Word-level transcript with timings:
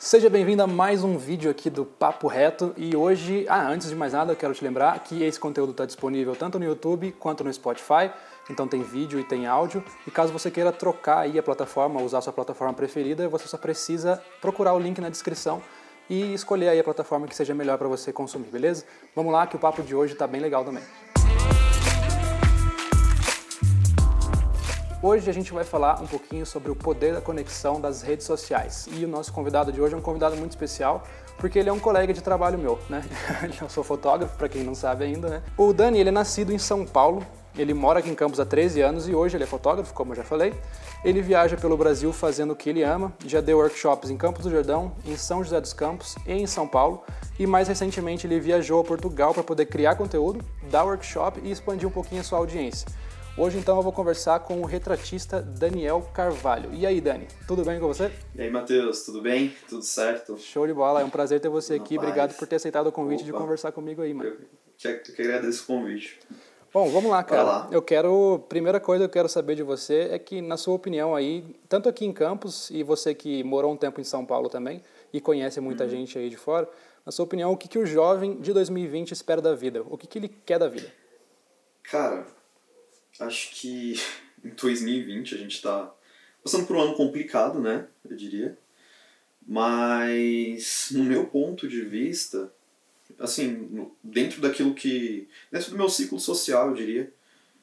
Seja 0.00 0.30
bem-vindo 0.30 0.62
a 0.62 0.66
mais 0.68 1.02
um 1.02 1.18
vídeo 1.18 1.50
aqui 1.50 1.68
do 1.68 1.84
Papo 1.84 2.28
Reto 2.28 2.72
e 2.76 2.94
hoje, 2.94 3.44
ah, 3.48 3.66
antes 3.68 3.88
de 3.88 3.96
mais 3.96 4.12
nada, 4.12 4.30
eu 4.30 4.36
quero 4.36 4.54
te 4.54 4.62
lembrar 4.62 4.96
que 5.00 5.24
esse 5.24 5.40
conteúdo 5.40 5.72
está 5.72 5.84
disponível 5.84 6.36
tanto 6.36 6.56
no 6.56 6.64
YouTube 6.64 7.10
quanto 7.18 7.42
no 7.42 7.52
Spotify, 7.52 8.08
então 8.48 8.68
tem 8.68 8.80
vídeo 8.80 9.18
e 9.18 9.24
tem 9.24 9.48
áudio. 9.48 9.82
E 10.06 10.10
caso 10.12 10.32
você 10.32 10.52
queira 10.52 10.70
trocar 10.70 11.18
aí 11.18 11.36
a 11.36 11.42
plataforma, 11.42 12.00
usar 12.00 12.18
a 12.18 12.20
sua 12.20 12.32
plataforma 12.32 12.72
preferida, 12.72 13.28
você 13.28 13.48
só 13.48 13.58
precisa 13.58 14.22
procurar 14.40 14.72
o 14.72 14.78
link 14.78 15.00
na 15.00 15.08
descrição 15.08 15.60
e 16.08 16.32
escolher 16.32 16.68
aí 16.68 16.78
a 16.78 16.84
plataforma 16.84 17.26
que 17.26 17.34
seja 17.34 17.52
melhor 17.52 17.76
para 17.76 17.88
você 17.88 18.12
consumir, 18.12 18.46
beleza? 18.50 18.84
Vamos 19.16 19.32
lá 19.32 19.48
que 19.48 19.56
o 19.56 19.58
papo 19.58 19.82
de 19.82 19.96
hoje 19.96 20.12
está 20.12 20.28
bem 20.28 20.40
legal 20.40 20.64
também. 20.64 20.84
Hoje 25.00 25.30
a 25.30 25.32
gente 25.32 25.52
vai 25.52 25.62
falar 25.62 26.02
um 26.02 26.08
pouquinho 26.08 26.44
sobre 26.44 26.72
o 26.72 26.74
poder 26.74 27.14
da 27.14 27.20
conexão 27.20 27.80
das 27.80 28.02
redes 28.02 28.26
sociais. 28.26 28.88
E 28.90 29.04
o 29.04 29.08
nosso 29.08 29.32
convidado 29.32 29.70
de 29.70 29.80
hoje 29.80 29.94
é 29.94 29.96
um 29.96 30.00
convidado 30.00 30.34
muito 30.36 30.50
especial, 30.50 31.04
porque 31.36 31.56
ele 31.56 31.68
é 31.68 31.72
um 31.72 31.78
colega 31.78 32.12
de 32.12 32.20
trabalho 32.20 32.58
meu, 32.58 32.80
né? 32.90 33.04
Eu 33.62 33.68
sou 33.68 33.84
fotógrafo, 33.84 34.36
para 34.36 34.48
quem 34.48 34.64
não 34.64 34.74
sabe 34.74 35.04
ainda, 35.04 35.28
né? 35.28 35.42
O 35.56 35.72
Dani, 35.72 36.00
ele 36.00 36.08
é 36.08 36.12
nascido 36.12 36.52
em 36.52 36.58
São 36.58 36.84
Paulo, 36.84 37.24
ele 37.56 37.72
mora 37.72 38.00
aqui 38.00 38.10
em 38.10 38.14
Campos 38.14 38.40
há 38.40 38.44
13 38.44 38.80
anos 38.80 39.08
e 39.08 39.14
hoje 39.14 39.36
ele 39.36 39.44
é 39.44 39.46
fotógrafo, 39.46 39.94
como 39.94 40.10
eu 40.10 40.16
já 40.16 40.24
falei. 40.24 40.52
Ele 41.04 41.22
viaja 41.22 41.56
pelo 41.56 41.76
Brasil 41.76 42.12
fazendo 42.12 42.50
o 42.50 42.56
que 42.56 42.68
ele 42.68 42.82
ama, 42.82 43.12
já 43.24 43.40
deu 43.40 43.58
workshops 43.58 44.10
em 44.10 44.16
Campos 44.16 44.42
do 44.42 44.50
Jordão, 44.50 44.90
em 45.06 45.16
São 45.16 45.44
José 45.44 45.60
dos 45.60 45.72
Campos 45.72 46.16
e 46.26 46.32
em 46.32 46.46
São 46.48 46.66
Paulo. 46.66 47.04
E 47.38 47.46
mais 47.46 47.68
recentemente 47.68 48.26
ele 48.26 48.40
viajou 48.40 48.80
a 48.80 48.84
Portugal 48.84 49.32
para 49.32 49.44
poder 49.44 49.66
criar 49.66 49.94
conteúdo, 49.94 50.44
dar 50.68 50.82
workshop 50.82 51.40
e 51.44 51.52
expandir 51.52 51.86
um 51.86 51.92
pouquinho 51.92 52.20
a 52.20 52.24
sua 52.24 52.38
audiência. 52.38 52.88
Hoje 53.40 53.56
então 53.56 53.76
eu 53.76 53.82
vou 53.84 53.92
conversar 53.92 54.40
com 54.40 54.60
o 54.60 54.64
retratista 54.64 55.40
Daniel 55.40 56.02
Carvalho. 56.12 56.74
E 56.74 56.84
aí, 56.84 57.00
Dani, 57.00 57.28
tudo 57.46 57.64
bem 57.64 57.78
com 57.78 57.86
você? 57.86 58.10
E 58.34 58.42
aí, 58.42 58.50
Matheus, 58.50 59.04
tudo 59.04 59.22
bem? 59.22 59.54
Tudo 59.68 59.84
certo? 59.84 60.36
Show 60.36 60.66
de 60.66 60.74
bola, 60.74 61.02
é 61.02 61.04
um 61.04 61.10
prazer 61.10 61.38
ter 61.38 61.48
você 61.48 61.74
aqui. 61.74 61.96
Obrigado 61.96 62.36
por 62.36 62.48
ter 62.48 62.56
aceitado 62.56 62.88
o 62.88 62.92
convite 62.92 63.22
Opa. 63.22 63.30
de 63.30 63.38
conversar 63.38 63.70
comigo 63.70 64.02
aí, 64.02 64.12
mano. 64.12 64.30
Eu 64.30 64.36
que, 64.76 64.88
eu 64.88 65.14
que 65.14 65.22
agradeço 65.22 65.62
o 65.62 65.66
convite. 65.68 66.18
Bom, 66.74 66.90
vamos 66.90 67.08
lá, 67.12 67.22
cara. 67.22 67.42
Lá. 67.44 67.68
Eu 67.70 67.80
quero, 67.80 68.44
primeira 68.48 68.80
coisa 68.80 69.04
que 69.04 69.06
eu 69.06 69.12
quero 69.12 69.28
saber 69.28 69.54
de 69.54 69.62
você 69.62 70.08
é 70.10 70.18
que, 70.18 70.42
na 70.42 70.56
sua 70.56 70.74
opinião 70.74 71.14
aí, 71.14 71.44
tanto 71.68 71.88
aqui 71.88 72.04
em 72.04 72.12
Campos 72.12 72.68
e 72.70 72.82
você 72.82 73.14
que 73.14 73.44
morou 73.44 73.72
um 73.72 73.76
tempo 73.76 74.00
em 74.00 74.04
São 74.04 74.26
Paulo 74.26 74.48
também 74.48 74.82
e 75.12 75.20
conhece 75.20 75.60
muita 75.60 75.84
uhum. 75.84 75.90
gente 75.90 76.18
aí 76.18 76.28
de 76.28 76.36
fora, 76.36 76.68
na 77.06 77.12
sua 77.12 77.24
opinião, 77.24 77.52
o 77.52 77.56
que, 77.56 77.68
que 77.68 77.78
o 77.78 77.86
jovem 77.86 78.40
de 78.40 78.52
2020 78.52 79.12
espera 79.12 79.40
da 79.40 79.54
vida? 79.54 79.84
O 79.88 79.96
que, 79.96 80.08
que 80.08 80.18
ele 80.18 80.28
quer 80.28 80.58
da 80.58 80.68
vida? 80.68 80.92
Cara, 81.84 82.26
acho 83.20 83.50
que 83.52 83.94
em 84.44 84.50
2020 84.50 85.34
a 85.34 85.38
gente 85.38 85.54
está 85.56 85.92
passando 86.42 86.66
por 86.66 86.76
um 86.76 86.82
ano 86.82 86.94
complicado, 86.94 87.60
né? 87.60 87.86
Eu 88.08 88.16
diria. 88.16 88.58
Mas, 89.46 90.88
no 90.92 91.04
meu 91.04 91.26
ponto 91.26 91.66
de 91.66 91.80
vista, 91.80 92.52
assim, 93.18 93.90
dentro 94.02 94.42
daquilo 94.42 94.74
que. 94.74 95.26
dentro 95.50 95.70
do 95.70 95.76
meu 95.78 95.88
ciclo 95.88 96.20
social, 96.20 96.68
eu 96.68 96.74
diria, 96.74 97.12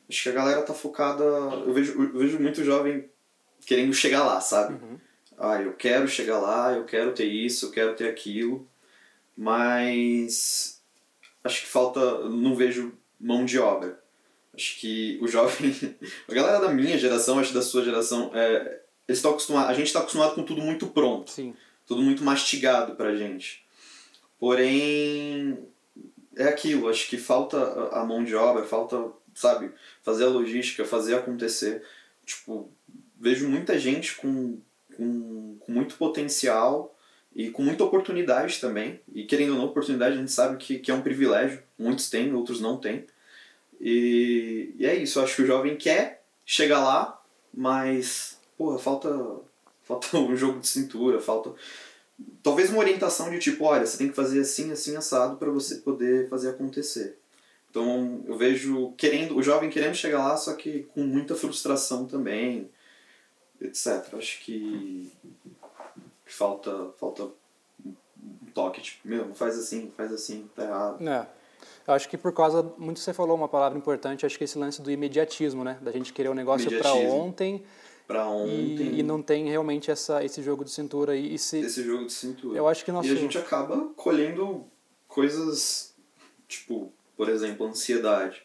acho 0.09 0.23
que 0.23 0.29
a 0.29 0.33
galera 0.33 0.63
tá 0.63 0.73
focada. 0.73 1.23
Eu 1.23 1.73
vejo, 1.73 2.01
eu 2.01 2.17
vejo 2.17 2.39
muito 2.39 2.63
jovem 2.63 3.07
querendo 3.65 3.93
chegar 3.93 4.23
lá, 4.23 4.41
sabe? 4.41 4.73
Uhum. 4.73 4.99
Ah, 5.37 5.61
eu 5.61 5.73
quero 5.73 6.07
chegar 6.07 6.39
lá, 6.39 6.73
eu 6.73 6.85
quero 6.85 7.13
ter 7.13 7.25
isso, 7.25 7.67
eu 7.67 7.71
quero 7.71 7.95
ter 7.95 8.07
aquilo, 8.09 8.67
mas 9.37 10.81
acho 11.43 11.61
que 11.61 11.67
falta. 11.67 12.27
não 12.29 12.55
vejo 12.55 12.97
mão 13.19 13.45
de 13.45 13.59
obra. 13.59 14.03
Acho 14.55 14.79
que 14.79 15.19
o 15.21 15.27
jovem, 15.27 15.75
a 16.27 16.33
galera 16.33 16.59
da 16.59 16.69
minha 16.69 16.97
geração, 16.97 17.39
acho 17.39 17.53
da 17.53 17.61
sua 17.61 17.83
geração, 17.83 18.31
é, 18.33 18.81
eles 19.07 19.19
estão 19.19 19.31
acostumados, 19.31 19.69
a 19.69 19.73
gente 19.73 19.87
está 19.87 19.99
acostumado 19.99 20.35
com 20.35 20.43
tudo 20.43 20.61
muito 20.61 20.87
pronto. 20.87 21.29
Sim. 21.29 21.53
Tudo 21.85 22.01
muito 22.01 22.23
mastigado 22.23 22.95
pra 22.95 23.15
gente. 23.15 23.63
Porém, 24.39 25.59
é 26.35 26.45
aquilo, 26.45 26.89
acho 26.89 27.07
que 27.07 27.17
falta 27.17 27.57
a 27.91 28.03
mão 28.03 28.23
de 28.23 28.35
obra, 28.35 28.63
falta, 28.63 29.11
sabe, 29.33 29.71
fazer 30.01 30.25
a 30.25 30.29
logística, 30.29 30.83
fazer 30.85 31.15
acontecer. 31.15 31.83
Tipo, 32.25 32.71
vejo 33.19 33.47
muita 33.47 33.77
gente 33.77 34.15
com, 34.15 34.59
com, 34.95 35.57
com 35.59 35.71
muito 35.71 35.95
potencial 35.95 36.95
e 37.35 37.49
com 37.49 37.61
muita 37.61 37.83
oportunidade 37.83 38.59
também. 38.59 38.99
E 39.13 39.23
querendo 39.25 39.51
ou 39.53 39.57
não, 39.59 39.65
oportunidade 39.65 40.15
a 40.15 40.19
gente 40.19 40.31
sabe 40.31 40.57
que, 40.57 40.79
que 40.79 40.89
é 40.89 40.93
um 40.93 41.01
privilégio. 41.01 41.61
Muitos 41.77 42.09
têm, 42.09 42.33
outros 42.33 42.59
não 42.59 42.77
têm. 42.77 43.05
E, 43.79 44.73
e 44.77 44.85
é 44.85 44.95
isso, 44.95 45.19
eu 45.19 45.23
acho 45.23 45.35
que 45.35 45.41
o 45.41 45.47
jovem 45.47 45.75
quer 45.75 46.23
chegar 46.45 46.79
lá, 46.79 47.21
mas, 47.53 48.37
porra, 48.57 48.79
falta, 48.79 49.09
falta 49.83 50.15
um 50.17 50.35
jogo 50.35 50.59
de 50.59 50.67
cintura, 50.67 51.19
falta 51.19 51.53
talvez 52.41 52.69
uma 52.69 52.79
orientação 52.79 53.29
de 53.29 53.39
tipo, 53.39 53.65
olha, 53.65 53.85
você 53.85 53.97
tem 53.97 54.09
que 54.09 54.15
fazer 54.15 54.41
assim, 54.41 54.71
assim, 54.71 54.95
assado 54.95 55.37
para 55.37 55.49
você 55.49 55.77
poder 55.77 56.29
fazer 56.29 56.49
acontecer. 56.49 57.17
Então 57.69 58.23
eu 58.25 58.37
vejo 58.37 58.93
querendo, 58.93 59.35
o 59.35 59.43
jovem 59.43 59.69
querendo 59.69 59.95
chegar 59.95 60.19
lá, 60.19 60.37
só 60.37 60.53
que 60.53 60.83
com 60.93 61.01
muita 61.01 61.35
frustração 61.35 62.05
também, 62.05 62.69
etc. 63.59 64.13
Acho 64.13 64.39
que 64.41 65.11
falta, 66.25 66.89
falta 66.97 67.23
um 67.85 68.51
toque, 68.53 68.81
tipo, 68.81 69.07
meu, 69.07 69.35
faz 69.35 69.59
assim, 69.59 69.91
faz 69.95 70.13
assim, 70.13 70.49
tá 70.55 70.63
errado. 70.63 71.07
É. 71.07 71.27
Eu 71.87 71.93
acho 71.93 72.09
que 72.09 72.17
por 72.17 72.33
causa, 72.33 72.63
muito 72.77 72.99
você 72.99 73.13
falou 73.13 73.35
uma 73.35 73.47
palavra 73.47 73.77
importante, 73.77 74.25
acho 74.25 74.37
que 74.37 74.43
esse 74.43 74.57
lance 74.57 74.81
do 74.81 74.91
imediatismo, 74.91 75.63
né? 75.63 75.77
Da 75.81 75.91
gente 75.91 76.11
querer 76.13 76.29
o 76.29 76.31
um 76.31 76.35
negócio 76.35 76.69
para 76.79 76.93
ontem. 76.93 77.63
Para 78.07 78.27
ontem. 78.27 78.95
E, 78.95 78.99
e, 78.99 79.03
não 79.03 79.21
tem 79.21 79.49
realmente 79.49 79.89
essa, 79.89 80.23
esse 80.23 80.43
jogo 80.43 80.63
de 80.63 80.71
cintura 80.71 81.13
aí. 81.13 81.33
E 81.33 81.39
se, 81.39 81.59
esse 81.59 81.83
jogo 81.83 82.05
de 82.05 82.13
cintura. 82.13 82.57
Eu 82.57 82.67
acho 82.67 82.85
que 82.85 82.91
nosso... 82.91 83.09
E 83.09 83.11
a 83.11 83.15
gente 83.15 83.37
acaba 83.37 83.89
colhendo 83.95 84.65
coisas, 85.07 85.95
tipo, 86.47 86.91
por 87.17 87.29
exemplo, 87.29 87.65
ansiedade. 87.65 88.43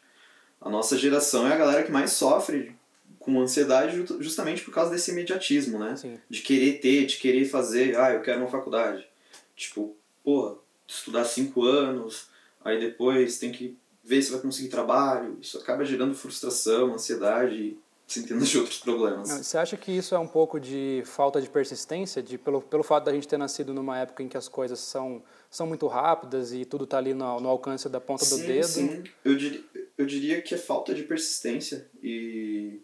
A 0.60 0.70
nossa 0.70 0.96
geração 0.96 1.46
é 1.46 1.52
a 1.52 1.56
galera 1.56 1.82
que 1.82 1.92
mais 1.92 2.12
sofre 2.12 2.74
com 3.18 3.38
ansiedade 3.38 4.02
justamente 4.18 4.62
por 4.62 4.72
causa 4.72 4.90
desse 4.90 5.10
imediatismo, 5.10 5.78
né? 5.78 5.94
Sim. 5.94 6.18
De 6.28 6.40
querer 6.40 6.80
ter, 6.80 7.04
de 7.04 7.18
querer 7.18 7.44
fazer, 7.44 7.98
ah, 7.98 8.12
eu 8.12 8.22
quero 8.22 8.40
uma 8.40 8.48
faculdade. 8.48 9.06
Tipo, 9.54 9.94
porra, 10.24 10.56
estudar 10.86 11.24
cinco 11.24 11.64
anos, 11.64 12.28
aí 12.64 12.78
depois 12.78 13.38
tem 13.38 13.52
que 13.52 13.76
ver 14.02 14.22
se 14.22 14.30
vai 14.30 14.40
conseguir 14.40 14.68
trabalho. 14.68 15.38
Isso 15.40 15.58
acaba 15.58 15.84
gerando 15.84 16.14
frustração, 16.14 16.94
ansiedade, 16.94 17.76
centenas 18.06 18.48
de 18.48 18.58
outros 18.58 18.78
problemas. 18.78 19.28
Você 19.28 19.56
acha 19.56 19.76
que 19.76 19.92
isso 19.92 20.14
é 20.14 20.18
um 20.18 20.26
pouco 20.26 20.58
de 20.58 21.02
falta 21.06 21.40
de 21.40 21.48
persistência, 21.48 22.22
de 22.22 22.36
pelo, 22.36 22.60
pelo 22.60 22.82
fato 22.82 23.04
da 23.04 23.12
gente 23.12 23.28
ter 23.28 23.38
nascido 23.38 23.72
numa 23.72 23.98
época 23.98 24.22
em 24.22 24.28
que 24.28 24.36
as 24.36 24.48
coisas 24.48 24.80
são, 24.80 25.22
são 25.48 25.66
muito 25.66 25.86
rápidas 25.86 26.52
e 26.52 26.64
tudo 26.64 26.84
está 26.84 26.98
ali 26.98 27.14
no, 27.14 27.40
no 27.40 27.48
alcance 27.48 27.88
da 27.88 28.00
ponta 28.00 28.24
sim, 28.24 28.36
do 28.36 28.46
dedo? 28.46 28.66
Sim, 28.66 29.04
eu 29.24 29.36
diria, 29.36 29.64
eu 29.96 30.06
diria 30.06 30.42
que 30.42 30.54
é 30.54 30.58
falta 30.58 30.92
de 30.92 31.04
persistência. 31.04 31.88
E... 32.02 32.80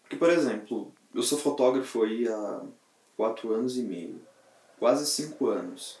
Porque, 0.00 0.16
por 0.16 0.30
exemplo, 0.30 0.92
eu 1.14 1.22
sou 1.22 1.38
fotógrafo 1.38 2.02
aí 2.02 2.26
há 2.26 2.62
quatro 3.16 3.52
anos 3.52 3.76
e 3.76 3.82
meio, 3.82 4.20
quase 4.78 5.06
cinco 5.06 5.48
anos. 5.48 5.98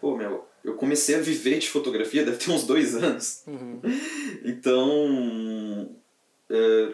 Pô, 0.00 0.16
meu, 0.16 0.46
eu 0.66 0.74
comecei 0.74 1.14
a 1.14 1.20
viver 1.20 1.60
de 1.60 1.68
fotografia 1.68 2.24
deve 2.24 2.38
ter 2.38 2.50
uns 2.50 2.64
dois 2.64 2.94
anos. 2.94 3.42
Uhum. 3.46 3.80
Então, 4.44 5.96
é, 6.48 6.92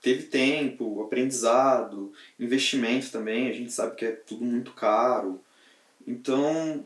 teve 0.00 0.24
tempo, 0.24 1.02
aprendizado, 1.02 2.12
investimento 2.40 3.10
também, 3.10 3.48
a 3.48 3.52
gente 3.52 3.72
sabe 3.72 3.94
que 3.96 4.06
é 4.06 4.12
tudo 4.12 4.42
muito 4.42 4.72
caro. 4.72 5.38
Então, 6.06 6.84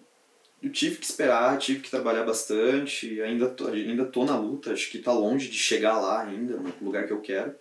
eu 0.60 0.70
tive 0.72 0.96
que 0.96 1.06
esperar, 1.06 1.58
tive 1.58 1.80
que 1.80 1.90
trabalhar 1.90 2.24
bastante, 2.24 3.20
ainda 3.22 3.48
tô, 3.48 3.68
ainda 3.68 4.04
tô 4.04 4.24
na 4.24 4.36
luta, 4.36 4.72
acho 4.72 4.90
que 4.90 4.98
tá 4.98 5.12
longe 5.12 5.48
de 5.48 5.58
chegar 5.58 6.00
lá 6.00 6.22
ainda, 6.22 6.56
no 6.56 6.72
lugar 6.82 7.06
que 7.06 7.12
eu 7.12 7.20
quero. 7.20 7.54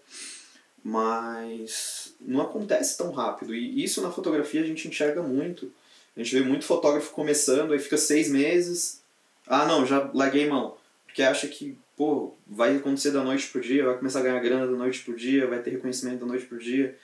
Mas 0.83 2.15
não 2.19 2.41
acontece 2.41 2.97
tão 2.97 3.11
rápido. 3.11 3.53
E 3.53 3.83
isso 3.83 4.01
na 4.01 4.11
fotografia 4.11 4.61
a 4.61 4.65
gente 4.65 4.87
enxerga 4.87 5.21
muito 5.21 5.71
a 6.17 6.23
gente 6.23 6.35
vê 6.35 6.41
muito 6.41 6.65
fotógrafo 6.65 7.11
começando, 7.11 7.73
aí 7.73 7.79
fica 7.79 7.95
seis 7.95 8.27
meses. 8.27 9.03
Ah, 9.45 9.67
não, 9.67 9.85
já 9.85 10.09
larguei 10.15 10.49
mão. 10.49 10.75
Porque 11.05 11.21
acha 11.21 11.47
que, 11.47 11.77
pô, 11.95 12.33
vai 12.47 12.75
acontecer 12.75 13.11
da 13.11 13.23
noite 13.23 13.47
pro 13.49 13.61
dia, 13.61 13.85
vai 13.85 13.95
começar 13.95 14.19
a 14.19 14.23
ganhar 14.23 14.39
grana 14.39 14.65
da 14.65 14.75
noite 14.75 15.03
pro 15.03 15.15
dia, 15.15 15.45
vai 15.45 15.61
ter 15.61 15.69
reconhecimento 15.69 16.21
da 16.21 16.25
noite 16.25 16.47
pro 16.47 16.57
dia. 16.57 16.97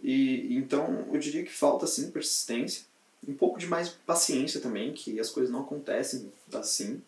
E 0.00 0.56
então 0.56 1.04
eu 1.12 1.18
diria 1.18 1.42
que 1.42 1.52
falta 1.52 1.84
sim 1.86 2.12
persistência, 2.12 2.84
um 3.26 3.34
pouco 3.34 3.58
de 3.58 3.66
mais 3.66 3.88
paciência 3.88 4.60
também, 4.60 4.92
que 4.92 5.18
as 5.18 5.30
coisas 5.30 5.52
não 5.52 5.62
acontecem 5.62 6.32
assim. 6.54 7.02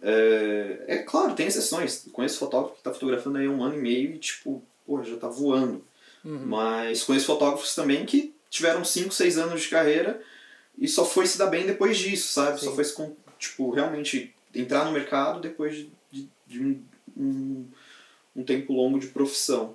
É, 0.00 0.84
é 0.86 0.98
claro, 0.98 1.34
tem 1.34 1.48
exceções. 1.48 2.06
Conheço 2.12 2.38
fotógrafo 2.38 2.74
que 2.74 2.80
está 2.80 2.92
fotografando 2.92 3.38
aí 3.38 3.48
um 3.48 3.64
ano 3.64 3.74
e 3.74 3.80
meio 3.80 4.14
e 4.14 4.18
tipo, 4.18 4.62
pô, 4.86 5.02
já 5.02 5.14
está 5.14 5.26
voando. 5.26 5.84
Uhum. 6.24 6.46
Mas 6.46 7.02
conheço 7.02 7.26
fotógrafos 7.26 7.74
também 7.74 8.06
que 8.06 8.32
tiveram 8.48 8.84
5, 8.84 9.12
6 9.12 9.38
anos 9.38 9.62
de 9.62 9.68
carreira 9.68 10.22
e 10.78 10.88
só 10.88 11.04
foi 11.04 11.26
se 11.26 11.38
dar 11.38 11.46
bem 11.46 11.66
depois 11.66 11.96
disso, 11.98 12.32
sabe? 12.32 12.58
Sim. 12.60 12.66
Só 12.66 12.74
foi 12.74 12.84
se, 12.84 12.94
tipo, 13.38 13.70
realmente 13.70 14.34
entrar 14.54 14.84
no 14.84 14.92
mercado 14.92 15.40
depois 15.40 15.74
de, 15.76 15.90
de, 16.10 16.28
de 16.46 16.60
um, 16.62 16.82
um, 17.16 17.64
um, 18.36 18.42
tempo 18.44 18.72
longo 18.72 18.98
de 18.98 19.06
profissão. 19.08 19.74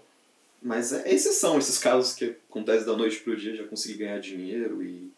Mas 0.62 0.92
é 0.92 1.10
exceção 1.14 1.58
esses 1.58 1.78
casos 1.78 2.14
que 2.14 2.36
acontecem 2.50 2.86
da 2.86 2.96
noite 2.96 3.18
pro 3.20 3.36
dia, 3.36 3.56
já 3.56 3.64
conseguir 3.64 4.00
ganhar 4.00 4.20
dinheiro 4.20 4.84
e, 4.84 5.10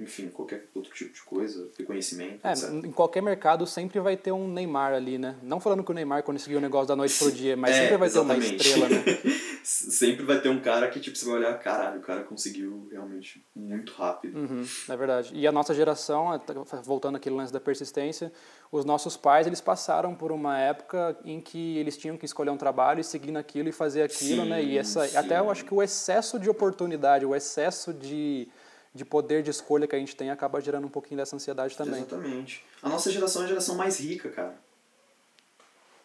enfim, 0.00 0.28
qualquer 0.28 0.64
outro 0.74 0.90
tipo 0.94 1.12
de 1.12 1.20
coisa, 1.22 1.68
reconhecimento, 1.78 2.40
É, 2.46 2.52
etc. 2.52 2.70
em 2.70 2.90
qualquer 2.90 3.22
mercado 3.22 3.66
sempre 3.66 4.00
vai 4.00 4.16
ter 4.16 4.32
um 4.32 4.48
Neymar 4.48 4.94
ali, 4.94 5.18
né? 5.18 5.36
Não 5.42 5.60
falando 5.60 5.84
que 5.84 5.90
o 5.90 5.94
Neymar 5.94 6.22
conseguiu 6.22 6.56
o 6.56 6.60
negócio 6.62 6.88
da 6.88 6.96
noite 6.96 7.18
pro 7.18 7.30
dia, 7.30 7.54
mas 7.54 7.76
É, 7.76 7.82
sempre 7.82 7.96
vai 7.98 8.08
ter 8.10 8.18
uma 8.18 8.34
exatamente. 8.34 8.66
estrela, 8.66 8.88
né? 8.88 9.04
Sempre 9.70 10.24
vai 10.24 10.40
ter 10.40 10.48
um 10.48 10.58
cara 10.58 10.88
que, 10.88 10.98
tipo, 10.98 11.16
você 11.16 11.24
vai 11.24 11.34
olhar, 11.34 11.56
caralho, 11.60 12.00
o 12.00 12.02
cara 12.02 12.24
conseguiu 12.24 12.88
realmente 12.90 13.46
muito 13.54 13.92
rápido. 13.92 14.36
Uhum, 14.36 14.66
é 14.88 14.96
verdade. 14.96 15.30
E 15.32 15.46
a 15.46 15.52
nossa 15.52 15.72
geração, 15.72 16.32
até 16.32 16.52
voltando 16.82 17.14
aquele 17.14 17.36
lance 17.36 17.52
da 17.52 17.60
persistência, 17.60 18.32
os 18.72 18.84
nossos 18.84 19.16
pais, 19.16 19.46
eles 19.46 19.60
passaram 19.60 20.12
por 20.12 20.32
uma 20.32 20.58
época 20.58 21.16
em 21.24 21.40
que 21.40 21.78
eles 21.78 21.96
tinham 21.96 22.16
que 22.16 22.24
escolher 22.26 22.50
um 22.50 22.56
trabalho 22.56 23.00
e 23.00 23.04
seguir 23.04 23.30
naquilo 23.30 23.68
e 23.68 23.72
fazer 23.72 24.02
aquilo, 24.02 24.42
Sim, 24.42 24.48
né? 24.48 24.60
E 24.60 24.76
essa, 24.76 25.06
sim. 25.06 25.16
até 25.16 25.38
eu 25.38 25.48
acho 25.48 25.64
que 25.64 25.72
o 25.72 25.80
excesso 25.80 26.40
de 26.40 26.50
oportunidade, 26.50 27.24
o 27.24 27.32
excesso 27.32 27.94
de, 27.94 28.48
de 28.92 29.04
poder 29.04 29.40
de 29.40 29.50
escolha 29.50 29.86
que 29.86 29.94
a 29.94 30.00
gente 30.00 30.16
tem 30.16 30.32
acaba 30.32 30.60
gerando 30.60 30.86
um 30.86 30.90
pouquinho 30.90 31.18
dessa 31.18 31.36
ansiedade 31.36 31.76
também. 31.76 32.00
Exatamente. 32.00 32.64
A 32.82 32.88
nossa 32.88 33.08
geração 33.08 33.42
é 33.42 33.44
a 33.44 33.48
geração 33.48 33.76
mais 33.76 34.00
rica, 34.00 34.30
cara. 34.30 34.58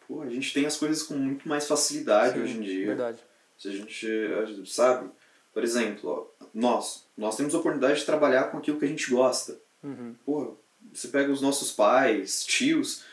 Pô, 0.08 0.22
a 0.22 0.30
gente 0.30 0.54
tem 0.54 0.68
as 0.68 0.78
coisas 0.78 1.02
com 1.02 1.16
muito 1.16 1.50
mais 1.50 1.68
facilidade 1.68 2.36
Sim, 2.36 2.44
hoje 2.44 2.58
em 2.58 2.62
dia. 2.62 2.86
Verdade. 2.86 3.18
Se 3.58 3.70
a 3.70 3.72
gente, 3.72 4.08
sabe? 4.66 5.10
Por 5.54 5.64
exemplo, 5.64 6.10
ó, 6.10 6.46
nós, 6.54 7.06
nós 7.18 7.38
temos 7.38 7.56
a 7.56 7.60
oportunidade 7.60 8.00
de 8.00 8.06
trabalhar 8.06 8.52
com 8.52 8.58
aquilo 8.58 8.78
que 8.78 8.86
a 8.86 8.90
gente 8.90 9.10
gosta. 9.10 9.58
Uhum. 9.84 10.16
Porra, 10.26 10.52
você 10.94 11.08
pega 11.08 11.32
os 11.32 11.42
nossos 11.42 11.72
pais, 11.72 12.44
tios, 12.44 13.04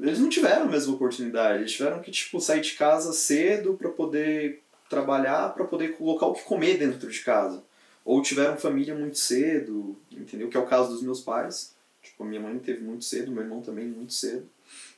eles 0.00 0.18
não 0.18 0.28
tiveram 0.28 0.62
a 0.64 0.70
mesma 0.70 0.94
oportunidade. 0.94 1.60
Eles 1.60 1.72
tiveram 1.72 2.00
que, 2.00 2.10
tipo, 2.10 2.40
sair 2.40 2.60
de 2.60 2.72
casa 2.72 3.12
cedo 3.12 3.74
para 3.74 3.90
poder 3.90 4.62
trabalhar, 4.88 5.54
para 5.54 5.64
poder 5.64 5.96
colocar 5.96 6.26
o 6.26 6.34
que 6.34 6.42
comer 6.42 6.78
dentro 6.78 7.10
de 7.10 7.20
casa. 7.20 7.62
Ou 8.04 8.20
tiveram 8.20 8.56
família 8.56 8.94
muito 8.94 9.18
cedo, 9.18 9.96
entendeu? 10.10 10.48
Que 10.48 10.56
é 10.56 10.60
o 10.60 10.66
caso 10.66 10.90
dos 10.90 11.02
meus 11.02 11.20
pais. 11.20 11.74
Tipo, 12.02 12.24
a 12.24 12.26
minha 12.26 12.40
mãe 12.40 12.58
teve 12.58 12.82
muito 12.82 13.04
cedo, 13.04 13.30
meu 13.30 13.42
irmão 13.42 13.62
também 13.62 13.86
muito 13.86 14.12
cedo. 14.12 14.46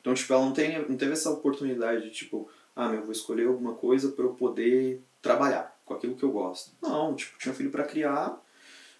Então, 0.00 0.14
tipo, 0.14 0.32
ela 0.32 0.44
não, 0.44 0.52
tem, 0.52 0.78
não 0.88 0.96
teve 0.96 1.12
essa 1.12 1.30
oportunidade 1.30 2.04
de, 2.04 2.10
tipo, 2.10 2.48
ah, 2.76 2.88
meu, 2.90 3.02
vou 3.02 3.12
escolher 3.12 3.46
alguma 3.48 3.72
coisa 3.74 4.10
para 4.10 4.24
eu 4.24 4.34
poder 4.34 5.02
trabalhar 5.22 5.74
com 5.84 5.94
aquilo 5.94 6.14
que 6.14 6.22
eu 6.22 6.30
gosto. 6.30 6.72
Não, 6.82 7.14
tipo, 7.16 7.38
tinha 7.38 7.54
filho 7.54 7.70
para 7.70 7.84
criar 7.84 8.38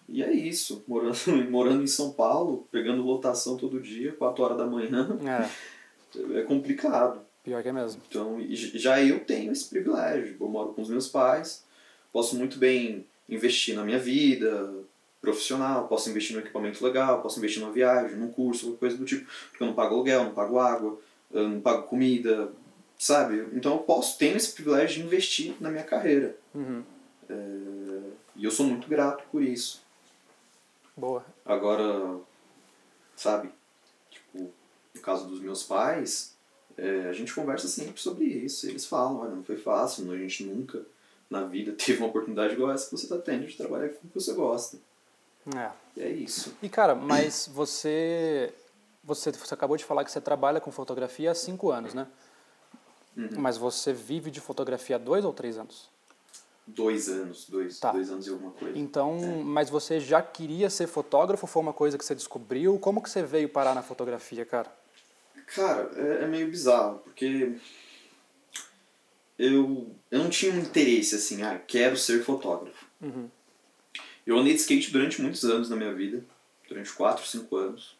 e 0.09 0.23
é 0.23 0.31
isso. 0.31 0.83
Morando, 0.87 1.15
morando 1.51 1.83
em 1.83 1.87
São 1.87 2.11
Paulo, 2.11 2.67
pegando 2.71 3.03
lotação 3.03 3.55
todo 3.55 3.79
dia, 3.79 4.13
4 4.13 4.43
horas 4.43 4.57
da 4.57 4.65
manhã, 4.65 5.17
É, 5.23 6.39
é 6.39 6.41
complicado. 6.43 7.21
pior 7.43 7.61
que 7.61 7.69
é 7.69 7.71
mesmo. 7.73 8.01
Então, 8.09 8.37
já 8.51 9.01
eu 9.03 9.19
tenho 9.23 9.51
esse 9.51 9.69
privilégio. 9.69 10.35
Eu 10.39 10.47
moro 10.49 10.73
com 10.73 10.81
os 10.81 10.89
meus 10.89 11.07
pais, 11.07 11.63
posso 12.11 12.35
muito 12.35 12.57
bem 12.57 13.05
investir 13.29 13.75
na 13.75 13.83
minha 13.83 13.99
vida 13.99 14.73
profissional, 15.21 15.87
posso 15.87 16.09
investir 16.09 16.35
num 16.35 16.41
equipamento 16.41 16.83
legal, 16.83 17.21
posso 17.21 17.37
investir 17.39 17.61
numa 17.61 17.71
viagem, 17.73 18.15
num 18.15 18.31
curso, 18.31 18.73
coisa 18.77 18.95
do 18.97 19.03
tipo. 19.05 19.29
Porque 19.49 19.61
eu 19.61 19.67
não 19.67 19.73
pago 19.73 19.95
aluguel, 19.95 20.23
não 20.23 20.33
pago 20.33 20.57
água, 20.57 20.99
não 21.31 21.59
pago 21.59 21.83
comida, 21.83 22.51
sabe? 22.97 23.47
Então 23.53 23.73
eu 23.73 23.79
posso, 23.79 24.17
tenho 24.17 24.35
esse 24.35 24.53
privilégio 24.53 25.01
de 25.01 25.07
investir 25.07 25.55
na 25.59 25.69
minha 25.69 25.83
carreira. 25.83 26.35
Uhum. 26.53 26.83
E 28.37 28.45
eu 28.45 28.51
sou 28.51 28.65
muito 28.65 28.87
grato 28.87 29.23
por 29.31 29.41
isso. 29.41 29.81
Boa. 30.95 31.25
Agora, 31.43 32.19
sabe, 33.15 33.49
tipo, 34.11 34.51
no 34.93 35.01
caso 35.01 35.27
dos 35.27 35.39
meus 35.39 35.63
pais, 35.63 36.35
é, 36.77 37.09
a 37.09 37.13
gente 37.13 37.33
conversa 37.33 37.67
sempre 37.67 37.99
sobre 37.99 38.25
isso. 38.25 38.67
Eles 38.67 38.85
falam, 38.85 39.19
olha, 39.19 39.31
não 39.31 39.43
foi 39.43 39.57
fácil, 39.57 40.09
a 40.11 40.17
gente 40.17 40.43
nunca 40.43 40.85
na 41.29 41.43
vida 41.43 41.73
teve 41.77 41.97
uma 41.97 42.09
oportunidade 42.09 42.53
igual 42.53 42.71
essa 42.71 42.85
que 42.85 42.95
você 42.95 43.05
está 43.05 43.17
tendo 43.17 43.47
de 43.47 43.57
trabalhar 43.57 43.89
com 43.89 44.07
o 44.07 44.09
que 44.09 44.13
você 44.13 44.33
gosta. 44.33 44.77
É. 45.55 45.71
E 45.95 46.01
é 46.03 46.09
isso. 46.09 46.55
E 46.61 46.69
cara, 46.69 46.93
mas 46.93 47.49
você, 47.51 48.53
você 49.03 49.31
você 49.31 49.53
acabou 49.53 49.77
de 49.77 49.85
falar 49.85 50.03
que 50.03 50.11
você 50.11 50.21
trabalha 50.21 50.59
com 50.59 50.71
fotografia 50.71 51.31
há 51.31 51.35
cinco 51.35 51.71
anos, 51.71 51.93
né? 51.93 52.05
Uhum. 53.17 53.29
Mas 53.39 53.57
você 53.57 53.91
vive 53.91 54.29
de 54.29 54.39
fotografia 54.39 54.95
há 54.95 54.99
dois 54.99 55.25
ou 55.25 55.33
três 55.33 55.57
anos? 55.57 55.89
Dois 56.67 57.07
anos, 57.09 57.45
dois, 57.49 57.79
Tá. 57.79 57.91
dois 57.91 58.11
anos 58.11 58.27
e 58.27 58.29
alguma 58.29 58.51
coisa. 58.51 58.77
Então, 58.77 59.17
É. 59.21 59.43
mas 59.43 59.69
você 59.69 59.99
já 59.99 60.21
queria 60.21 60.69
ser 60.69 60.85
fotógrafo? 60.85 61.47
Foi 61.47 61.61
uma 61.61 61.73
coisa 61.73 61.97
que 61.97 62.05
você 62.05 62.13
descobriu? 62.13 62.77
Como 62.77 63.01
que 63.01 63.09
você 63.09 63.23
veio 63.23 63.49
parar 63.49 63.73
na 63.73 63.81
fotografia, 63.81 64.45
cara? 64.45 64.71
Cara, 65.55 65.89
é, 65.95 66.23
é 66.25 66.27
meio 66.27 66.49
bizarro, 66.49 66.99
porque 66.99 67.57
eu, 69.39 69.95
eu 70.11 70.19
não 70.19 70.29
tinha 70.29 70.51
um 70.51 70.59
interesse 70.59 71.15
assim, 71.15 71.41
ah, 71.43 71.57
quero 71.57 71.95
ser 71.95 72.23
fotógrafo. 72.23 72.85
Uhum. 73.01 73.29
Eu 74.25 74.37
andei 74.37 74.53
de 74.53 74.59
skate 74.59 74.91
durante 74.91 75.21
muitos 75.21 75.45
anos 75.45 75.69
na 75.69 75.75
minha 75.75 75.93
vida, 75.93 76.23
durante 76.67 76.91
4, 76.91 77.25
5 77.25 77.55
anos. 77.55 77.95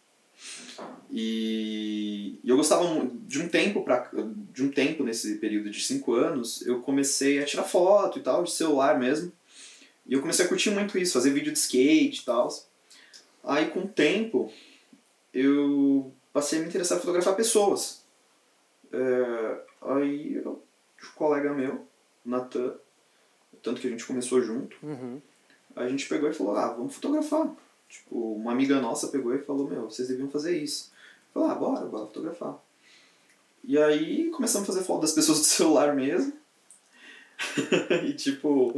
E, 1.10 2.40
e 2.44 2.50
eu 2.50 2.58
gostava 2.58 2.84
de 3.26 3.42
um 3.42 3.48
tempo 3.48 3.84
para 3.84 4.10
de 4.54 4.64
um 4.64 4.70
tempo 4.70 5.04
nesse 5.04 5.36
período 5.38 5.70
de 5.70 5.82
5 5.82 6.14
anos, 6.14 6.66
eu 6.66 6.82
comecei 6.82 7.40
a 7.42 7.46
tirar 7.46 7.64
foto 7.64 8.20
e 8.20 8.22
tal, 8.22 8.44
de 8.44 8.52
celular 8.52 9.00
mesmo. 9.00 9.32
E 10.06 10.14
eu 10.14 10.22
comecei 10.22 10.46
a 10.46 10.48
curtir 10.48 10.70
muito 10.72 10.98
isso, 10.98 11.14
fazer 11.14 11.32
vídeo 11.32 11.52
de 11.52 11.60
skate 11.60 12.22
e 12.22 12.26
tal. 12.26 12.48
Aí 13.44 13.70
com 13.70 13.82
o 13.82 13.88
tempo, 13.88 14.52
eu 15.34 16.12
passei 16.34 16.60
a 16.60 16.62
me 16.62 16.68
interessar 16.68 16.98
em 16.98 17.02
fotografar 17.02 17.36
pessoas. 17.36 18.04
É, 18.92 19.62
aí 19.82 20.36
eu, 20.36 20.62
um 21.04 21.16
colega 21.16 21.54
meu, 21.54 21.86
Natan, 22.26 22.76
tanto 23.62 23.82
que 23.82 23.88
a 23.88 23.90
gente 23.90 24.06
começou 24.06 24.42
junto, 24.42 24.78
Uhum. 24.84 25.22
a 25.76 25.88
gente 25.88 26.08
pegou 26.08 26.30
e 26.30 26.34
falou, 26.34 26.56
ah, 26.56 26.74
vamos 26.74 26.96
fotografar. 26.96 27.54
Tipo, 27.90 28.34
uma 28.34 28.52
amiga 28.52 28.80
nossa 28.82 29.08
pegou 29.08 29.34
e 29.34 29.40
falou, 29.40 29.68
meu, 29.68 29.90
vocês 29.90 30.08
deviam 30.08 30.30
fazer 30.30 30.58
isso. 30.58 30.92
Eu 31.34 31.42
falei, 31.42 31.56
ah, 31.56 31.60
bora, 31.60 31.86
bora 31.86 32.06
fotografar. 32.06 32.58
E 33.64 33.78
aí 33.78 34.30
começamos 34.32 34.68
a 34.68 34.74
fazer 34.74 34.86
foto 34.86 35.02
das 35.02 35.14
pessoas 35.14 35.40
do 35.40 35.44
celular 35.46 35.96
mesmo. 35.96 36.34
e 38.06 38.14
tipo, 38.14 38.74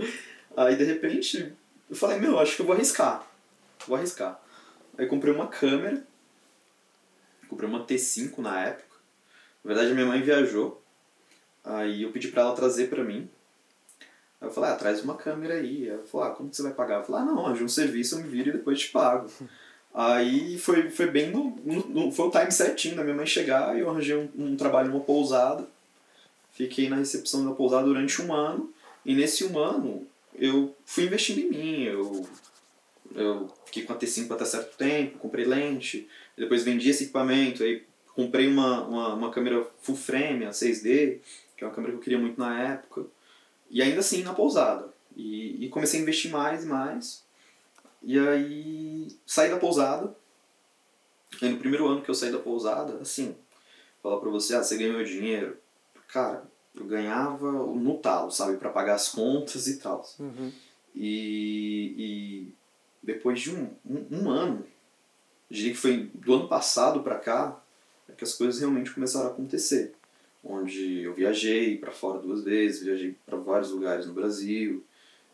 aí 0.56 0.75
de 0.75 0.83
repente 0.83 1.53
eu 1.89 1.95
falei, 1.95 2.19
meu, 2.19 2.38
acho 2.39 2.56
que 2.56 2.61
eu 2.61 2.65
vou 2.65 2.75
arriscar. 2.75 3.25
Vou 3.88 3.97
arriscar. 3.97 4.39
Aí 4.97 5.07
comprei 5.07 5.33
uma 5.33 5.47
câmera. 5.47 6.06
Comprei 7.47 7.67
uma 7.67 7.85
T5 7.85 8.38
na 8.39 8.59
época. 8.67 8.97
Na 9.63 9.73
verdade, 9.73 9.94
minha 9.94 10.06
mãe 10.06 10.21
viajou. 10.21 10.81
Aí 11.63 12.03
eu 12.03 12.11
pedi 12.11 12.27
pra 12.27 12.44
ela 12.44 12.56
trazer 12.56 12.89
pra 12.89 13.03
mim. 13.03 13.29
Eu 14.41 14.50
falei, 14.51 14.69
ah, 14.71 14.75
traz 14.75 15.03
uma 15.03 15.15
câmera 15.15 15.56
aí. 15.56 15.88
Ela 15.89 16.03
falou, 16.03 16.27
ah, 16.27 16.31
como 16.31 16.50
que 16.50 16.56
você 16.56 16.63
vai 16.63 16.74
pagar? 16.74 17.00
Eu 17.00 17.03
falei, 17.03 17.21
ah, 17.21 17.25
não, 17.25 17.45
arranja 17.45 17.63
um 17.63 17.68
serviço, 17.69 18.15
eu 18.15 18.19
me 18.24 18.30
viro 18.30 18.50
e 18.50 18.53
depois 18.53 18.80
te 18.80 18.89
pago. 18.89 19.30
aí 19.94 20.57
foi, 20.57 20.89
foi 20.89 21.07
bem 21.07 21.30
no, 21.31 21.56
no- 21.65 22.11
Foi 22.11 22.28
o 22.28 22.31
time 22.31 22.52
certinho 22.52 22.95
da 22.95 23.04
minha 23.04 23.16
mãe 23.16 23.25
chegar 23.25 23.75
e 23.75 23.81
eu 23.81 23.90
arranjei 23.90 24.16
um, 24.16 24.30
um 24.37 24.56
trabalho 24.56 24.90
numa 24.90 25.02
pousada. 25.02 25.68
Fiquei 26.54 26.90
na 26.90 26.97
recepção 26.97 27.45
da 27.45 27.52
pousada 27.52 27.85
durante 27.85 28.21
um 28.21 28.33
ano. 28.33 28.71
E 29.06 29.14
nesse 29.16 29.44
um 29.45 29.57
ano 29.57 30.07
eu 30.35 30.75
fui 30.85 31.06
investindo 31.06 31.40
em 31.40 31.49
mim. 31.49 31.83
Eu, 31.83 32.25
eu 33.16 33.49
fiquei 33.66 33.83
com 33.83 33.94
a 33.94 33.97
T5 33.97 34.31
até 34.31 34.45
certo 34.45 34.78
tempo, 34.78 35.18
comprei 35.19 35.45
lente, 35.45 36.07
depois 36.37 36.64
vendi 36.64 36.90
esse 36.90 37.04
equipamento, 37.06 37.64
aí 37.64 37.83
comprei 38.16 38.47
uma, 38.47 38.83
uma, 38.85 39.14
uma 39.16 39.31
câmera 39.31 39.66
full 39.81 39.95
frame, 39.95 40.45
a 40.45 40.49
6D, 40.52 41.19
que 41.57 41.64
é 41.64 41.68
uma 41.68 41.73
câmera 41.73 41.94
que 41.94 41.99
eu 41.99 42.04
queria 42.04 42.19
muito 42.19 42.40
na 42.40 42.57
época. 42.61 43.06
E 43.69 43.81
ainda 43.81 43.99
assim 43.99 44.23
na 44.23 44.33
pousada. 44.33 44.90
E, 45.16 45.66
e 45.66 45.69
comecei 45.69 45.99
a 45.99 46.04
investir 46.04 46.31
mais 46.31 46.64
e 46.64 46.68
mais. 46.68 47.23
E 48.02 48.18
aí 48.18 49.07
saí 49.26 49.49
da 49.49 49.57
pousada. 49.57 50.16
E 51.42 51.47
no 51.47 51.57
primeiro 51.57 51.88
ano 51.88 52.02
que 52.02 52.09
eu 52.09 52.16
saí 52.16 52.31
da 52.31 52.40
pousada, 52.40 52.99
assim, 53.02 53.35
falar 54.02 54.19
pra 54.19 54.30
você, 54.30 54.56
ah, 54.56 54.64
você 54.64 54.78
ganhou 54.78 55.04
dinheiro. 55.04 55.57
Cara, 56.07 56.44
eu 56.76 56.85
ganhava 56.85 57.52
no 57.52 57.97
talo, 57.97 58.31
sabe? 58.31 58.57
para 58.57 58.69
pagar 58.69 58.95
as 58.95 59.09
contas 59.09 59.68
e 59.68 59.78
tal. 59.78 60.07
Uhum. 60.19 60.52
E, 60.95 61.95
e 61.97 62.54
depois 63.04 63.40
de 63.40 63.52
um, 63.52 63.69
um, 63.85 64.07
um 64.11 64.30
ano, 64.30 64.66
diria 65.49 65.71
que 65.71 65.78
foi 65.78 66.09
do 66.14 66.33
ano 66.33 66.47
passado 66.47 67.02
para 67.02 67.19
cá, 67.19 67.61
é 68.07 68.14
que 68.14 68.23
as 68.23 68.33
coisas 68.33 68.59
realmente 68.59 68.92
começaram 68.92 69.28
a 69.28 69.31
acontecer. 69.31 69.94
Onde 70.44 71.04
eu 71.04 71.14
viajei 71.14 71.78
para 71.78 71.92
fora 71.92 72.19
duas 72.19 72.44
vezes, 72.44 72.84
viajei 72.84 73.16
para 73.26 73.38
vários 73.38 73.72
lugares 73.72 74.06
no 74.06 74.14
Brasil. 74.14 74.84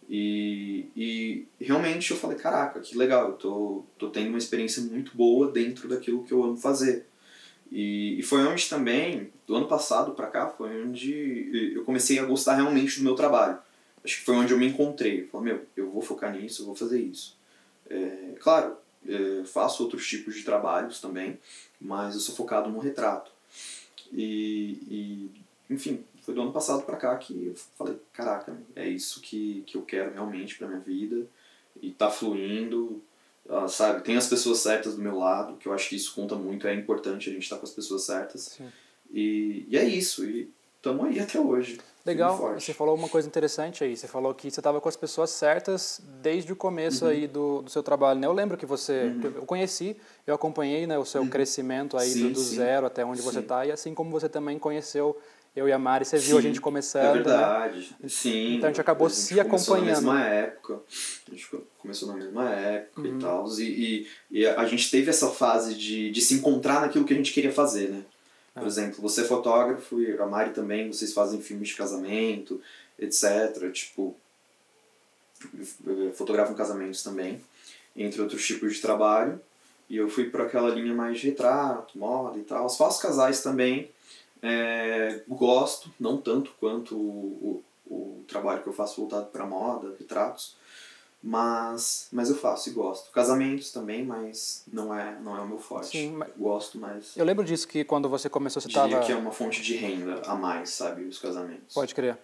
E, 0.09 0.87
e 0.95 1.47
realmente 1.59 2.11
eu 2.11 2.17
falei, 2.17 2.37
caraca, 2.37 2.79
que 2.79 2.97
legal, 2.97 3.29
eu 3.29 3.35
tô, 3.35 3.85
tô 3.97 4.09
tendo 4.09 4.29
uma 4.29 4.37
experiência 4.37 4.81
muito 4.81 5.15
boa 5.15 5.51
dentro 5.51 5.87
daquilo 5.87 6.23
que 6.23 6.31
eu 6.31 6.43
amo 6.43 6.57
fazer. 6.57 7.05
E, 7.71 8.19
e 8.19 8.23
foi 8.23 8.45
onde 8.45 8.69
também, 8.69 9.31
do 9.47 9.55
ano 9.55 9.67
passado 9.67 10.13
para 10.13 10.27
cá, 10.27 10.47
foi 10.47 10.83
onde 10.83 11.73
eu 11.75 11.83
comecei 11.83 12.19
a 12.19 12.25
gostar 12.25 12.55
realmente 12.55 12.99
do 12.99 13.03
meu 13.03 13.15
trabalho. 13.15 13.57
Acho 14.03 14.19
que 14.19 14.25
foi 14.25 14.35
onde 14.35 14.53
eu 14.53 14.59
me 14.59 14.67
encontrei. 14.67 15.23
Eu 15.23 15.27
falei, 15.27 15.53
meu, 15.53 15.65
eu 15.75 15.89
vou 15.89 16.01
focar 16.01 16.31
nisso, 16.31 16.61
eu 16.61 16.67
vou 16.67 16.75
fazer 16.75 17.01
isso. 17.01 17.35
É, 17.89 18.35
claro, 18.39 18.77
é, 19.07 19.43
faço 19.45 19.83
outros 19.83 20.07
tipos 20.07 20.35
de 20.35 20.43
trabalhos 20.43 21.01
também, 21.01 21.39
mas 21.81 22.13
eu 22.13 22.21
sou 22.21 22.35
focado 22.35 22.69
no 22.69 22.79
retrato. 22.79 23.31
E, 24.11 24.79
e 24.89 25.31
enfim, 25.69 26.03
foi 26.21 26.33
do 26.33 26.41
ano 26.41 26.51
passado 26.51 26.83
para 26.83 26.97
cá 26.97 27.17
que 27.17 27.47
eu 27.47 27.55
falei, 27.77 27.97
caraca, 28.13 28.57
é 28.75 28.87
isso 28.87 29.21
que, 29.21 29.63
que 29.65 29.77
eu 29.77 29.81
quero 29.81 30.13
realmente 30.13 30.57
para 30.57 30.67
minha 30.67 30.79
vida 30.79 31.25
e 31.81 31.91
tá 31.91 32.09
fluindo 32.09 33.01
Uh, 33.47 33.69
sabe? 33.69 34.03
Tem 34.03 34.17
as 34.17 34.27
pessoas 34.27 34.57
certas 34.57 34.95
do 34.95 35.01
meu 35.03 35.19
lado, 35.19 35.55
que 35.57 35.67
eu 35.67 35.73
acho 35.73 35.89
que 35.89 35.95
isso 35.95 36.15
conta 36.15 36.35
muito, 36.35 36.67
é 36.67 36.73
importante 36.73 37.29
a 37.29 37.33
gente 37.33 37.43
estar 37.43 37.57
com 37.57 37.65
as 37.65 37.71
pessoas 37.71 38.01
certas. 38.01 38.59
E, 39.13 39.65
e 39.69 39.77
é 39.77 39.85
isso, 39.85 40.25
e 40.25 40.49
estamos 40.85 41.05
aí 41.05 41.19
até 41.19 41.39
hoje. 41.39 41.79
Legal, 42.05 42.53
você 42.53 42.71
falou 42.71 42.93
uma 42.93 43.09
coisa 43.09 43.27
interessante 43.27 43.83
aí. 43.83 43.97
Você 43.97 44.07
falou 44.07 44.31
que 44.35 44.51
você 44.51 44.59
estava 44.59 44.79
com 44.79 44.87
as 44.87 44.95
pessoas 44.95 45.31
certas 45.31 45.99
desde 46.21 46.53
o 46.53 46.55
começo 46.55 47.05
uhum. 47.05 47.11
aí 47.11 47.27
do, 47.27 47.63
do 47.63 47.69
seu 47.71 47.81
trabalho. 47.81 48.19
Né? 48.19 48.27
Eu 48.27 48.33
lembro 48.33 48.55
que 48.55 48.65
você, 48.65 49.05
uhum. 49.05 49.33
eu 49.37 49.45
conheci, 49.45 49.97
eu 50.27 50.35
acompanhei 50.35 50.85
né, 50.85 50.99
o 50.99 51.05
seu 51.05 51.21
uhum. 51.21 51.29
crescimento 51.29 51.97
aí 51.97 52.11
sim, 52.11 52.27
do, 52.27 52.33
do 52.33 52.39
zero 52.39 52.85
até 52.85 53.03
onde 53.03 53.21
sim. 53.21 53.25
você 53.25 53.39
está 53.39 53.65
e 53.65 53.71
assim 53.71 53.95
como 53.95 54.11
você 54.11 54.29
também 54.29 54.59
conheceu 54.59 55.19
eu 55.55 55.69
e 55.69 55.71
a 55.71 55.79
Mari, 55.79 56.03
você 56.03 56.19
sim, 56.19 56.27
viu 56.27 56.37
a 56.37 56.41
gente 56.41 56.59
começando. 56.59 57.05
É 57.05 57.13
verdade, 57.13 57.95
né? 57.99 58.09
sim. 58.09 58.57
Então 58.57 58.67
a 58.67 58.71
gente 58.71 58.81
acabou 58.81 59.07
a 59.07 59.09
gente 59.09 59.21
se 59.21 59.39
acompanhando. 59.39 59.85
na 59.85 59.91
mesma 59.93 60.21
época, 60.21 60.81
a 61.27 61.31
gente 61.31 61.49
começou 61.79 62.09
na 62.09 62.15
mesma 62.15 62.49
época 62.49 63.01
uhum. 63.01 63.17
e 63.17 63.21
tal. 63.21 63.47
E, 63.57 63.63
e, 63.63 64.07
e, 64.41 64.47
a 64.47 64.65
gente 64.65 64.91
teve 64.91 65.09
essa 65.09 65.29
fase 65.29 65.73
de, 65.73 66.11
de 66.11 66.21
se 66.21 66.33
encontrar 66.33 66.81
naquilo 66.81 67.05
que 67.05 67.13
a 67.13 67.17
gente 67.17 67.31
queria 67.31 67.53
fazer, 67.53 67.89
né? 67.89 68.03
Por 68.55 68.63
ah. 68.63 68.67
exemplo, 68.67 69.01
você 69.01 69.21
é 69.21 69.25
fotógrafo 69.25 70.01
e 70.01 70.17
a 70.17 70.25
Mari 70.25 70.51
também, 70.51 70.91
vocês 70.91 71.13
fazem 71.13 71.41
filmes 71.41 71.69
de 71.69 71.75
casamento, 71.75 72.61
etc. 72.97 73.69
Tipo, 73.71 74.15
fotografam 76.13 76.55
casamentos 76.55 77.03
também, 77.03 77.43
entre 77.95 78.21
outros 78.21 78.45
tipos 78.47 78.75
de 78.75 78.81
trabalho. 78.81 79.39
E 79.89 79.97
eu 79.97 80.09
fui 80.09 80.29
para 80.29 80.45
aquela 80.45 80.69
linha 80.69 80.93
mais 80.93 81.19
de 81.19 81.27
retrato, 81.27 81.99
moda 81.99 82.39
e 82.39 82.43
tal. 82.43 82.67
Faço 82.69 83.01
casais 83.01 83.43
também. 83.43 83.91
É, 84.41 85.21
gosto, 85.27 85.93
não 85.99 86.17
tanto 86.17 86.51
quanto 86.59 86.95
o, 86.95 87.61
o, 87.85 87.93
o 87.93 88.23
trabalho 88.27 88.63
que 88.63 88.67
eu 88.67 88.73
faço 88.73 89.01
voltado 89.01 89.27
para 89.27 89.45
moda, 89.45 89.95
retratos. 89.99 90.55
Mas, 91.27 92.07
mas 92.11 92.29
eu 92.29 92.35
faço 92.35 92.69
e 92.69 92.71
gosto. 92.71 93.11
Casamentos 93.11 93.71
também, 93.71 94.05
mas 94.05 94.63
não 94.71 94.93
é, 94.93 95.17
não 95.19 95.35
é 95.35 95.41
o 95.41 95.47
meu 95.47 95.57
forte. 95.57 95.97
Sim, 95.97 96.11
mas... 96.11 96.29
Gosto, 96.37 96.77
mas... 96.77 97.17
Eu 97.17 97.25
lembro 97.25 97.43
disso 97.43 97.67
que 97.67 97.83
quando 97.83 98.07
você 98.07 98.29
começou, 98.29 98.61
você 98.61 98.67
estava... 98.67 98.99
que 98.99 99.11
é 99.11 99.15
uma 99.15 99.31
fonte 99.31 99.59
de 99.59 99.75
renda 99.75 100.21
a 100.27 100.35
mais, 100.35 100.69
sabe, 100.69 101.03
os 101.03 101.17
casamentos. 101.17 101.73
Pode 101.73 101.95
crer. 101.95 102.15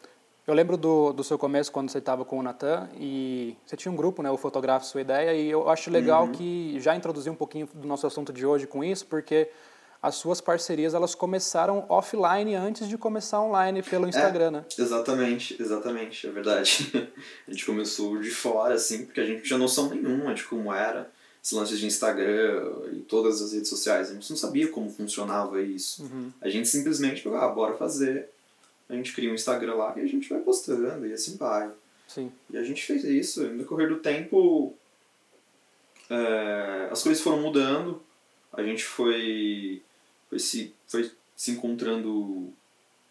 Eu 0.45 0.53
lembro 0.53 0.77
do, 0.77 1.13
do 1.13 1.23
seu 1.23 1.35
começo, 1.35 1.71
quando 1.71 1.89
você 1.89 1.97
estava 1.97 2.23
com 2.23 2.37
o 2.37 2.43
Natan, 2.43 2.89
e 2.95 3.57
você 3.65 3.75
tinha 3.75 3.91
um 3.91 3.95
grupo, 3.95 4.21
né, 4.21 4.29
o 4.29 4.37
Fotografo 4.37 4.85
Sua 4.85 5.01
Ideia, 5.01 5.33
e 5.33 5.49
eu 5.49 5.67
acho 5.67 5.89
legal 5.89 6.25
uhum. 6.25 6.31
que 6.31 6.79
já 6.79 6.95
introduzi 6.95 7.27
um 7.27 7.35
pouquinho 7.35 7.67
do 7.73 7.87
nosso 7.87 8.05
assunto 8.05 8.31
de 8.31 8.45
hoje 8.45 8.67
com 8.67 8.83
isso, 8.83 9.07
porque 9.07 9.49
as 10.01 10.15
suas 10.15 10.41
parcerias 10.41 10.93
elas 10.93 11.13
começaram 11.13 11.85
offline 11.87 12.55
antes 12.55 12.89
de 12.89 12.97
começar 12.97 13.39
online 13.41 13.83
pelo 13.83 14.07
Instagram, 14.07 14.47
é, 14.47 14.51
né? 14.51 14.65
Exatamente, 14.77 15.61
exatamente, 15.61 16.25
é 16.25 16.31
verdade. 16.31 16.91
a 17.47 17.51
gente 17.51 17.65
começou 17.65 18.19
de 18.19 18.31
fora, 18.31 18.73
assim, 18.73 19.05
porque 19.05 19.19
a 19.19 19.25
gente 19.25 19.37
não 19.37 19.43
tinha 19.43 19.59
noção 19.59 19.89
nenhuma 19.89 20.33
de 20.33 20.43
como 20.43 20.73
era 20.73 21.11
esse 21.43 21.53
lance 21.53 21.77
de 21.77 21.85
Instagram 21.85 22.71
e 22.93 22.99
todas 23.01 23.41
as 23.41 23.53
redes 23.53 23.69
sociais. 23.69 24.09
A 24.09 24.13
gente 24.13 24.29
não 24.29 24.37
sabia 24.37 24.67
como 24.69 24.89
funcionava 24.89 25.61
isso. 25.61 26.03
Uhum. 26.03 26.31
A 26.41 26.49
gente 26.49 26.67
simplesmente 26.67 27.21
falou, 27.21 27.39
ah, 27.39 27.49
bora 27.49 27.77
fazer. 27.77 28.29
A 28.89 28.95
gente 28.95 29.13
cria 29.13 29.31
um 29.31 29.35
Instagram 29.35 29.75
lá 29.75 29.93
e 29.97 30.01
a 30.01 30.07
gente 30.07 30.29
vai 30.29 30.39
postando 30.39 31.05
e 31.07 31.13
assim 31.13 31.37
vai. 31.37 31.69
Sim. 32.07 32.31
E 32.49 32.57
a 32.57 32.63
gente 32.63 32.83
fez 32.83 33.03
isso. 33.03 33.43
No 33.43 33.59
decorrer 33.59 33.87
do 33.87 33.97
tempo, 33.97 34.75
é, 36.09 36.89
as 36.91 37.01
coisas 37.01 37.23
foram 37.23 37.41
mudando. 37.41 38.01
A 38.53 38.61
gente 38.61 38.83
foi 38.83 39.81
foi 40.31 40.39
se, 40.39 40.73
foi 40.87 41.11
se 41.35 41.51
encontrando 41.51 42.53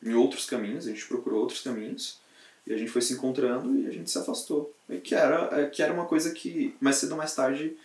em 0.03 0.15
outros 0.15 0.47
caminhos, 0.47 0.87
a 0.87 0.91
gente 0.91 1.07
procurou 1.07 1.41
outros 1.41 1.61
caminhos, 1.61 2.19
e 2.67 2.73
a 2.73 2.77
gente 2.79 2.91
foi 2.91 3.03
se 3.03 3.13
encontrando 3.13 3.79
e 3.79 3.87
a 3.87 3.91
gente 3.91 4.11
se 4.11 4.19
afastou. 4.19 4.73
E 4.89 4.97
que 4.97 5.15
era, 5.15 5.61
é, 5.61 5.67
que 5.67 5.83
era 5.83 5.93
uma 5.93 6.07
coisa 6.07 6.33
que 6.33 6.75
mais 6.81 6.97
cedo 6.97 7.13
ou 7.13 7.19
mais 7.19 7.35
tarde 7.35 7.77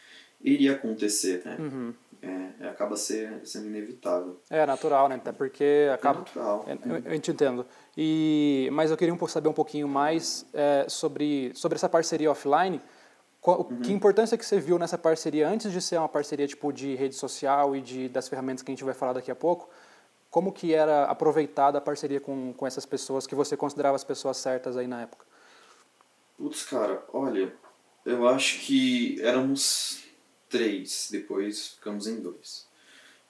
iria 0.41 0.73
acontecer, 0.73 1.41
né? 1.43 1.57
Uhum. 1.59 1.93
É, 2.21 2.65
é 2.65 2.69
acaba 2.69 2.95
ser, 2.95 3.41
sendo 3.43 3.67
inevitável. 3.67 4.39
É 4.49 4.65
natural, 4.65 5.09
né? 5.09 5.15
Até 5.15 5.33
porque 5.33 5.89
acaba. 5.93 6.19
É 6.19 6.21
natural. 6.21 6.65
Eu, 6.85 7.13
eu 7.13 7.19
te 7.19 7.31
entendo. 7.31 7.65
E, 7.97 8.69
mas 8.71 8.89
eu 8.89 8.97
queria 8.97 9.15
saber 9.27 9.49
um 9.49 9.53
pouquinho 9.53 9.87
mais 9.87 10.45
é, 10.53 10.85
sobre, 10.87 11.51
sobre 11.55 11.75
essa 11.75 11.89
parceria 11.89 12.31
offline. 12.31 12.79
Qual, 13.45 13.61
uhum. 13.61 13.79
Que 13.79 13.93
importância 13.93 14.35
que 14.39 14.43
você 14.43 14.59
viu 14.59 14.79
nessa 14.79 14.97
parceria 14.97 15.47
antes 15.47 15.71
de 15.71 15.79
ser 15.79 15.99
uma 15.99 16.09
parceria 16.09 16.47
tipo 16.47 16.73
de 16.73 16.95
rede 16.95 17.13
social 17.13 17.75
e 17.75 17.79
de 17.79 18.09
das 18.09 18.27
ferramentas 18.27 18.63
que 18.63 18.71
a 18.71 18.73
gente 18.73 18.83
vai 18.83 18.95
falar 18.95 19.13
daqui 19.13 19.29
a 19.29 19.35
pouco? 19.35 19.69
Como 20.31 20.51
que 20.51 20.73
era 20.73 21.03
aproveitada 21.03 21.77
a 21.77 21.81
parceria 21.81 22.19
com, 22.19 22.51
com 22.53 22.65
essas 22.65 22.87
pessoas 22.87 23.27
que 23.27 23.35
você 23.35 23.55
considerava 23.55 23.95
as 23.95 24.03
pessoas 24.03 24.37
certas 24.37 24.75
aí 24.75 24.87
na 24.87 25.03
época? 25.03 25.23
Putz, 26.35 26.63
cara, 26.63 27.05
olha, 27.13 27.53
eu 28.03 28.27
acho 28.27 28.61
que 28.61 29.21
éramos 29.21 30.03
três, 30.49 31.09
depois 31.11 31.75
ficamos 31.75 32.07
em 32.07 32.19
dois. 32.19 32.67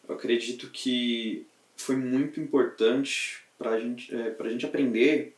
Eu 0.08 0.16
acredito 0.16 0.70
que 0.70 1.46
foi 1.76 1.98
muito 1.98 2.40
importante 2.40 3.44
para 3.58 3.78
gente, 3.82 4.16
é, 4.16 4.34
a 4.40 4.50
gente 4.50 4.66
aprender 4.66 5.36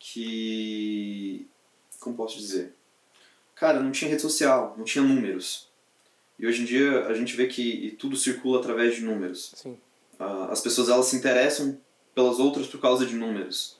que. 0.00 1.46
Como 2.00 2.16
posso 2.16 2.36
dizer? 2.36 2.73
Cara, 3.64 3.80
não 3.80 3.90
tinha 3.90 4.10
rede 4.10 4.20
social, 4.20 4.74
não 4.76 4.84
tinha 4.84 5.02
números. 5.02 5.70
E 6.38 6.46
hoje 6.46 6.60
em 6.60 6.64
dia 6.66 7.06
a 7.06 7.14
gente 7.14 7.34
vê 7.34 7.46
que 7.46 7.96
tudo 7.98 8.14
circula 8.14 8.58
através 8.60 8.94
de 8.94 9.00
números. 9.00 9.52
Sim. 9.56 9.78
Uh, 10.20 10.50
as 10.50 10.60
pessoas 10.60 10.90
elas 10.90 11.06
se 11.06 11.16
interessam 11.16 11.80
pelas 12.14 12.38
outras 12.38 12.66
por 12.66 12.78
causa 12.78 13.06
de 13.06 13.14
números. 13.14 13.78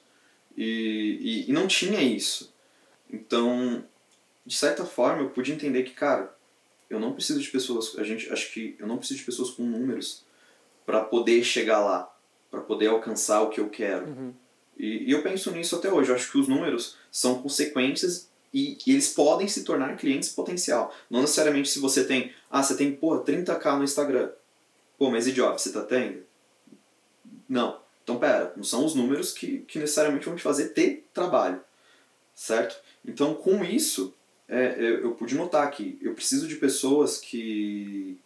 E, 0.57 1.19
e, 1.21 1.49
e, 1.49 1.53
não 1.53 1.67
tinha 1.67 2.01
isso. 2.01 2.51
Então, 3.11 3.85
de 4.43 4.55
certa 4.55 4.83
forma, 4.85 5.21
eu 5.21 5.29
pude 5.29 5.51
entender 5.51 5.83
que, 5.83 5.91
cara, 5.91 6.35
eu 6.89 6.99
não 6.99 7.13
preciso 7.13 7.39
de 7.39 7.49
pessoas, 7.49 7.95
a 7.99 8.03
gente 8.03 8.31
acho 8.33 8.51
que 8.53 8.75
eu 8.79 8.87
não 8.87 8.97
preciso 8.97 9.19
de 9.19 9.25
pessoas 9.25 9.51
com 9.51 9.61
números 9.61 10.23
para 10.83 11.01
poder 11.01 11.43
chegar 11.43 11.79
lá, 11.79 12.11
para 12.49 12.61
poder 12.61 12.87
alcançar 12.87 13.41
o 13.43 13.49
que 13.49 13.59
eu 13.59 13.69
quero. 13.69 14.07
Uhum. 14.07 14.33
E, 14.79 15.09
e 15.09 15.11
eu 15.11 15.21
penso 15.21 15.51
nisso 15.51 15.75
até 15.75 15.93
hoje. 15.93 16.09
Eu 16.09 16.15
acho 16.15 16.31
que 16.31 16.39
os 16.39 16.47
números 16.47 16.97
são 17.11 17.39
consequências 17.39 18.33
e, 18.55 18.77
eles 18.87 19.09
podem 19.09 19.49
se 19.49 19.65
tornar 19.65 19.97
clientes 19.97 20.29
potencial. 20.29 20.95
Não 21.09 21.19
necessariamente 21.19 21.67
se 21.67 21.77
você 21.77 22.05
tem, 22.05 22.31
ah, 22.49 22.63
você 22.63 22.77
tem, 22.77 22.95
pô, 22.95 23.19
30k 23.19 23.77
no 23.77 23.83
Instagram. 23.83 24.31
Pô, 24.97 25.11
mas 25.11 25.25
job, 25.33 25.61
você 25.61 25.73
tá 25.73 25.81
tendo? 25.81 26.23
Não. 27.49 27.81
Então, 28.01 28.17
pera, 28.17 28.53
não 28.55 28.63
são 28.63 28.85
os 28.85 28.95
números 28.95 29.33
que, 29.33 29.59
que 29.67 29.77
necessariamente 29.77 30.25
vão 30.25 30.37
te 30.37 30.41
fazer 30.41 30.69
ter 30.69 31.05
trabalho, 31.13 31.59
certo? 32.33 32.81
Então, 33.03 33.33
com 33.33 33.61
isso, 33.61 34.13
é, 34.47 34.75
eu, 34.77 35.01
eu 35.01 35.11
pude 35.15 35.35
notar 35.35 35.69
que 35.69 35.97
eu 36.01 36.13
preciso 36.13 36.47
de 36.47 36.55
pessoas 36.55 37.17
que, 37.17 38.17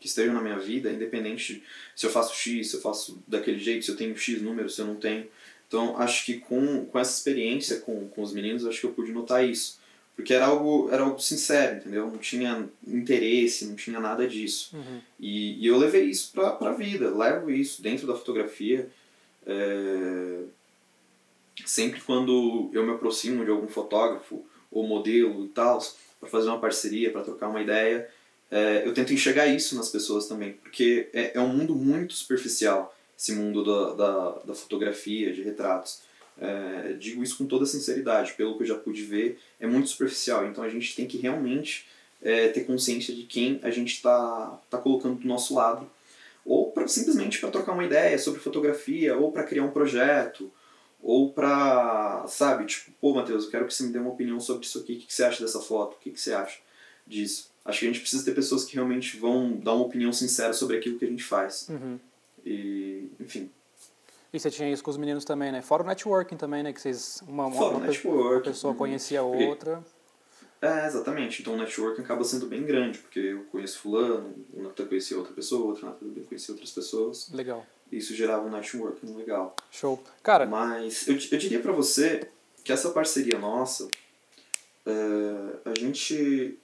que 0.00 0.06
estejam 0.06 0.32
na 0.32 0.40
minha 0.40 0.58
vida, 0.58 0.90
independente 0.90 1.62
se 1.94 2.06
eu 2.06 2.10
faço 2.10 2.34
X, 2.34 2.70
se 2.70 2.76
eu 2.76 2.80
faço 2.80 3.22
daquele 3.28 3.58
jeito, 3.58 3.84
se 3.84 3.90
eu 3.90 3.96
tenho 3.96 4.16
X 4.16 4.40
números, 4.40 4.76
se 4.76 4.80
eu 4.80 4.86
não 4.86 4.96
tenho. 4.96 5.28
Então, 5.66 5.96
acho 5.98 6.24
que 6.24 6.38
com, 6.38 6.84
com 6.84 6.98
essa 6.98 7.16
experiência 7.16 7.80
com, 7.80 8.08
com 8.08 8.22
os 8.22 8.32
meninos, 8.32 8.66
acho 8.66 8.80
que 8.80 8.86
eu 8.86 8.92
pude 8.92 9.12
notar 9.12 9.46
isso. 9.48 9.78
Porque 10.14 10.32
era 10.32 10.46
algo, 10.46 10.88
era 10.92 11.02
algo 11.02 11.18
sincero, 11.18 11.78
entendeu? 11.78 12.06
Não 12.06 12.18
tinha 12.18 12.68
interesse, 12.86 13.66
não 13.66 13.74
tinha 13.74 13.98
nada 13.98 14.28
disso. 14.28 14.76
Uhum. 14.76 15.00
E, 15.18 15.60
e 15.60 15.66
eu 15.66 15.76
levei 15.76 16.04
isso 16.04 16.30
para 16.32 16.70
a 16.70 16.72
vida, 16.72 17.10
levo 17.10 17.50
isso 17.50 17.82
dentro 17.82 18.06
da 18.06 18.14
fotografia. 18.14 18.88
É... 19.44 20.42
Sempre 21.66 22.00
quando 22.00 22.70
eu 22.72 22.84
me 22.84 22.92
aproximo 22.92 23.44
de 23.44 23.50
algum 23.50 23.66
fotógrafo 23.66 24.44
ou 24.70 24.86
modelo 24.86 25.44
e 25.44 25.48
tal, 25.48 25.78
para 26.20 26.28
fazer 26.28 26.48
uma 26.48 26.60
parceria, 26.60 27.10
para 27.10 27.22
trocar 27.22 27.48
uma 27.48 27.62
ideia, 27.62 28.08
é, 28.50 28.82
eu 28.86 28.92
tento 28.92 29.12
enxergar 29.12 29.46
isso 29.46 29.74
nas 29.76 29.88
pessoas 29.88 30.26
também, 30.26 30.52
porque 30.52 31.08
é, 31.12 31.32
é 31.34 31.40
um 31.40 31.48
mundo 31.48 31.74
muito 31.74 32.14
superficial 32.14 32.94
esse 33.18 33.32
mundo 33.32 33.64
da, 33.64 33.94
da, 33.94 34.30
da 34.46 34.54
fotografia, 34.54 35.32
de 35.32 35.42
retratos. 35.42 36.02
É, 36.36 36.94
digo 36.94 37.22
isso 37.22 37.38
com 37.38 37.46
toda 37.46 37.64
sinceridade, 37.64 38.32
pelo 38.32 38.56
que 38.56 38.64
eu 38.64 38.66
já 38.66 38.74
pude 38.74 39.02
ver, 39.02 39.38
é 39.60 39.66
muito 39.66 39.88
superficial. 39.88 40.46
Então 40.46 40.64
a 40.64 40.68
gente 40.68 40.94
tem 40.94 41.06
que 41.06 41.16
realmente 41.16 41.86
é, 42.22 42.48
ter 42.48 42.64
consciência 42.64 43.14
de 43.14 43.24
quem 43.24 43.60
a 43.62 43.70
gente 43.70 43.94
está 43.94 44.58
tá 44.68 44.78
colocando 44.78 45.20
do 45.20 45.28
nosso 45.28 45.54
lado. 45.54 45.88
Ou 46.44 46.70
pra, 46.72 46.86
simplesmente 46.88 47.38
para 47.38 47.50
trocar 47.50 47.72
uma 47.72 47.84
ideia 47.84 48.18
sobre 48.18 48.40
fotografia, 48.40 49.16
ou 49.16 49.32
para 49.32 49.44
criar 49.44 49.64
um 49.64 49.70
projeto, 49.70 50.50
ou 51.02 51.32
para, 51.32 52.26
sabe, 52.28 52.66
tipo, 52.66 52.90
pô, 53.00 53.14
Matheus, 53.14 53.44
eu 53.44 53.50
quero 53.50 53.66
que 53.66 53.74
você 53.74 53.84
me 53.84 53.92
dê 53.92 53.98
uma 53.98 54.10
opinião 54.10 54.40
sobre 54.40 54.66
isso 54.66 54.78
aqui, 54.78 54.94
o 54.94 54.98
que, 54.98 55.06
que 55.06 55.14
você 55.14 55.24
acha 55.24 55.42
dessa 55.42 55.60
foto, 55.60 55.94
o 55.94 55.98
que, 55.98 56.10
que 56.10 56.20
você 56.20 56.32
acha 56.32 56.58
disso. 57.06 57.50
Acho 57.64 57.80
que 57.80 57.86
a 57.86 57.88
gente 57.88 58.00
precisa 58.00 58.24
ter 58.24 58.34
pessoas 58.34 58.64
que 58.64 58.74
realmente 58.74 59.16
vão 59.16 59.52
dar 59.52 59.74
uma 59.74 59.84
opinião 59.84 60.12
sincera 60.12 60.52
sobre 60.52 60.76
aquilo 60.76 60.98
que 60.98 61.04
a 61.04 61.08
gente 61.08 61.22
faz. 61.22 61.66
Uhum. 61.68 61.98
E, 62.44 63.10
enfim. 63.20 63.50
E 64.32 64.40
você 64.40 64.50
tinha 64.50 64.70
isso 64.70 64.82
com 64.82 64.90
os 64.90 64.96
meninos 64.96 65.24
também, 65.24 65.52
né? 65.52 65.62
Fora 65.62 65.82
o 65.82 65.86
networking 65.86 66.36
também, 66.36 66.62
né? 66.62 66.72
Que 66.72 66.80
vocês, 66.80 67.22
uma, 67.26 67.46
uma, 67.46 67.56
Fora 67.56 67.76
uma, 67.76 67.86
uma 67.86 68.40
pessoa 68.40 68.74
conhecia 68.74 69.20
a 69.20 69.22
outra. 69.22 69.82
É, 70.60 70.86
exatamente. 70.86 71.42
Então 71.42 71.54
o 71.54 71.56
networking 71.56 72.02
acaba 72.02 72.24
sendo 72.24 72.46
bem 72.46 72.64
grande, 72.64 72.98
porque 72.98 73.20
eu 73.20 73.44
conheço 73.44 73.78
fulano, 73.80 74.34
o 74.52 74.62
Nathan 74.62 74.86
conhecia 74.86 75.16
outra 75.16 75.32
pessoa, 75.32 75.62
o 75.62 75.68
outro 75.68 75.86
Nathan 75.86 76.06
também 76.06 76.24
conhecia 76.24 76.52
outras 76.52 76.72
pessoas. 76.72 77.30
Legal. 77.30 77.64
E 77.92 77.98
isso 77.98 78.14
gerava 78.14 78.46
um 78.46 78.50
networking 78.50 79.14
legal. 79.14 79.54
Show. 79.70 80.02
Cara... 80.22 80.46
Mas 80.46 81.06
eu, 81.06 81.14
eu 81.14 81.38
diria 81.38 81.60
para 81.60 81.72
você 81.72 82.28
que 82.64 82.72
essa 82.72 82.90
parceria 82.90 83.38
nossa, 83.38 83.86
é, 84.86 85.70
a 85.70 85.78
gente 85.78 86.58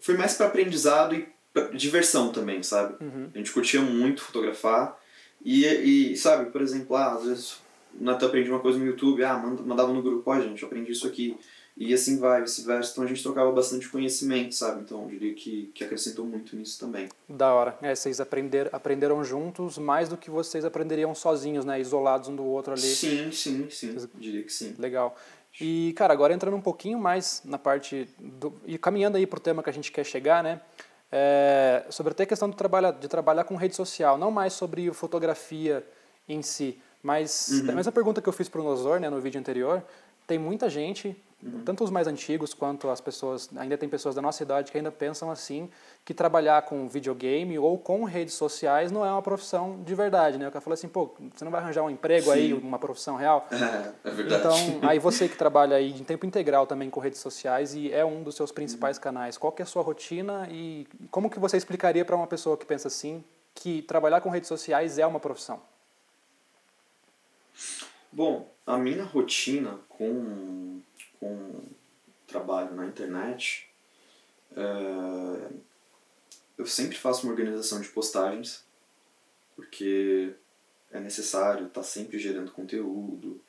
foi 0.00 0.16
mais 0.16 0.34
para 0.34 0.46
aprendizado 0.46 1.14
e 1.14 1.33
diversão 1.74 2.32
também, 2.32 2.62
sabe? 2.62 2.96
Uhum. 3.02 3.30
A 3.34 3.38
gente 3.38 3.52
curtia 3.52 3.80
muito 3.80 4.22
fotografar. 4.22 4.96
E, 5.44 5.64
e 6.12 6.16
sabe, 6.16 6.50
por 6.50 6.62
exemplo, 6.62 6.96
ah, 6.96 7.12
às 7.14 7.24
vezes 7.24 7.52
o 7.98 8.02
Natan 8.04 8.26
aprende 8.26 8.50
uma 8.50 8.60
coisa 8.60 8.78
no 8.78 8.86
YouTube, 8.86 9.22
ah, 9.24 9.36
manda- 9.38 9.62
mandava 9.62 9.92
no 9.92 10.02
grupo, 10.02 10.30
ó, 10.30 10.40
gente, 10.40 10.62
eu 10.62 10.66
aprendi 10.66 10.92
isso 10.92 11.06
aqui. 11.06 11.36
E 11.76 11.92
assim 11.92 12.18
vai, 12.20 12.40
vice-versa. 12.40 12.92
Então 12.92 13.02
a 13.02 13.06
gente 13.08 13.20
trocava 13.22 13.50
bastante 13.50 13.88
conhecimento, 13.88 14.54
sabe? 14.54 14.82
Então 14.82 15.02
eu 15.02 15.08
diria 15.08 15.34
que, 15.34 15.72
que 15.74 15.82
acrescentou 15.82 16.24
muito 16.24 16.54
nisso 16.54 16.78
também. 16.78 17.08
Da 17.28 17.52
hora. 17.52 17.76
É, 17.82 17.92
vocês 17.94 18.20
aprender, 18.20 18.68
aprenderam 18.72 19.24
juntos 19.24 19.76
mais 19.76 20.08
do 20.08 20.16
que 20.16 20.30
vocês 20.30 20.64
aprenderiam 20.64 21.12
sozinhos, 21.16 21.64
né? 21.64 21.80
Isolados 21.80 22.28
um 22.28 22.36
do 22.36 22.44
outro 22.44 22.72
ali. 22.72 22.80
Sim, 22.80 23.30
sim, 23.32 23.66
sim. 23.70 23.92
Eu 23.96 24.08
diria 24.20 24.44
que 24.44 24.52
sim. 24.52 24.74
Legal. 24.78 25.16
E, 25.60 25.92
cara, 25.96 26.12
agora 26.12 26.32
entrando 26.32 26.56
um 26.56 26.60
pouquinho 26.60 26.98
mais 26.98 27.42
na 27.44 27.58
parte 27.58 28.08
do, 28.20 28.54
e 28.66 28.78
caminhando 28.78 29.16
aí 29.16 29.26
pro 29.26 29.40
tema 29.40 29.60
que 29.62 29.70
a 29.70 29.72
gente 29.72 29.90
quer 29.90 30.04
chegar, 30.04 30.44
né? 30.44 30.60
É, 31.16 31.84
sobre 31.90 32.10
até 32.10 32.24
a 32.24 32.26
questão 32.26 32.50
de 32.50 32.56
trabalhar, 32.56 32.90
de 32.90 33.06
trabalhar 33.06 33.44
com 33.44 33.54
rede 33.54 33.76
social, 33.76 34.18
não 34.18 34.32
mais 34.32 34.52
sobre 34.52 34.92
fotografia 34.92 35.86
em 36.28 36.42
si, 36.42 36.76
mas 37.00 37.50
Uhum. 37.62 37.70
a 37.70 37.72
mesma 37.72 37.92
pergunta 37.92 38.20
que 38.20 38.28
eu 38.28 38.32
fiz 38.32 38.48
pro 38.48 38.64
Nosor, 38.64 38.98
né, 38.98 39.08
no 39.08 39.20
vídeo 39.20 39.38
anterior, 39.38 39.80
tem 40.26 40.40
muita 40.40 40.68
gente, 40.68 41.16
Uhum. 41.44 41.62
tanto 41.62 41.84
os 41.84 41.90
mais 41.90 42.06
antigos 42.06 42.54
quanto 42.54 42.88
as 42.88 43.02
pessoas, 43.02 43.50
ainda 43.56 43.76
tem 43.76 43.86
pessoas 43.86 44.14
da 44.14 44.22
nossa 44.22 44.42
idade 44.42 44.72
que 44.72 44.78
ainda 44.78 44.90
pensam 44.90 45.30
assim, 45.30 45.68
que 46.02 46.14
trabalhar 46.14 46.62
com 46.62 46.88
videogame 46.88 47.58
ou 47.58 47.76
com 47.76 48.04
redes 48.04 48.32
sociais 48.32 48.90
não 48.90 49.04
é 49.04 49.10
uma 49.10 49.20
profissão 49.20 49.82
de 49.82 49.94
verdade, 49.94 50.38
né? 50.38 50.48
O 50.48 50.50
cara 50.50 50.62
falou 50.62 50.74
assim, 50.74 50.88
pô, 50.88 51.14
você 51.34 51.44
não 51.44 51.52
vai 51.52 51.60
arranjar 51.60 51.82
um 51.82 51.90
emprego 51.90 52.30
aí, 52.30 52.48
Sim. 52.48 52.54
uma 52.54 52.78
profissão 52.78 53.16
real? 53.16 53.46
É, 54.04 54.08
é 54.08 54.10
verdade. 54.10 54.40
Então, 54.40 54.88
aí 54.88 54.98
você 54.98 55.26
que 55.26 55.36
trabalha 55.36 55.76
aí 55.76 55.90
em 55.90 56.04
tempo 56.04 56.26
integral 56.26 56.66
também 56.66 56.90
com 56.90 57.00
redes 57.00 57.18
sociais 57.18 57.74
e 57.74 57.90
é 57.90 58.04
um 58.04 58.22
dos 58.22 58.36
seus 58.36 58.52
principais 58.52 58.98
canais, 58.98 59.38
qual 59.38 59.50
que 59.52 59.62
é 59.62 59.64
a 59.64 59.66
sua 59.66 59.82
rotina 59.82 60.46
e 60.50 60.86
como 61.10 61.30
que 61.30 61.38
você 61.38 61.56
explicaria 61.56 62.04
para 62.04 62.14
uma 62.14 62.26
pessoa 62.26 62.56
que 62.56 62.66
pensa 62.66 62.88
assim 62.88 63.24
que 63.54 63.82
trabalhar 63.82 64.20
com 64.20 64.28
redes 64.28 64.48
sociais 64.48 64.98
é 64.98 65.06
uma 65.06 65.18
profissão? 65.18 65.60
Bom, 68.12 68.48
a 68.66 68.78
minha 68.78 69.04
rotina 69.04 69.78
com, 69.88 70.80
com 71.24 71.62
trabalho 72.26 72.74
na 72.74 72.86
internet, 72.86 73.66
é, 74.54 75.48
eu 76.58 76.66
sempre 76.66 76.98
faço 76.98 77.26
uma 77.26 77.32
organização 77.32 77.80
de 77.80 77.88
postagens, 77.88 78.62
porque 79.56 80.34
é 80.92 81.00
necessário 81.00 81.66
estar 81.66 81.82
sempre 81.82 82.18
gerando 82.18 82.52
conteúdo, 82.52 83.40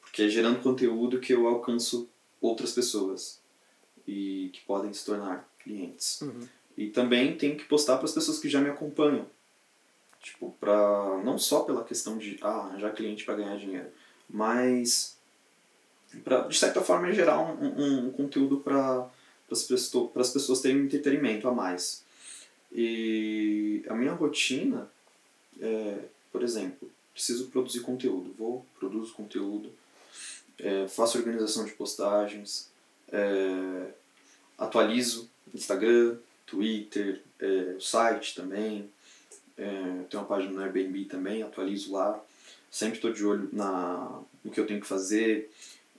porque 0.00 0.22
é 0.22 0.28
gerando 0.28 0.62
conteúdo 0.62 1.18
que 1.18 1.34
eu 1.34 1.48
alcanço 1.48 2.08
outras 2.40 2.72
pessoas 2.72 3.40
e 4.06 4.50
que 4.52 4.60
podem 4.60 4.92
se 4.92 5.04
tornar 5.04 5.48
clientes. 5.58 6.20
Uhum. 6.20 6.48
E 6.76 6.90
também 6.90 7.36
tenho 7.36 7.56
que 7.56 7.64
postar 7.64 7.96
para 7.96 8.04
as 8.04 8.12
pessoas 8.12 8.38
que 8.38 8.48
já 8.48 8.60
me 8.60 8.70
acompanham. 8.70 9.26
Tipo, 10.20 10.54
pra, 10.60 11.20
não 11.24 11.38
só 11.38 11.60
pela 11.60 11.84
questão 11.84 12.18
de 12.18 12.38
ah, 12.40 12.66
arranjar 12.66 12.94
cliente 12.94 13.24
para 13.24 13.36
ganhar 13.36 13.56
dinheiro, 13.56 13.88
mas 14.28 15.15
pra, 16.24 16.42
de 16.42 16.58
certa 16.58 16.80
forma 16.80 17.12
gerar 17.12 17.40
um, 17.40 18.06
um, 18.06 18.10
conteúdo 18.10 18.58
para 18.58 19.08
as 19.50 19.62
pessoas, 19.62 20.32
pessoas 20.32 20.60
terem 20.60 20.80
um 20.80 20.84
entretenimento 20.84 21.48
a 21.48 21.52
mais. 21.52 22.04
E 22.72 23.84
a 23.88 23.94
minha 23.94 24.12
rotina 24.12 24.88
é, 25.60 25.98
por 26.32 26.42
exemplo, 26.42 26.90
preciso 27.12 27.46
produzir 27.48 27.80
conteúdo, 27.80 28.34
vou, 28.38 28.64
produzo 28.78 29.14
conteúdo, 29.14 29.70
é, 30.58 30.86
faço 30.88 31.18
organização 31.18 31.64
de 31.64 31.72
postagens, 31.72 32.68
é, 33.10 33.90
atualizo 34.58 35.28
Instagram, 35.54 36.16
Twitter, 36.44 37.22
é, 37.40 37.74
o 37.76 37.80
site 37.80 38.34
também, 38.34 38.90
é, 39.56 40.04
tenho 40.10 40.22
uma 40.22 40.24
página 40.24 40.52
no 40.52 40.60
Airbnb 40.60 41.06
também, 41.06 41.42
atualizo 41.42 41.92
lá, 41.92 42.22
sempre 42.70 42.96
estou 42.96 43.12
de 43.12 43.24
olho 43.24 43.48
na, 43.52 44.20
no 44.44 44.50
que 44.50 44.60
eu 44.60 44.66
tenho 44.66 44.80
que 44.80 44.86
fazer, 44.86 45.50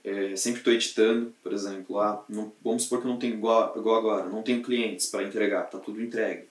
é, 0.08 0.34
sempre 0.36 0.60
estou 0.60 0.72
editando, 0.72 1.34
por 1.42 1.52
exemplo, 1.52 1.96
lá, 1.96 2.24
não, 2.28 2.50
vamos 2.64 2.84
supor 2.84 3.00
que 3.00 3.06
eu 3.06 3.10
não 3.10 3.18
tenho 3.18 3.34
igual, 3.34 3.74
igual 3.76 3.96
agora, 3.96 4.26
não 4.26 4.42
tenho 4.42 4.62
clientes 4.62 5.06
para 5.08 5.22
entregar, 5.22 5.66
está 5.66 5.78
tudo 5.78 6.00
entregue. 6.00 6.44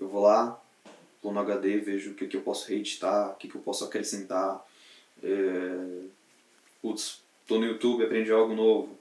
Eu 0.00 0.08
vou 0.08 0.22
lá, 0.22 0.60
vou 1.20 1.32
no 1.32 1.40
HD, 1.40 1.78
vejo 1.78 2.12
o 2.12 2.14
que, 2.14 2.28
que 2.28 2.36
eu 2.36 2.40
posso 2.40 2.68
reeditar, 2.68 3.32
o 3.32 3.34
que, 3.34 3.48
que 3.48 3.56
eu 3.56 3.60
posso 3.60 3.84
acrescentar. 3.84 4.64
É, 5.24 6.02
putz, 6.80 7.20
tô 7.48 7.58
no 7.58 7.66
YouTube, 7.66 8.04
aprendi 8.04 8.30
algo 8.30 8.54
novo, 8.54 8.96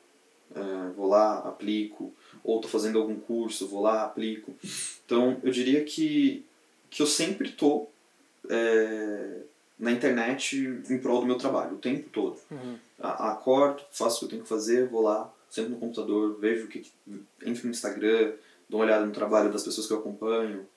é, 0.56 0.92
vou 0.96 1.08
lá, 1.08 1.40
aplico. 1.40 2.12
Ou 2.44 2.60
tô 2.60 2.68
fazendo 2.68 2.98
algum 2.98 3.20
curso, 3.20 3.68
vou 3.68 3.82
lá, 3.82 4.06
aplico. 4.06 4.56
Então, 5.06 5.40
eu 5.44 5.52
diria 5.52 5.84
que, 5.84 6.44
que 6.90 7.02
eu 7.02 7.06
sempre 7.06 7.52
tô 7.52 7.88
é, 8.50 9.42
na 9.80 9.92
internet 9.92 10.58
em 10.90 10.98
prol 11.00 11.22
do 11.22 11.28
meu 11.28 11.38
trabalho, 11.38 11.76
o 11.76 11.80
tempo 11.80 12.10
todo. 12.10 12.38
Uhum. 12.50 12.78
A- 13.00 13.32
Acordo, 13.34 13.84
faço 13.92 14.18
o 14.18 14.20
que 14.20 14.26
eu 14.26 14.30
tenho 14.30 14.44
que 14.44 14.50
fazer, 14.50 14.88
vou 14.90 15.02
lá, 15.02 15.32
sento 15.50 15.70
no 15.70 15.78
computador, 15.78 16.38
vejo 16.40 16.66
o 16.66 16.68
que, 16.68 16.92
entro 17.46 17.66
no 17.66 17.72
Instagram, 17.72 18.34
dou 18.68 18.80
uma 18.80 18.86
olhada 18.86 19.06
no 19.06 19.12
trabalho 19.12 19.52
das 19.52 19.63
pessoas 19.63 19.86
que 19.88 19.94
eu 19.94 20.00
acompanho. 20.00 20.68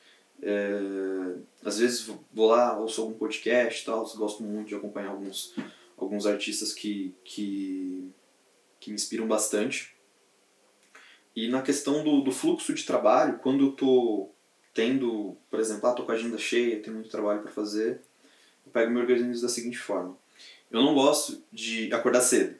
É, 0.42 1.34
às 1.64 1.78
vezes 1.78 2.10
vou 2.32 2.48
lá, 2.48 2.78
ouço 2.78 3.02
algum 3.02 3.14
podcast 3.14 3.82
e 3.82 3.86
tal, 3.86 4.04
gosto 4.16 4.42
muito 4.42 4.68
de 4.68 4.74
acompanhar 4.74 5.10
alguns, 5.10 5.54
alguns 5.96 6.26
artistas 6.26 6.72
que, 6.72 7.14
que, 7.24 8.10
que 8.78 8.90
me 8.90 8.94
inspiram 8.96 9.26
bastante. 9.26 9.94
E 11.34 11.48
na 11.48 11.62
questão 11.62 12.02
do, 12.02 12.20
do 12.22 12.32
fluxo 12.32 12.74
de 12.74 12.84
trabalho, 12.84 13.38
quando 13.38 13.66
eu 13.66 13.72
tô 13.72 14.30
tendo, 14.74 15.36
por 15.50 15.60
exemplo, 15.60 15.88
ah, 15.88 15.92
tô 15.92 16.04
com 16.04 16.12
a 16.12 16.14
agenda 16.14 16.38
cheia, 16.38 16.80
tenho 16.82 16.96
muito 16.96 17.10
trabalho 17.10 17.42
para 17.42 17.50
fazer, 17.50 18.00
eu 18.66 18.72
pego 18.72 18.90
e 18.90 18.94
me 18.94 19.00
organizo 19.00 19.42
da 19.42 19.48
seguinte 19.48 19.78
forma. 19.78 20.16
Eu 20.70 20.82
não 20.82 20.94
gosto 20.94 21.42
de 21.52 21.92
acordar 21.92 22.20
cedo. 22.20 22.54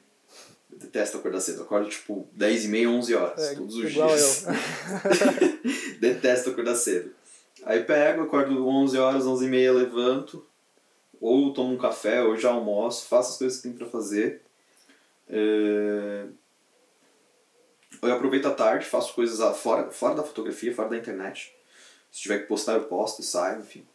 Eu 0.71 0.77
detesto 0.77 1.17
acordar 1.17 1.39
cedo. 1.41 1.59
Eu 1.59 1.63
acordo 1.63 1.89
tipo 1.89 2.27
10 2.33 2.65
e 2.65 2.67
meia, 2.67 2.89
11 2.89 3.15
horas, 3.15 3.41
É, 3.41 3.55
todos 3.55 3.75
os 3.75 3.91
dias. 3.91 4.45
detesto 5.99 6.49
acordar 6.49 6.75
cedo. 6.75 7.13
Aí 7.63 7.83
pego, 7.83 8.23
acordo 8.23 8.67
11 8.67 8.97
horas, 8.97 9.25
11 9.25 9.45
e 9.45 9.49
meia, 9.49 9.71
levanto, 9.71 10.45
ou 11.19 11.53
tomo 11.53 11.73
um 11.73 11.77
café, 11.77 12.23
ou 12.23 12.35
já 12.35 12.49
almoço, 12.49 13.05
faço 13.07 13.31
as 13.33 13.37
coisas 13.37 13.57
que 13.57 13.63
tem 13.67 13.73
para 13.77 13.87
fazer. 13.87 14.41
É... 15.29 16.25
Eu 18.01 18.13
aproveito 18.13 18.47
a 18.47 18.51
tarde, 18.51 18.85
faço 18.85 19.13
coisas 19.13 19.39
a- 19.41 19.53
fora, 19.53 19.91
fora 19.91 20.15
da 20.15 20.23
fotografia, 20.23 20.73
fora 20.73 20.89
da 20.89 20.97
internet. 20.97 21.53
Se 22.11 22.21
tiver 22.21 22.39
que 22.39 22.47
postar, 22.47 22.73
eu 22.73 22.85
posto 22.85 23.21
e 23.21 23.23
saio, 23.23 23.59
enfim. 23.59 23.85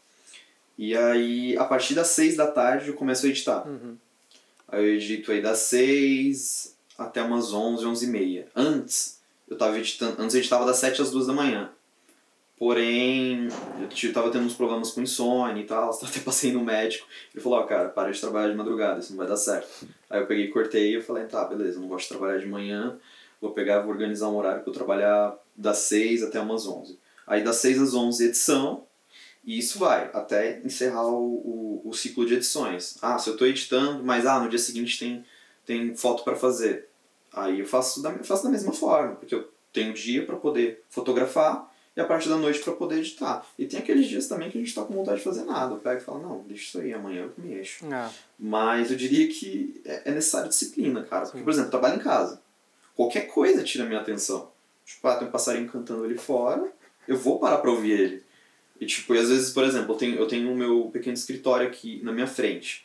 E 0.79 0.97
aí, 0.97 1.57
a 1.57 1.65
partir 1.65 1.95
das 1.95 2.09
6 2.09 2.37
da 2.37 2.47
tarde, 2.47 2.89
eu 2.89 2.95
começo 2.95 3.25
a 3.25 3.29
editar. 3.29 3.67
Uhum. 3.67 3.97
Aí 4.69 4.85
eu 4.85 4.95
edito 4.95 5.33
aí 5.33 5.41
das 5.41 5.59
6 5.61 6.77
até 6.99 7.23
umas 7.23 7.53
11, 7.53 7.87
11 7.87 8.05
e 8.05 8.09
meia. 8.09 8.49
Antes, 8.55 9.21
eu 9.49 9.57
tava 9.57 9.79
editando, 9.79 10.21
antes 10.21 10.35
eu 10.35 10.41
editava 10.41 10.67
das 10.67 10.77
7 10.77 11.01
às 11.01 11.11
2 11.11 11.27
da 11.27 11.33
manhã. 11.33 11.71
Porém, 12.59 13.49
eu 14.03 14.13
tava 14.15 14.31
tendo 14.31 14.47
uns 14.47 14.55
problemas 14.55 14.91
com 14.91 15.03
insônia 15.03 15.61
e 15.61 15.67
tal, 15.67 15.91
até 16.03 16.21
passei 16.21 16.53
no 16.53 16.65
médico. 16.65 17.07
Ele 17.35 17.43
falou, 17.43 17.59
ó, 17.59 17.63
cara, 17.65 17.89
para 17.89 18.11
de 18.11 18.21
trabalhar 18.21 18.51
de 18.51 18.57
madrugada, 18.57 18.99
isso 18.99 19.11
não 19.11 19.19
vai 19.19 19.27
dar 19.27 19.37
certo. 19.37 19.87
Aí 20.09 20.21
eu 20.21 20.27
peguei 20.27 20.49
cortei 20.49 20.91
e 20.91 20.95
eu 20.95 21.03
falei, 21.03 21.25
tá, 21.25 21.45
beleza, 21.45 21.79
não 21.79 21.89
gosto 21.89 22.05
de 22.05 22.19
trabalhar 22.19 22.39
de 22.39 22.47
manhã, 22.47 22.99
vou 23.41 23.51
pegar, 23.51 23.81
vou 23.81 23.91
organizar 23.91 24.29
um 24.29 24.37
horário 24.37 24.63
pra 24.63 24.71
eu 24.71 24.75
trabalhar 24.75 25.37
das 25.55 25.79
6 25.79 26.23
até 26.23 26.41
umas 26.41 26.67
11. 26.67 26.99
Aí 27.27 27.45
das 27.45 27.57
6 27.57 27.83
às 27.83 27.95
11 27.95 28.25
edição, 28.25 28.86
e 29.47 29.59
isso 29.59 29.79
vai 29.79 30.11
até 30.13 30.61
encerrar 30.65 31.07
o, 31.07 31.81
o, 31.83 31.83
o 31.85 31.95
ciclo 31.95 32.27
de 32.27 32.35
edições. 32.35 32.99
Ah, 33.01 33.17
se 33.17 33.31
eu 33.31 33.35
estou 33.35 33.47
editando, 33.47 34.03
mas 34.03 34.27
ah, 34.27 34.41
no 34.41 34.49
dia 34.49 34.59
seguinte 34.59 34.99
tem, 34.99 35.25
tem 35.65 35.95
foto 35.95 36.25
para 36.25 36.35
fazer. 36.35 36.89
Aí 37.33 37.61
eu 37.61 37.67
faço 37.67 38.03
da, 38.03 38.13
faço 38.25 38.43
da 38.43 38.51
mesma 38.51 38.73
forma, 38.73 39.15
porque 39.15 39.35
eu 39.35 39.49
tenho 39.73 39.95
dia 39.95 40.27
para 40.27 40.35
poder 40.35 40.83
fotografar 40.91 41.73
e 41.97 42.01
a 42.01 42.05
parte 42.05 42.29
da 42.29 42.37
noite 42.37 42.59
para 42.59 42.73
poder 42.73 42.99
editar. 42.99 43.47
E 43.57 43.67
tem 43.67 43.79
aqueles 43.79 44.07
dias 44.07 44.27
também 44.27 44.51
que 44.51 44.59
a 44.59 44.61
gente 44.61 44.69
está 44.69 44.83
com 44.83 44.95
vontade 44.95 45.19
de 45.19 45.25
fazer 45.25 45.45
nada. 45.45 45.75
Eu 45.75 45.79
pego 45.79 46.01
e 46.01 46.05
falo, 46.05 46.21
não, 46.21 46.45
deixa 46.47 46.65
isso 46.65 46.81
aí, 46.81 46.93
amanhã 46.93 47.23
eu 47.23 47.33
me 47.39 47.55
mexo. 47.55 47.87
Ah, 47.91 48.11
Mas 48.39 48.91
eu 48.91 48.97
diria 48.97 49.29
que 49.29 49.81
é 49.85 50.03
é 50.07 50.11
necessário 50.11 50.49
disciplina, 50.49 51.05
cara. 51.05 51.23
Porque, 51.23 51.39
Sim. 51.39 51.45
por 51.45 51.51
exemplo, 51.51 51.69
eu 51.69 51.71
trabalho 51.71 51.97
em 51.97 52.03
casa. 52.03 52.43
Qualquer 52.95 53.29
coisa 53.29 53.63
tira 53.63 53.85
a 53.85 53.87
minha 53.87 54.01
atenção. 54.01 54.51
Tipo, 54.85 55.07
ah, 55.09 55.17
tem 55.17 55.29
um 55.29 55.31
passarinho 55.31 55.69
cantando 55.69 56.05
ali 56.05 56.19
fora, 56.19 56.71
eu 57.07 57.17
vou 57.17 57.39
parar 57.39 57.59
pra 57.59 57.71
ouvir 57.71 57.93
ele. 57.93 58.26
E 58.81 58.87
tipo, 58.87 59.15
e 59.15 59.19
às 59.19 59.29
vezes, 59.29 59.53
por 59.53 59.65
exemplo, 59.65 59.95
eu 59.95 59.99
tenho, 59.99 60.17
eu 60.17 60.27
tenho 60.27 60.53
o 60.53 60.57
meu 60.57 60.91
pequeno 60.93 61.15
escritório 61.15 61.67
aqui 61.67 62.01
na 62.03 62.13
minha 62.13 62.27
frente. 62.27 62.85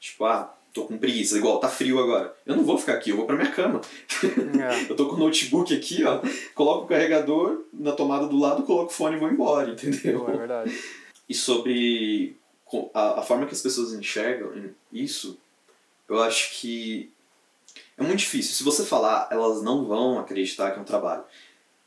Tipo, 0.00 0.24
ah, 0.24 0.54
tô 0.72 0.84
com 0.84 0.96
preguiça, 0.96 1.36
igual, 1.36 1.58
tá 1.58 1.68
frio 1.68 1.98
agora. 1.98 2.34
Eu 2.46 2.56
não 2.56 2.64
vou 2.64 2.78
ficar 2.78 2.94
aqui, 2.94 3.10
eu 3.10 3.16
vou 3.16 3.26
pra 3.26 3.36
minha 3.36 3.50
cama. 3.50 3.80
é. 4.22 4.86
Eu 4.90 4.96
tô 4.96 5.08
com 5.08 5.16
o 5.16 5.18
notebook 5.18 5.74
aqui, 5.74 6.04
ó, 6.04 6.20
coloco 6.54 6.84
o 6.84 6.88
carregador 6.88 7.64
na 7.72 7.92
tomada 7.92 8.26
do 8.26 8.38
lado, 8.38 8.62
coloco 8.62 8.90
o 8.90 8.94
fone 8.94 9.16
e 9.16 9.18
vou 9.18 9.30
embora, 9.30 9.70
entendeu? 9.70 10.28
É 10.28 10.36
verdade. 10.36 10.78
E 11.28 11.34
sobre 11.34 12.36
a, 12.94 13.20
a 13.20 13.22
forma 13.22 13.46
que 13.46 13.54
as 13.54 13.60
pessoas 13.60 13.92
enxergam 13.92 14.52
isso, 14.92 15.38
eu 16.08 16.22
acho 16.22 16.58
que 16.60 17.10
é 17.96 18.02
muito 18.02 18.20
difícil. 18.20 18.54
Se 18.54 18.64
você 18.64 18.84
falar, 18.84 19.28
elas 19.30 19.62
não 19.62 19.84
vão 19.84 20.18
acreditar 20.18 20.70
que 20.70 20.78
é 20.78 20.82
um 20.82 20.84
trabalho. 20.84 21.24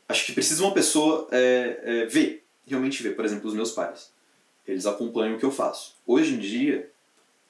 acho 0.08 0.26
que 0.26 0.32
precisa 0.32 0.62
uma 0.62 0.74
pessoa 0.74 1.26
é, 1.30 1.80
é, 1.82 2.06
ver, 2.06 2.41
realmente 2.66 3.02
ver. 3.02 3.16
Por 3.16 3.24
exemplo, 3.24 3.48
os 3.48 3.54
meus 3.54 3.72
pais. 3.72 4.10
Eles 4.66 4.86
acompanham 4.86 5.36
o 5.36 5.38
que 5.38 5.44
eu 5.44 5.50
faço. 5.50 5.96
Hoje 6.06 6.34
em 6.34 6.38
dia, 6.38 6.90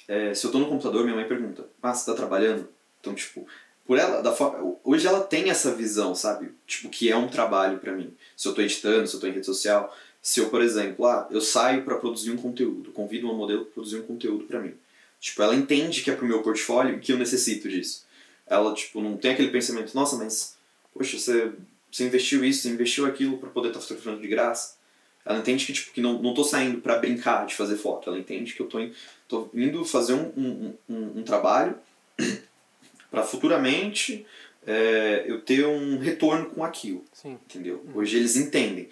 é, 0.09 0.35
se 0.35 0.47
eu 0.47 0.51
tô 0.51 0.59
no 0.59 0.69
computador, 0.69 1.05
minha 1.05 1.17
mãe 1.17 1.27
pergunta: 1.27 1.67
Ah, 1.83 1.95
você 1.95 2.07
tá 2.07 2.17
trabalhando? 2.17 2.69
Então, 3.01 3.15
tipo, 3.15 3.47
por 3.85 3.99
ela, 3.99 4.23
da 4.23 4.33
forma, 4.33 4.77
hoje 4.85 5.07
ela 5.07 5.21
tem 5.21 5.51
essa 5.51 5.75
visão, 5.75 6.15
sabe? 6.15 6.51
Tipo, 6.67 6.89
que 6.89 7.11
é 7.11 7.17
um 7.17 7.29
trabalho 7.29 7.79
para 7.79 7.93
mim. 7.93 8.15
Se 8.37 8.49
eu 8.49 8.55
tô 8.55 8.63
editando, 8.63 9.07
se 9.07 9.15
eu 9.15 9.21
tô 9.21 9.27
em 9.27 9.33
rede 9.33 9.47
social, 9.47 9.95
se 10.21 10.41
eu, 10.41 10.49
por 10.49 10.63
exemplo, 10.63 11.05
ah, 11.05 11.27
eu 11.31 11.41
saio 11.41 11.83
para 11.83 11.97
produzir 11.97 12.31
um 12.31 12.37
conteúdo, 12.37 12.93
convido 12.93 13.27
uma 13.27 13.35
modelo 13.35 13.65
para 13.65 13.75
produzir 13.75 13.99
um 13.99 14.03
conteúdo 14.03 14.45
para 14.45 14.61
mim. 14.61 14.75
Tipo, 15.21 15.43
ela 15.43 15.55
entende 15.55 16.03
que 16.03 16.11
é 16.11 16.17
pro 16.17 16.27
meu 16.27 16.43
portfólio 16.43 17.01
que 17.01 17.13
eu 17.13 17.19
necessito 17.19 17.69
disso. 17.69 18.05
Ela, 18.47 18.73
tipo, 18.75 19.01
não 19.01 19.17
tem 19.17 19.33
aquele 19.33 19.51
pensamento, 19.51 19.95
nossa, 19.95 20.17
mas, 20.17 20.57
poxa, 20.95 21.19
você, 21.19 21.53
você 21.91 22.05
investiu 22.05 22.45
isso, 22.45 22.63
você 22.63 22.69
investiu 22.69 23.07
aquilo 23.07 23.39
para 23.39 23.51
poder 23.51 23.69
estar 23.69 23.81
tá 23.81 23.87
fotografando 23.87 24.21
de 24.21 24.29
graça. 24.29 24.75
Ela 25.25 25.39
entende 25.39 25.65
que, 25.65 25.73
tipo, 25.73 25.93
que 25.93 26.01
não, 26.01 26.21
não 26.21 26.35
tô 26.35 26.43
saindo 26.43 26.81
para 26.81 26.99
brincar 26.99 27.47
de 27.47 27.55
fazer 27.55 27.77
foto. 27.77 28.11
Ela 28.11 28.19
entende 28.19 28.55
que 28.55 28.61
eu 28.61 28.67
tô, 28.67 28.81
in, 28.81 28.93
tô 29.29 29.49
indo 29.55 29.85
fazer 29.85 30.15
um, 30.15 30.33
um, 30.37 30.75
um, 30.89 31.21
um 31.21 31.23
trabalho 31.23 31.77
para 33.11 33.23
futuramente 33.23 34.27
é, 34.67 35.25
eu 35.27 35.41
ter 35.41 35.67
um 35.67 35.99
retorno 35.99 36.51
com 36.51 36.65
aquilo. 36.65 37.05
Sim. 37.13 37.39
Entendeu? 37.45 37.85
Hoje 37.95 38.17
eles 38.17 38.37
entendem. 38.37 38.89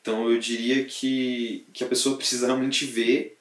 Então 0.00 0.30
eu 0.30 0.38
diria 0.38 0.84
que, 0.84 1.66
que 1.72 1.82
a 1.82 1.88
pessoa 1.88 2.16
precisa 2.16 2.46
realmente 2.46 2.84
ver 2.84 3.38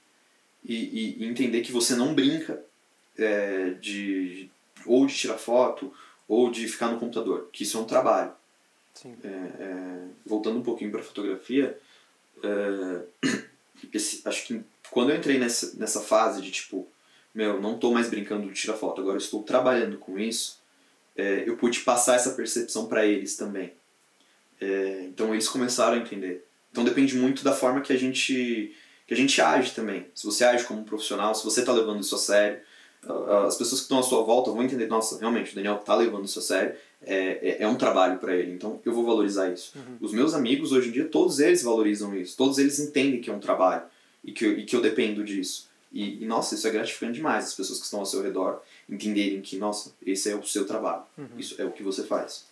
e, 0.64 1.18
e 1.20 1.26
entender 1.26 1.62
que 1.62 1.72
você 1.72 1.96
não 1.96 2.16
brinca 2.16 2.64
é, 3.18 3.72
de 3.82 4.50
ou 4.86 5.06
de 5.06 5.14
tirar 5.14 5.38
foto 5.38 5.94
ou 6.28 6.50
de 6.50 6.68
ficar 6.68 6.88
no 6.90 7.00
computador, 7.00 7.50
que 7.52 7.64
isso 7.64 7.78
é 7.78 7.82
um 7.82 7.86
trabalho. 7.86 8.32
É, 9.24 9.28
é, 9.28 10.08
voltando 10.26 10.60
um 10.60 10.64
pouquinho 10.64 10.92
para 10.92 11.04
fotografia, 11.04 11.78
é, 12.44 13.28
esse, 13.94 14.22
acho 14.26 14.46
que 14.46 14.62
quando 14.92 15.10
eu 15.10 15.18
entrei 15.18 15.40
nessa, 15.40 15.76
nessa 15.78 16.02
fase 16.02 16.42
de 16.42 16.52
tipo, 16.52 16.88
meu, 17.34 17.60
não 17.60 17.76
estou 17.76 17.94
mais 17.94 18.10
brincando 18.10 18.48
de 18.48 18.54
tirar 18.54 18.76
foto, 18.76 19.02
agora 19.02 19.18
estou 19.18 19.42
trabalhando 19.44 19.98
com 19.98 20.20
isso, 20.20 20.60
é, 21.16 21.44
eu 21.48 21.58
pude 21.58 21.80
passar 21.80 22.16
essa 22.16 22.32
percepção 22.32 22.86
para 22.88 23.06
eles 23.06 23.36
também. 23.36 23.74
É, 24.62 25.06
então 25.06 25.34
eles 25.34 25.50
começaram 25.50 25.94
a 25.96 25.98
entender. 25.98 26.46
Então 26.72 26.84
depende 26.84 27.16
muito 27.16 27.44
da 27.44 27.54
forma 27.54 27.82
que 27.82 27.94
a 27.94 27.98
gente 27.98 28.76
que 29.06 29.14
a 29.14 29.18
gente 29.18 29.42
age 29.42 29.72
também. 29.72 30.08
Se 30.16 30.26
você 30.26 30.46
age 30.46 30.64
como 30.64 30.80
um 30.80 30.86
profissional, 30.86 31.36
se 31.36 31.44
você 31.44 31.60
está 31.60 31.74
levando 31.74 32.00
isso 32.00 32.16
a 32.16 32.18
sério, 32.18 32.62
as 33.46 33.58
pessoas 33.58 33.82
que 33.82 33.86
estão 33.86 34.00
à 34.00 34.04
sua 34.04 34.24
volta 34.24 34.50
vão 34.52 34.64
entender, 34.64 34.88
nossa, 34.88 35.20
realmente, 35.20 35.52
o 35.52 35.56
Daniel 35.56 35.76
está 35.76 35.94
levando 35.94 36.26
isso 36.26 36.40
a 36.40 36.42
sério, 36.42 36.76
é, 37.06 37.50
é, 37.50 37.64
é 37.64 37.68
um 37.68 37.76
trabalho 37.76 38.18
para 38.20 38.36
ele, 38.36 38.54
então 38.54 38.80
eu 38.86 38.94
vou 38.94 39.06
valorizar 39.06 39.50
isso. 39.50 39.74
Uhum. 39.76 39.98
Os 40.02 40.14
meus 40.14 40.34
amigos, 40.34 40.72
hoje 40.72 40.90
em 40.90 40.92
dia, 40.92 41.06
todos 41.06 41.40
eles 41.40 41.64
valorizam 41.64 42.16
isso, 42.16 42.36
todos 42.38 42.58
eles 42.58 42.80
entendem 42.80 43.22
que 43.22 43.30
é 43.30 43.34
um 43.34 43.40
trabalho 43.40 43.84
e 44.24 44.32
que 44.32 44.46
eu, 44.46 44.60
e 44.60 44.66
que 44.66 44.76
eu 44.76 44.82
dependo 44.82 45.24
disso. 45.24 45.70
E, 45.92 46.24
e, 46.24 46.26
nossa, 46.26 46.56
isso 46.56 46.68
é 46.68 46.72
gratificante 46.72 47.14
demais, 47.14 47.46
as 47.46 47.54
pessoas 47.54 47.80
que 47.80 47.86
estão 47.86 48.00
ao 48.00 48.06
seu 48.06 48.22
redor 48.24 48.62
entenderem 48.90 49.42
que, 49.42 49.58
nossa, 49.58 49.94
esse 50.06 50.30
é 50.30 50.36
o 50.36 50.44
seu 50.44 50.66
trabalho, 50.66 51.04
uhum. 51.18 51.28
isso 51.38 51.62
é 51.62 51.66
o 51.66 51.72
que 51.72 51.84
você 51.84 52.04
faz. 52.04 52.46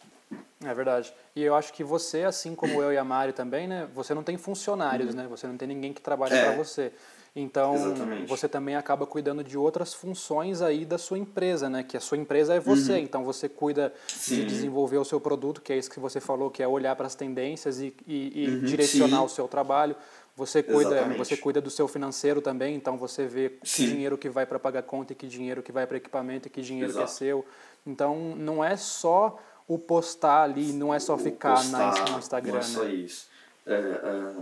É 0.64 0.74
verdade. 0.74 1.12
E 1.36 1.42
eu 1.42 1.56
acho 1.56 1.74
que 1.74 1.84
você, 1.84 2.24
assim 2.24 2.54
como 2.56 2.82
eu 2.82 2.94
e 2.94 2.98
a 2.98 3.04
Mari 3.04 3.34
também, 3.34 3.68
né? 3.68 3.88
Você 3.96 4.14
não 4.14 4.24
tem 4.24 4.38
funcionários, 4.38 5.10
uhum. 5.10 5.22
né? 5.22 5.28
Você 5.30 5.48
não 5.48 5.58
tem 5.58 5.68
ninguém 5.68 5.92
que 5.92 6.02
trabalhe 6.02 6.36
É. 6.36 6.46
para 6.46 6.56
você. 6.56 6.92
Então, 7.34 7.76
Exatamente. 7.76 8.28
você 8.28 8.50
também 8.50 8.76
acaba 8.76 9.06
cuidando 9.08 9.42
de 9.42 9.58
outras 9.58 9.94
funções 9.94 10.62
aí 10.62 10.84
da 10.84 10.98
sua 10.98 11.18
empresa, 11.18 11.70
né? 11.70 11.82
Que 11.82 11.96
a 11.96 12.00
sua 12.02 12.18
empresa 12.18 12.54
é 12.56 12.60
você. 12.60 12.98
Então, 13.00 13.24
você 13.24 13.48
cuida 13.48 13.94
de 14.08 14.14
Sim. 14.14 14.46
desenvolver 14.46 14.98
o 14.98 15.06
seu 15.06 15.20
produto, 15.20 15.62
que 15.62 15.72
é 15.72 15.78
isso 15.78 15.90
que 15.90 16.00
você 16.00 16.20
falou, 16.20 16.52
que 16.52 16.62
é 16.62 16.68
olhar 16.68 16.94
para 16.96 17.08
as 17.08 17.16
tendências 17.16 17.80
e, 17.80 17.96
e, 18.06 18.44
e 18.44 18.50
Uhum, 18.50 18.62
direcionar 18.66 19.20
sim. 19.20 19.26
o 19.26 19.30
seu 19.30 19.48
trabalho. 19.48 19.96
Você 20.36 20.62
cuida, 20.62 20.92
Exatamente. 20.96 21.18
você 21.18 21.38
cuida 21.38 21.62
do 21.62 21.70
seu 21.70 21.88
financeiro 21.88 22.42
também, 22.42 22.76
então 22.76 22.98
você 22.98 23.26
vê 23.26 23.50
que 23.64 23.86
dinheiro 23.86 24.18
que 24.18 24.28
vai 24.30 24.46
para 24.46 24.60
pagar 24.60 24.84
conta 24.84 25.14
e 25.14 25.16
que 25.16 25.28
dinheiro 25.28 25.62
que 25.64 25.72
vai 25.72 25.88
para 25.88 25.98
equipamento 25.98 26.48
e 26.48 26.52
que 26.52 26.62
dinheiro 26.62 26.92
que 26.92 27.00
é 27.00 27.04
Exato. 27.04 27.18
seu. 27.18 27.46
Então, 27.88 28.36
não 28.36 28.62
é 28.64 28.76
só 28.76 29.38
o 29.68 29.78
postar 29.78 30.44
ali, 30.44 30.74
não 30.74 30.94
é 30.94 31.00
só 31.00 31.18
ficar 31.18 31.64
na, 31.70 31.92
no 32.12 32.20
Instagram, 32.20 32.52
Não 32.54 32.60
é 32.60 32.64
só 32.64 32.84
né? 32.84 32.92
isso. 32.92 33.28
É, 33.66 33.74
é, 33.74 34.34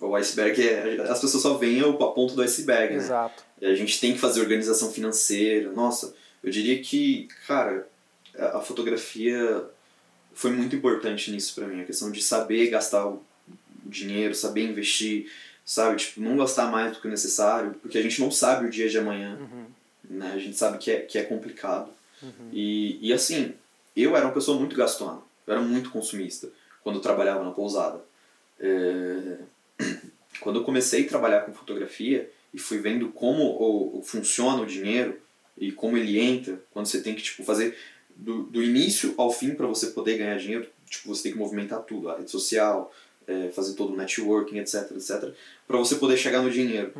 o 0.00 0.14
iceberg 0.16 0.60
é. 0.66 1.00
As 1.10 1.20
pessoas 1.20 1.42
só 1.42 1.54
veem 1.54 1.80
a 1.80 1.92
ponta 1.92 2.34
do 2.34 2.42
iceberg, 2.42 2.94
né? 2.94 3.02
Exato. 3.02 3.42
E 3.60 3.66
a 3.66 3.74
gente 3.74 4.00
tem 4.00 4.12
que 4.12 4.18
fazer 4.18 4.40
organização 4.40 4.90
financeira. 4.92 5.72
Nossa, 5.72 6.14
eu 6.42 6.50
diria 6.50 6.80
que, 6.80 7.28
cara, 7.46 7.86
a 8.38 8.60
fotografia 8.60 9.64
foi 10.32 10.52
muito 10.52 10.76
importante 10.76 11.30
nisso 11.32 11.54
pra 11.54 11.66
mim. 11.66 11.80
A 11.80 11.84
questão 11.84 12.10
de 12.10 12.22
saber 12.22 12.68
gastar 12.70 13.06
o 13.08 13.22
dinheiro, 13.84 14.34
saber 14.34 14.62
investir, 14.62 15.30
sabe? 15.64 15.96
Tipo, 15.96 16.20
não 16.20 16.36
gastar 16.36 16.70
mais 16.70 16.92
do 16.92 17.00
que 17.00 17.08
o 17.08 17.10
necessário, 17.10 17.74
porque 17.82 17.98
a 17.98 18.02
gente 18.02 18.20
não 18.20 18.30
sabe 18.30 18.66
o 18.66 18.70
dia 18.70 18.88
de 18.88 18.98
amanhã, 18.98 19.36
Uhum. 19.40 19.64
né? 20.18 20.32
A 20.34 20.38
gente 20.38 20.56
sabe 20.56 20.78
que 20.78 20.90
é, 20.90 21.00
que 21.00 21.18
é 21.18 21.22
complicado. 21.24 21.90
E, 22.52 22.98
e 23.00 23.12
assim, 23.12 23.54
eu 23.96 24.16
era 24.16 24.26
uma 24.26 24.34
pessoa 24.34 24.58
muito 24.58 24.76
gastona. 24.76 25.20
Eu 25.46 25.54
era 25.54 25.62
muito 25.62 25.90
consumista 25.90 26.48
quando 26.84 26.96
eu 26.96 27.02
trabalhava 27.02 27.42
na 27.44 27.50
pousada. 27.50 28.00
É, 28.60 29.38
Quando 30.40 30.60
eu 30.60 30.64
comecei 30.64 31.04
a 31.04 31.08
trabalhar 31.08 31.40
com 31.42 31.52
fotografia 31.52 32.30
e 32.52 32.58
fui 32.58 32.78
vendo 32.78 33.08
como 33.10 33.42
o, 33.44 34.02
funciona 34.02 34.62
o 34.62 34.66
dinheiro 34.66 35.18
e 35.56 35.72
como 35.72 35.96
ele 35.96 36.18
entra, 36.18 36.60
quando 36.70 36.86
você 36.86 37.00
tem 37.00 37.14
que 37.14 37.22
tipo, 37.22 37.42
fazer 37.42 37.76
do, 38.14 38.44
do 38.44 38.62
início 38.62 39.14
ao 39.16 39.32
fim 39.32 39.54
para 39.54 39.66
você 39.66 39.88
poder 39.88 40.18
ganhar 40.18 40.38
dinheiro, 40.38 40.68
tipo, 40.88 41.08
você 41.08 41.24
tem 41.24 41.32
que 41.32 41.38
movimentar 41.38 41.80
tudo, 41.82 42.08
a 42.08 42.16
rede 42.16 42.30
social, 42.30 42.92
é, 43.26 43.50
fazer 43.50 43.74
todo 43.74 43.92
o 43.92 43.96
networking, 43.96 44.58
etc, 44.58 44.90
etc, 44.92 45.32
para 45.66 45.76
você 45.76 45.96
poder 45.96 46.16
chegar 46.16 46.42
no 46.42 46.50
dinheiro. 46.50 46.92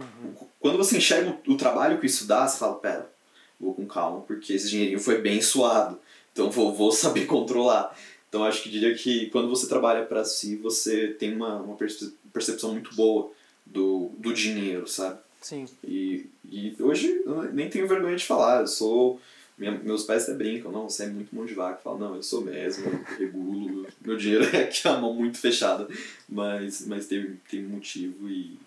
Quando 0.61 0.77
você 0.77 0.99
enxerga 0.99 1.37
o, 1.47 1.53
o 1.53 1.57
trabalho 1.57 1.99
que 1.99 2.07
isso 2.07 2.27
dá, 2.27 2.47
você 2.47 2.59
fala, 2.59 2.77
pera, 2.77 3.11
vou 3.59 3.75
com 3.75 3.87
calma, 3.87 4.21
porque 4.21 4.53
esse 4.53 4.69
dinheirinho 4.69 5.01
foi 5.01 5.21
bem 5.21 5.41
suado, 5.41 5.99
então 6.33 6.51
vou, 6.51 6.73
vou 6.73 6.93
saber 6.93 7.25
controlar. 7.27 7.97
Então 8.29 8.45
acho 8.45 8.63
que 8.63 8.69
diria 8.71 8.95
que 8.95 9.27
quando 9.31 9.49
você 9.49 9.67
trabalha 9.67 10.05
para 10.05 10.25
si, 10.25 10.57
você 10.57 11.09
tem 11.09 11.35
uma, 11.35 11.57
uma 11.57 11.77
perce- 11.77 12.13
percepção 12.33 12.73
muito 12.73 12.95
boa 12.95 13.31
do, 13.65 14.11
do 14.19 14.33
dinheiro, 14.35 14.87
sabe? 14.87 15.19
Sim. 15.41 15.67
E, 15.85 16.27
e 16.45 16.77
hoje 16.81 17.23
eu 17.25 17.45
nem 17.53 17.71
tenho 17.71 17.87
vergonha 17.89 18.17
de 18.17 18.25
falar, 18.25 18.61
eu 18.61 18.67
sou. 18.67 19.21
minha- 19.57 19.73
meus 19.79 20.03
pais 20.03 20.25
até 20.25 20.35
brincam, 20.35 20.71
não, 20.71 20.89
você 20.91 21.05
é 21.05 21.07
muito 21.07 21.35
mão 21.35 21.47
de 21.47 21.55
vaca. 21.55 21.81
Falo, 21.83 21.99
não, 21.99 22.17
eu 22.17 22.23
sou 22.23 22.43
mesmo, 22.43 22.87
eu 22.87 23.17
regulo, 23.19 23.87
meu 24.05 24.17
dinheiro 24.17 24.45
é 24.57 24.65
que 24.67 24.87
é 24.87 24.91
a 24.91 24.99
mão 24.99 25.15
muito 25.15 25.39
fechada. 25.39 25.89
Mas, 26.29 26.87
mas 26.87 27.07
tem, 27.07 27.39
tem 27.51 27.63
motivo 27.63 28.29
e. 28.29 28.59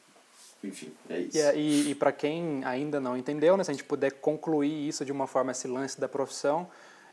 Enfim, 0.63 0.89
é 1.10 1.19
isso. 1.21 1.38
E, 1.56 1.89
e 1.91 1.95
para 1.95 2.12
quem 2.12 2.63
ainda 2.63 3.00
não 3.00 3.17
entendeu, 3.17 3.58
né, 3.58 3.63
se 3.63 3.71
a 3.71 3.74
gente 3.74 3.84
puder 3.84 4.12
concluir 4.12 4.88
isso 4.88 5.04
de 5.04 5.12
uma 5.12 5.26
forma, 5.28 5.52
esse 5.52 5.67
lance 5.67 6.00
da 6.00 6.08
profissão, 6.08 6.69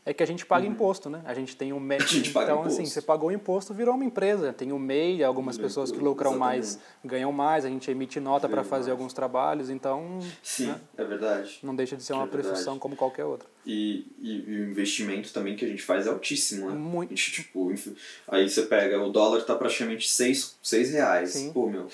é 0.09 0.13
que 0.13 0.23
a 0.23 0.25
gente 0.25 0.43
paga 0.43 0.65
imposto, 0.65 1.07
né? 1.07 1.21
A 1.23 1.35
gente 1.35 1.55
tem 1.55 1.71
o 1.71 1.79
MEI. 1.79 1.99
Uhum. 1.99 2.41
Então, 2.41 2.63
assim, 2.63 2.83
você 2.83 2.99
pagou 2.99 3.29
o 3.29 3.31
imposto, 3.31 3.75
virou 3.75 3.93
uma 3.93 4.03
empresa. 4.03 4.51
Tem 4.51 4.71
o 4.71 4.79
MEI, 4.79 5.23
algumas 5.23 5.55
Virou 5.55 5.69
pessoas 5.69 5.91
que 5.91 5.99
lucram 5.99 6.35
mais 6.35 6.69
exatamente. 6.69 6.89
ganham 7.05 7.31
mais, 7.31 7.63
a 7.63 7.69
gente 7.69 7.91
emite 7.91 8.19
nota 8.19 8.49
para 8.49 8.63
fazer 8.63 8.89
mais. 8.89 8.99
alguns 8.99 9.13
trabalhos, 9.13 9.69
então 9.69 10.17
Sim, 10.41 10.67
né, 10.67 10.81
é 10.97 11.03
verdade. 11.03 11.59
não 11.61 11.75
deixa 11.75 11.95
de 11.95 12.01
ser 12.03 12.13
É 12.13 12.15
uma 12.15 12.25
verdade. 12.25 12.47
profissão 12.47 12.79
como 12.79 12.95
qualquer 12.95 13.25
outra. 13.25 13.47
E, 13.65 14.07
e, 14.19 14.43
e 14.47 14.61
o 14.61 14.69
investimento 14.71 15.31
também 15.31 15.55
que 15.55 15.63
a 15.63 15.67
gente 15.67 15.83
faz 15.83 16.07
é 16.07 16.09
altíssimo, 16.09 16.69
né? 16.69 16.75
Muito. 16.75 17.13
A 17.13 17.15
gente, 17.15 17.31
tipo, 17.31 17.71
aí 18.27 18.49
você 18.49 18.63
pega, 18.63 18.99
o 18.99 19.11
dólar 19.11 19.43
tá 19.43 19.53
praticamente 19.53 20.09
6, 20.09 20.57
seis 20.63 20.91
reais. 20.91 21.31
Sim. 21.33 21.53
Pô, 21.53 21.67
meu, 21.69 21.87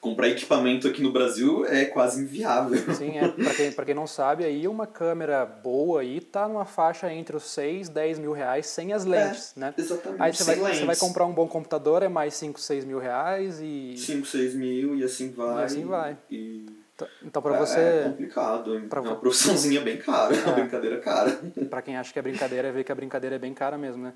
comprar 0.00 0.28
equipamento 0.28 0.86
aqui 0.88 1.02
no 1.02 1.12
Brasil 1.12 1.64
é 1.66 1.84
quase 1.86 2.22
inviável. 2.22 2.78
Sim, 2.94 3.18
é. 3.18 3.28
Pra 3.28 3.54
quem, 3.54 3.72
pra 3.72 3.84
quem 3.84 3.94
não 3.94 4.06
sabe, 4.06 4.44
aí 4.44 4.66
uma 4.68 4.86
câmera 4.86 5.44
boa 5.44 6.00
aí 6.00 6.20
tá 6.20 6.46
numa 6.48 6.64
faixa 6.64 7.12
entre 7.12 7.36
os 7.36 7.44
6, 7.44 7.88
10 7.88 8.18
mil 8.18 8.32
reais 8.32 8.66
sem 8.66 8.92
as 8.92 9.04
lentes, 9.04 9.52
né? 9.56 9.74
Exatamente. 9.76 10.22
Aí 10.22 10.32
você 10.32 10.44
vai, 10.44 10.54
sem 10.54 10.62
você 10.64 10.78
vai 10.80 10.86
lentes. 10.86 11.00
comprar 11.00 11.26
um 11.26 11.32
bom 11.32 11.46
computador, 11.48 12.02
é 12.02 12.08
mais 12.08 12.34
5, 12.34 12.60
6 12.60 12.84
mil 12.84 12.98
reais 12.98 13.58
e... 13.60 13.94
5, 13.96 14.26
6 14.26 14.54
mil 14.54 14.96
e 14.96 15.04
assim 15.04 15.30
vai. 15.30 15.62
E 15.62 15.64
assim 15.64 15.84
vai. 15.84 16.16
E 16.30 16.66
T- 16.98 17.06
Então 17.24 17.40
pra 17.40 17.54
é, 17.54 17.58
você, 17.60 17.78
é 17.78 18.02
complicado. 18.08 18.80
pra 18.90 18.98
é 18.98 19.02
uma 19.04 19.14
profissãozinha 19.14 19.80
bem 19.80 19.98
cara, 19.98 20.34
é 20.34 20.44
uma 20.44 20.54
brincadeira 20.54 20.98
cara. 20.98 21.30
pra 21.70 21.80
quem 21.80 21.96
acha 21.96 22.12
que 22.12 22.18
é 22.18 22.22
brincadeira, 22.22 22.66
é 22.66 22.72
ver 22.72 22.82
que 22.82 22.90
a 22.90 22.94
brincadeira 22.94 23.36
é 23.36 23.38
bem 23.38 23.54
cara 23.54 23.78
mesmo, 23.78 24.02
né? 24.02 24.12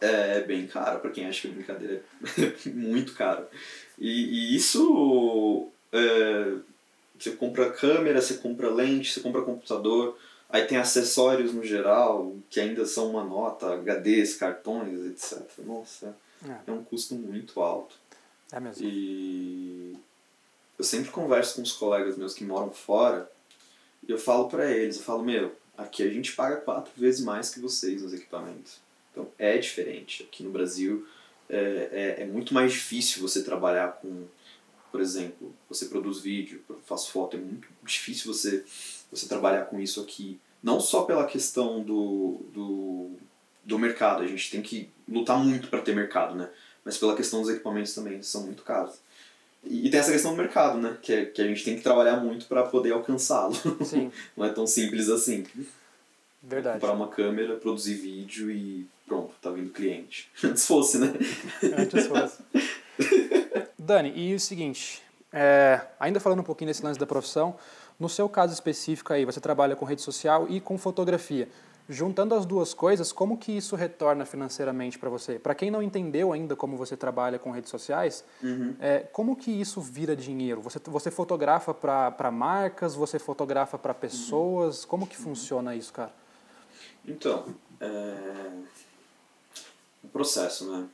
É, 0.00 0.38
é 0.38 0.40
bem 0.40 0.66
cara, 0.66 0.98
pra 0.98 1.10
quem 1.10 1.26
acha 1.26 1.42
que 1.42 1.48
a 1.48 1.50
brincadeira 1.50 2.02
é 2.38 2.68
muito 2.70 3.12
cara. 3.12 3.46
E, 4.00 4.08
e 4.52 4.56
isso. 4.56 5.68
é, 5.92 6.54
você 7.18 7.32
compra 7.32 7.70
câmera, 7.70 8.20
você 8.22 8.34
compra 8.38 8.70
lente, 8.70 9.12
você 9.12 9.20
compra 9.20 9.42
computador, 9.42 10.16
aí 10.48 10.64
tem 10.64 10.78
acessórios 10.78 11.52
no 11.52 11.62
geral, 11.62 12.34
que 12.48 12.58
ainda 12.58 12.86
são 12.86 13.10
uma 13.10 13.22
nota, 13.22 13.74
HDs, 13.76 14.36
cartões, 14.36 15.04
etc. 15.04 15.42
Nossa, 15.58 16.16
É. 16.48 16.56
é 16.66 16.72
um 16.72 16.82
custo 16.82 17.14
muito 17.14 17.60
alto. 17.60 17.94
É 18.50 18.58
mesmo. 18.58 18.82
E 18.86 19.94
eu 20.78 20.84
sempre 20.84 21.10
converso 21.10 21.56
com 21.56 21.62
os 21.62 21.72
colegas 21.72 22.16
meus 22.16 22.32
que 22.32 22.42
moram 22.42 22.70
fora 22.72 23.30
e 24.08 24.10
eu 24.10 24.18
falo 24.18 24.48
pra 24.48 24.70
eles, 24.70 24.96
eu 24.96 25.02
falo, 25.02 25.22
meu, 25.22 25.54
aqui 25.76 26.02
a 26.02 26.08
gente 26.08 26.32
paga 26.32 26.56
quatro 26.56 26.90
vezes 26.96 27.20
mais 27.20 27.50
que 27.50 27.60
vocês 27.60 28.02
nos 28.02 28.14
equipamentos. 28.14 28.78
Então 29.12 29.28
é 29.38 29.58
diferente. 29.58 30.22
Aqui 30.22 30.42
no 30.42 30.50
Brasil 30.50 31.06
é, 31.50 32.16
é, 32.18 32.22
é 32.22 32.26
muito 32.26 32.54
mais 32.54 32.72
difícil 32.72 33.20
você 33.20 33.42
trabalhar 33.42 33.92
com, 34.00 34.26
por 34.90 35.00
exemplo, 35.00 35.54
você 35.68 35.86
produz 35.86 36.20
vídeo, 36.20 36.62
faz 36.86 37.06
foto, 37.06 37.36
é 37.36 37.40
muito 37.40 37.68
difícil 37.84 38.32
você, 38.32 38.64
você 39.10 39.26
trabalhar 39.26 39.64
com 39.66 39.80
isso 39.80 40.00
aqui. 40.00 40.38
Não 40.62 40.80
só 40.80 41.02
pela 41.02 41.26
questão 41.26 41.82
do, 41.82 42.40
do, 42.52 43.10
do 43.64 43.78
mercado, 43.78 44.22
a 44.22 44.26
gente 44.26 44.50
tem 44.50 44.62
que 44.62 44.88
lutar 45.08 45.38
muito 45.38 45.68
para 45.68 45.82
ter 45.82 45.94
mercado, 45.94 46.34
né? 46.34 46.48
Mas 46.84 46.98
pela 46.98 47.16
questão 47.16 47.40
dos 47.40 47.50
equipamentos 47.50 47.94
também, 47.94 48.22
são 48.22 48.44
muito 48.44 48.62
caros. 48.62 49.00
E, 49.64 49.90
tem 49.90 50.00
essa 50.00 50.12
questão 50.12 50.32
do 50.32 50.36
mercado, 50.36 50.78
né? 50.78 50.96
Que, 51.02 51.12
é, 51.12 51.24
que 51.26 51.42
a 51.42 51.46
gente 51.46 51.64
tem 51.64 51.76
que 51.76 51.82
trabalhar 51.82 52.16
muito 52.18 52.46
para 52.46 52.62
poder 52.62 52.92
alcançá-lo. 52.92 53.54
Não 54.36 54.44
é 54.44 54.50
tão 54.50 54.66
simples 54.66 55.08
assim. 55.08 55.44
Verdade. 56.42 56.80
Comprar 56.80 56.94
uma 56.94 57.08
câmera, 57.08 57.56
produzir 57.56 57.94
vídeo 57.94 58.50
e 58.50 58.86
pronto, 59.10 59.34
tá 59.42 59.50
vindo 59.50 59.70
cliente. 59.72 60.30
Antes 60.44 60.64
fosse, 60.64 60.98
né? 60.98 61.12
Antes 61.76 62.06
fosse. 62.06 62.38
Dani, 63.76 64.12
e 64.14 64.32
o 64.32 64.38
seguinte, 64.38 65.02
é, 65.32 65.80
ainda 65.98 66.20
falando 66.20 66.38
um 66.38 66.44
pouquinho 66.44 66.68
desse 66.68 66.84
lance 66.84 66.98
da 66.98 67.06
profissão, 67.06 67.56
no 67.98 68.08
seu 68.08 68.28
caso 68.28 68.54
específico 68.54 69.12
aí, 69.12 69.24
você 69.24 69.40
trabalha 69.40 69.74
com 69.74 69.84
rede 69.84 70.00
social 70.00 70.46
e 70.48 70.60
com 70.60 70.78
fotografia. 70.78 71.48
Juntando 71.88 72.36
as 72.36 72.46
duas 72.46 72.72
coisas, 72.72 73.10
como 73.10 73.36
que 73.36 73.50
isso 73.50 73.74
retorna 73.74 74.24
financeiramente 74.24 74.96
para 74.96 75.10
você? 75.10 75.40
Para 75.40 75.56
quem 75.56 75.72
não 75.72 75.82
entendeu 75.82 76.32
ainda 76.32 76.54
como 76.54 76.76
você 76.76 76.96
trabalha 76.96 77.36
com 77.36 77.50
redes 77.50 77.68
sociais, 77.68 78.24
uhum. 78.40 78.76
é, 78.78 79.00
como 79.00 79.34
que 79.34 79.50
isso 79.50 79.80
vira 79.80 80.14
dinheiro? 80.14 80.60
Você, 80.60 80.78
você 80.84 81.10
fotografa 81.10 81.74
para 81.74 82.30
marcas, 82.30 82.94
você 82.94 83.18
fotografa 83.18 83.76
para 83.76 83.92
pessoas? 83.92 84.84
Uhum. 84.84 84.88
Como 84.88 85.06
que 85.06 85.16
funciona 85.16 85.74
isso, 85.74 85.92
cara? 85.92 86.12
Então, 87.04 87.44
é... 87.80 88.50
processo, 90.10 90.70
né? 90.70 90.88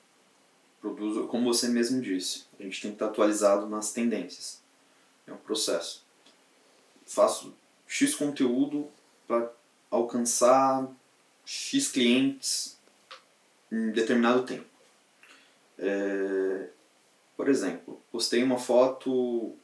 Produzo, 0.81 1.27
como 1.27 1.53
você 1.53 1.69
mesmo 1.69 2.01
disse, 2.01 2.45
a 2.59 2.63
gente 2.63 2.81
tem 2.81 2.91
que 2.91 2.97
estar 2.97 3.07
atualizado 3.07 3.67
nas 3.67 3.93
tendências. 3.93 4.63
É 5.27 5.33
um 5.33 5.37
processo. 5.37 6.05
Faço 7.05 7.55
X 7.87 8.15
conteúdo 8.15 8.89
para 9.27 9.51
alcançar 9.91 10.89
X 11.45 11.89
clientes 11.89 12.79
em 13.71 13.91
determinado 13.91 14.45
tempo. 14.45 14.67
É, 15.79 16.69
por 17.37 17.49
exemplo, 17.49 18.01
postei 18.11 18.43
uma 18.43 18.59
foto 18.59 19.55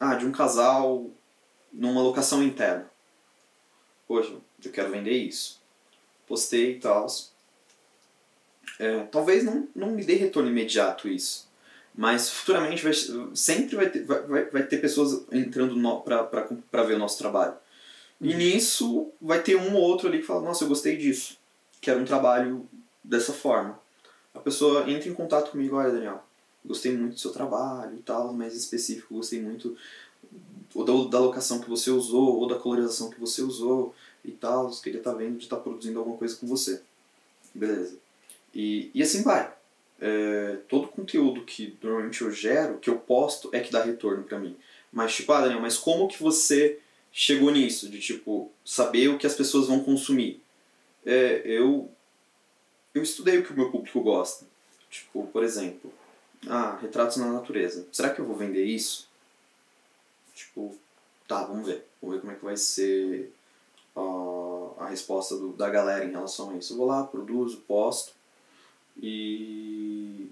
ah, 0.00 0.14
de 0.14 0.26
um 0.26 0.32
casal 0.32 1.10
numa 1.72 2.02
locação 2.02 2.42
interna. 2.42 2.90
Poxa, 4.06 4.36
eu 4.64 4.72
quero 4.72 4.90
vender 4.90 5.16
isso. 5.16 5.60
Postei 6.26 6.76
e 6.76 6.80
tal. 6.80 7.06
É, 8.78 9.00
talvez 9.04 9.44
não, 9.44 9.68
não 9.74 9.90
me 9.90 10.04
dê 10.04 10.14
retorno 10.14 10.48
imediato 10.48 11.08
isso. 11.08 11.48
Mas 11.94 12.28
futuramente 12.28 12.82
vai, 12.82 12.92
sempre 13.34 13.76
vai 13.76 13.88
ter, 13.88 14.04
vai, 14.04 14.44
vai 14.46 14.62
ter 14.64 14.78
pessoas 14.78 15.24
entrando 15.30 15.76
para 16.02 16.82
ver 16.82 16.94
o 16.94 16.98
nosso 16.98 17.18
trabalho. 17.18 17.54
E 18.20 18.32
uhum. 18.32 18.36
nisso 18.36 19.12
vai 19.20 19.42
ter 19.42 19.56
um 19.56 19.74
ou 19.74 19.82
outro 19.82 20.08
ali 20.08 20.18
que 20.18 20.26
fala, 20.26 20.42
nossa, 20.42 20.64
eu 20.64 20.68
gostei 20.68 20.96
disso. 20.96 21.36
Quero 21.80 22.00
um 22.00 22.04
trabalho 22.04 22.66
dessa 23.02 23.32
forma. 23.32 23.78
A 24.34 24.40
pessoa 24.40 24.90
entra 24.90 25.08
em 25.08 25.14
contato 25.14 25.52
comigo, 25.52 25.76
olha 25.76 25.92
Daniel, 25.92 26.24
gostei 26.64 26.96
muito 26.96 27.14
do 27.14 27.20
seu 27.20 27.30
trabalho 27.30 27.94
e 27.96 28.02
tal, 28.02 28.32
mais 28.32 28.56
específico, 28.56 29.14
gostei 29.14 29.40
muito 29.40 29.76
ou 30.74 30.84
da, 30.84 30.92
da 31.10 31.20
locação 31.20 31.60
que 31.60 31.70
você 31.70 31.90
usou, 31.90 32.40
ou 32.40 32.48
da 32.48 32.58
colorização 32.58 33.10
que 33.10 33.20
você 33.20 33.42
usou 33.42 33.94
e 34.24 34.32
tal, 34.32 34.68
queria 34.82 34.98
estar 34.98 35.12
tá 35.12 35.16
vendo 35.16 35.38
de 35.38 35.44
estar 35.44 35.56
tá 35.56 35.62
produzindo 35.62 35.98
alguma 35.98 36.16
coisa 36.16 36.34
com 36.36 36.46
você. 36.46 36.82
Beleza. 37.54 37.96
E, 38.54 38.90
e 38.94 39.02
assim 39.02 39.22
vai. 39.22 39.52
É, 40.00 40.58
todo 40.68 40.88
conteúdo 40.88 41.44
que 41.44 41.76
normalmente 41.82 42.22
eu 42.22 42.30
gero, 42.30 42.78
que 42.78 42.88
eu 42.88 42.98
posto, 42.98 43.50
é 43.52 43.60
que 43.60 43.72
dá 43.72 43.82
retorno 43.82 44.22
para 44.22 44.38
mim. 44.38 44.56
Mas 44.92 45.14
tipo, 45.14 45.32
ah 45.32 45.40
Daniel, 45.40 45.60
mas 45.60 45.76
como 45.76 46.08
que 46.08 46.22
você 46.22 46.78
chegou 47.12 47.50
nisso, 47.50 47.88
de 47.88 48.00
tipo, 48.00 48.50
saber 48.64 49.08
o 49.08 49.18
que 49.18 49.26
as 49.26 49.34
pessoas 49.34 49.66
vão 49.66 49.82
consumir. 49.82 50.40
É, 51.04 51.42
eu, 51.44 51.90
eu 52.94 53.02
estudei 53.02 53.38
o 53.38 53.44
que 53.44 53.52
o 53.52 53.56
meu 53.56 53.70
público 53.70 54.00
gosta. 54.00 54.46
Tipo, 54.90 55.26
por 55.26 55.42
exemplo, 55.42 55.92
ah, 56.46 56.78
retratos 56.80 57.16
na 57.16 57.32
natureza. 57.32 57.86
Será 57.92 58.10
que 58.10 58.20
eu 58.20 58.24
vou 58.24 58.36
vender 58.36 58.64
isso? 58.64 59.08
Tipo, 60.34 60.76
tá, 61.26 61.44
vamos 61.44 61.66
ver. 61.66 61.84
Vamos 62.00 62.16
ver 62.16 62.20
como 62.20 62.32
é 62.32 62.36
que 62.36 62.44
vai 62.44 62.56
ser 62.56 63.32
uh, 63.96 64.74
a 64.78 64.88
resposta 64.88 65.36
do, 65.36 65.52
da 65.52 65.68
galera 65.68 66.04
em 66.04 66.10
relação 66.10 66.50
a 66.50 66.56
isso. 66.56 66.72
Eu 66.72 66.78
vou 66.78 66.86
lá, 66.86 67.04
produzo, 67.04 67.58
posto 67.66 68.12
e. 69.00 70.28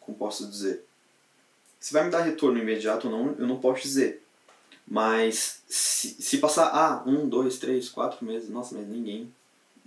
Como 0.00 0.16
posso 0.16 0.46
dizer? 0.48 0.84
Se 1.80 1.92
vai 1.92 2.04
me 2.04 2.10
dar 2.10 2.22
retorno 2.22 2.58
imediato 2.58 3.08
ou 3.08 3.12
não, 3.12 3.34
eu 3.38 3.46
não 3.46 3.58
posso 3.58 3.82
dizer. 3.82 4.22
Mas 4.86 5.62
se, 5.68 6.16
se 6.20 6.38
passar, 6.38 6.70
ah, 6.72 7.02
um, 7.06 7.28
dois, 7.28 7.58
três, 7.58 7.88
quatro 7.88 8.24
meses, 8.24 8.48
nossa, 8.48 8.76
mas 8.76 8.86
ninguém 8.86 9.32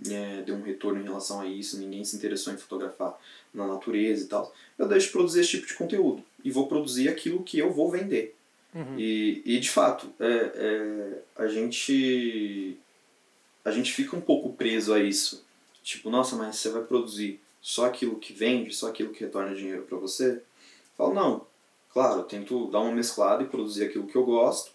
é, 0.08 0.42
deu 0.42 0.54
um 0.54 0.62
retorno 0.62 1.00
em 1.00 1.04
relação 1.04 1.40
a 1.40 1.46
isso, 1.46 1.78
ninguém 1.78 2.04
se 2.04 2.16
interessou 2.16 2.52
em 2.52 2.58
fotografar 2.58 3.18
na 3.52 3.66
natureza 3.66 4.24
e 4.24 4.26
tal, 4.28 4.54
eu 4.78 4.86
deixo 4.86 5.06
de 5.06 5.12
produzir 5.12 5.40
esse 5.40 5.50
tipo 5.50 5.66
de 5.66 5.74
conteúdo 5.74 6.22
e 6.44 6.50
vou 6.50 6.66
produzir 6.66 7.08
aquilo 7.08 7.42
que 7.42 7.58
eu 7.58 7.72
vou 7.72 7.90
vender. 7.90 8.36
Uhum. 8.74 8.98
E, 8.98 9.42
e 9.44 9.58
de 9.58 9.68
fato, 9.68 10.12
é, 10.20 10.52
é, 10.54 11.18
a 11.36 11.48
gente 11.48 12.78
a 13.64 13.70
gente 13.70 13.92
fica 13.92 14.16
um 14.16 14.20
pouco 14.20 14.52
preso 14.52 14.94
a 14.94 15.00
isso. 15.00 15.44
Tipo, 15.82 16.08
nossa, 16.08 16.36
mas 16.36 16.56
você 16.56 16.70
vai 16.70 16.82
produzir 16.82 17.40
só 17.60 17.86
aquilo 17.86 18.18
que 18.18 18.32
vende, 18.32 18.74
só 18.74 18.88
aquilo 18.88 19.12
que 19.12 19.24
retorna 19.24 19.54
dinheiro 19.54 19.82
para 19.82 19.98
você? 19.98 20.32
Eu 20.32 20.42
falo, 20.96 21.14
não. 21.14 21.46
Claro, 21.92 22.22
tento 22.22 22.70
dar 22.70 22.80
uma 22.80 22.92
mesclada 22.92 23.42
e 23.42 23.48
produzir 23.48 23.84
aquilo 23.84 24.06
que 24.06 24.16
eu 24.16 24.24
gosto, 24.24 24.72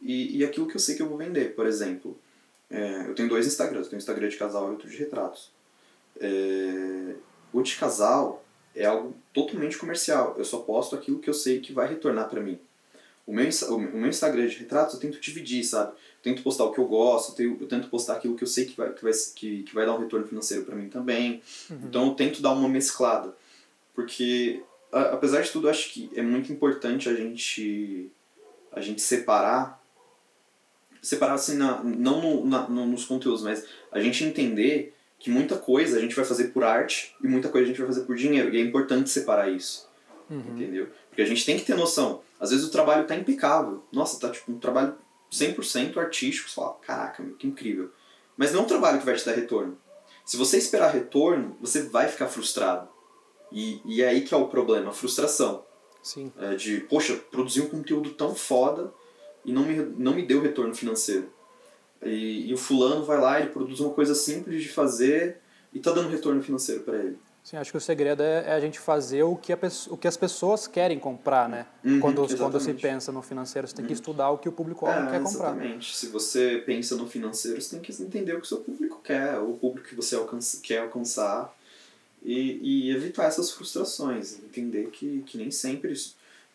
e, 0.00 0.38
e 0.38 0.44
aquilo 0.44 0.66
que 0.66 0.76
eu 0.76 0.80
sei 0.80 0.96
que 0.96 1.02
eu 1.02 1.08
vou 1.08 1.18
vender. 1.18 1.54
Por 1.54 1.66
exemplo, 1.66 2.18
é, 2.70 3.08
eu 3.08 3.14
tenho 3.14 3.28
dois 3.28 3.46
Instagrams, 3.46 3.84
eu 3.84 3.90
tenho 3.90 3.98
um 3.98 4.02
Instagram 4.02 4.28
de 4.28 4.36
casal 4.36 4.68
e 4.68 4.70
outro 4.70 4.88
de 4.88 4.96
retratos. 4.96 5.50
É, 6.18 7.14
o 7.52 7.62
de 7.62 7.76
casal 7.76 8.42
é 8.74 8.84
algo 8.84 9.14
totalmente 9.32 9.78
comercial, 9.78 10.34
eu 10.38 10.44
só 10.44 10.58
posto 10.58 10.94
aquilo 10.94 11.18
que 11.18 11.30
eu 11.30 11.34
sei 11.34 11.60
que 11.60 11.72
vai 11.72 11.88
retornar 11.88 12.28
para 12.28 12.40
mim. 12.40 12.58
O 13.26 13.32
meu, 13.32 13.48
o 13.70 13.78
meu 13.78 14.08
Instagram 14.08 14.46
de 14.46 14.56
retratos 14.56 14.94
eu 14.94 15.00
tento 15.00 15.20
dividir, 15.20 15.64
sabe? 15.64 15.90
Eu 15.90 16.22
tento 16.22 16.42
postar 16.42 16.64
o 16.64 16.72
que 16.72 16.78
eu 16.78 16.86
gosto, 16.86 17.40
eu 17.42 17.66
tento 17.66 17.88
postar 17.88 18.14
aquilo 18.14 18.36
que 18.36 18.44
eu 18.44 18.48
sei 18.48 18.66
que 18.66 18.76
vai, 18.76 18.92
que 18.92 19.02
vai, 19.02 19.12
que, 19.34 19.62
que 19.64 19.74
vai 19.74 19.84
dar 19.84 19.94
um 19.94 20.00
retorno 20.00 20.26
financeiro 20.26 20.64
para 20.64 20.76
mim 20.76 20.88
também. 20.88 21.42
Uhum. 21.68 21.80
Então 21.84 22.06
eu 22.06 22.14
tento 22.14 22.40
dar 22.40 22.52
uma 22.52 22.68
mesclada. 22.68 23.34
Porque, 23.94 24.62
a, 24.92 25.14
apesar 25.14 25.40
de 25.42 25.50
tudo, 25.50 25.66
eu 25.66 25.70
acho 25.70 25.92
que 25.92 26.08
é 26.14 26.22
muito 26.22 26.52
importante 26.52 27.08
a 27.08 27.14
gente, 27.14 28.08
a 28.70 28.80
gente 28.80 29.02
separar 29.02 29.84
separar 31.06 31.34
assim, 31.34 31.56
na, 31.56 31.82
não 31.84 32.20
no, 32.20 32.46
na, 32.46 32.68
no, 32.68 32.84
nos 32.84 33.04
conteúdos, 33.04 33.42
mas 33.42 33.64
a 33.92 34.00
gente 34.00 34.24
entender 34.24 34.92
que 35.20 35.30
muita 35.30 35.56
coisa 35.56 35.98
a 35.98 36.00
gente 36.00 36.16
vai 36.16 36.24
fazer 36.24 36.48
por 36.48 36.64
arte 36.64 37.14
e 37.22 37.28
muita 37.28 37.48
coisa 37.48 37.64
a 37.64 37.68
gente 37.68 37.78
vai 37.78 37.86
fazer 37.86 38.02
por 38.02 38.16
dinheiro. 38.16 38.52
E 38.52 38.58
é 38.58 38.60
importante 38.60 39.08
separar 39.08 39.48
isso. 39.48 39.88
Uhum. 40.28 40.40
Entendeu? 40.56 40.88
Porque 41.08 41.22
a 41.22 41.26
gente 41.26 41.46
tem 41.46 41.56
que 41.56 41.64
ter 41.64 41.76
noção. 41.76 42.22
Às 42.38 42.50
vezes 42.50 42.66
o 42.66 42.70
trabalho 42.70 43.06
tá 43.06 43.14
impecável. 43.14 43.82
Nossa, 43.92 44.20
tá 44.20 44.30
tipo 44.30 44.52
um 44.52 44.58
trabalho 44.58 44.94
100% 45.30 45.96
artístico. 45.96 46.48
Você 46.48 46.54
fala, 46.54 46.74
caraca, 46.74 47.22
meu, 47.22 47.34
que 47.34 47.46
incrível. 47.46 47.90
Mas 48.36 48.52
não 48.52 48.60
é 48.60 48.62
um 48.64 48.66
trabalho 48.66 48.98
que 48.98 49.06
vai 49.06 49.14
te 49.14 49.24
dar 49.24 49.32
retorno. 49.32 49.78
Se 50.24 50.36
você 50.36 50.58
esperar 50.58 50.92
retorno, 50.92 51.56
você 51.60 51.82
vai 51.82 52.08
ficar 52.08 52.28
frustrado. 52.28 52.88
E, 53.50 53.80
e 53.84 54.02
é 54.02 54.08
aí 54.08 54.22
que 54.22 54.34
é 54.34 54.36
o 54.36 54.48
problema, 54.48 54.90
a 54.90 54.92
frustração. 54.92 55.64
Sim. 56.02 56.32
É 56.38 56.54
de, 56.54 56.80
poxa, 56.80 57.16
produzir 57.30 57.62
um 57.62 57.68
conteúdo 57.68 58.10
tão 58.10 58.34
foda 58.34 58.92
e 59.44 59.52
não 59.52 59.62
me, 59.62 59.76
não 59.76 60.14
me 60.14 60.22
deu 60.22 60.40
retorno 60.40 60.74
financeiro. 60.74 61.32
E, 62.02 62.50
e 62.50 62.54
o 62.54 62.58
fulano 62.58 63.04
vai 63.04 63.20
lá, 63.20 63.40
ele 63.40 63.50
produz 63.50 63.80
uma 63.80 63.94
coisa 63.94 64.14
simples 64.14 64.62
de 64.62 64.68
fazer 64.68 65.38
e 65.72 65.80
tá 65.80 65.92
dando 65.92 66.10
retorno 66.10 66.42
financeiro 66.42 66.82
para 66.82 66.98
ele. 66.98 67.18
Sim, 67.46 67.58
acho 67.58 67.70
que 67.70 67.76
o 67.76 67.80
segredo 67.80 68.24
é, 68.24 68.44
é, 68.44 68.52
a 68.54 68.58
gente 68.58 68.76
fazer 68.76 69.22
o 69.22 69.36
que, 69.36 69.52
a, 69.52 69.58
o 69.90 69.96
que 69.96 70.08
as 70.08 70.16
pessoas 70.16 70.66
querem 70.66 70.98
comprar, 70.98 71.48
né? 71.48 71.64
Uhum, 71.84 72.00
quando, 72.00 72.36
quando 72.36 72.58
se 72.58 72.74
pensa 72.74 73.12
no 73.12 73.22
financeiro, 73.22 73.68
você 73.68 73.76
tem 73.76 73.84
que 73.84 73.92
uhum. 73.92 73.94
estudar 73.94 74.30
o 74.30 74.38
que 74.38 74.48
o 74.48 74.52
público-alvo 74.52 75.08
é, 75.08 75.12
quer 75.12 75.22
comprar. 75.22 75.50
Exatamente. 75.52 75.94
Se 75.94 76.08
você 76.08 76.60
pensa 76.66 76.96
no 76.96 77.08
financeiro, 77.08 77.62
você 77.62 77.76
tem 77.76 77.80
que 77.80 78.02
entender 78.02 78.32
o 78.32 78.40
que 78.40 78.46
o 78.46 78.48
seu 78.48 78.58
público 78.58 79.00
quer, 79.00 79.38
o 79.38 79.52
público 79.52 79.88
que 79.88 79.94
você 79.94 80.16
alcança, 80.16 80.58
quer 80.60 80.78
alcançar 80.78 81.56
e, 82.20 82.88
e 82.88 82.90
evitar 82.90 83.26
essas 83.26 83.52
frustrações. 83.52 84.40
Entender 84.40 84.88
que, 84.90 85.22
que 85.24 85.38
nem 85.38 85.52
sempre 85.52 85.94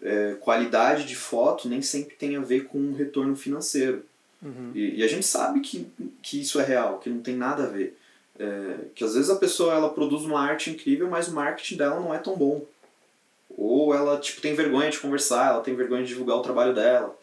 é, 0.01 0.36
qualidade 0.41 1.06
de 1.06 1.15
foto 1.15 1.69
nem 1.69 1.82
sempre 1.82 2.17
tem 2.17 2.36
a 2.36 2.41
ver 2.41 2.65
com 2.65 2.77
um 2.77 2.93
retorno 2.93 3.38
financeiro. 3.38 4.04
Uhum. 4.41 4.71
E, 4.75 4.99
e, 4.99 5.04
a 5.04 5.08
gente 5.08 5.25
sabe 5.25 5.62
que, 5.62 5.88
que 6.21 6.41
isso 6.41 6.60
é 6.60 6.65
real, 6.65 6.99
que 6.99 7.10
não 7.10 7.21
tem 7.21 7.38
nada 7.38 7.63
a 7.63 7.67
ver. 7.67 7.97
É, 8.39 8.86
que 8.96 9.04
às 9.04 9.13
vezes 9.13 9.30
a 9.30 9.36
pessoa 9.36 9.74
ela 9.74 9.89
produz 9.89 10.24
uma 10.24 10.39
arte 10.39 10.70
incrível, 10.70 11.10
mas 11.10 11.28
o 11.28 11.34
marketing 11.34 11.78
dela 11.78 12.00
não 12.00 12.13
é 12.13 12.17
tão 12.17 12.36
bom. 12.36 12.65
Ou 13.58 13.94
ela 13.94 14.20
tipo, 14.20 14.41
tem 14.41 14.54
vergonha 14.54 14.89
de 14.89 15.00
conversar, 15.00 15.52
ela 15.52 15.62
tem 15.62 15.76
vergonha 15.76 16.04
de 16.04 16.10
divulgar 16.10 16.38
o 16.38 16.41
trabalho 16.41 16.74
dela. 16.74 17.15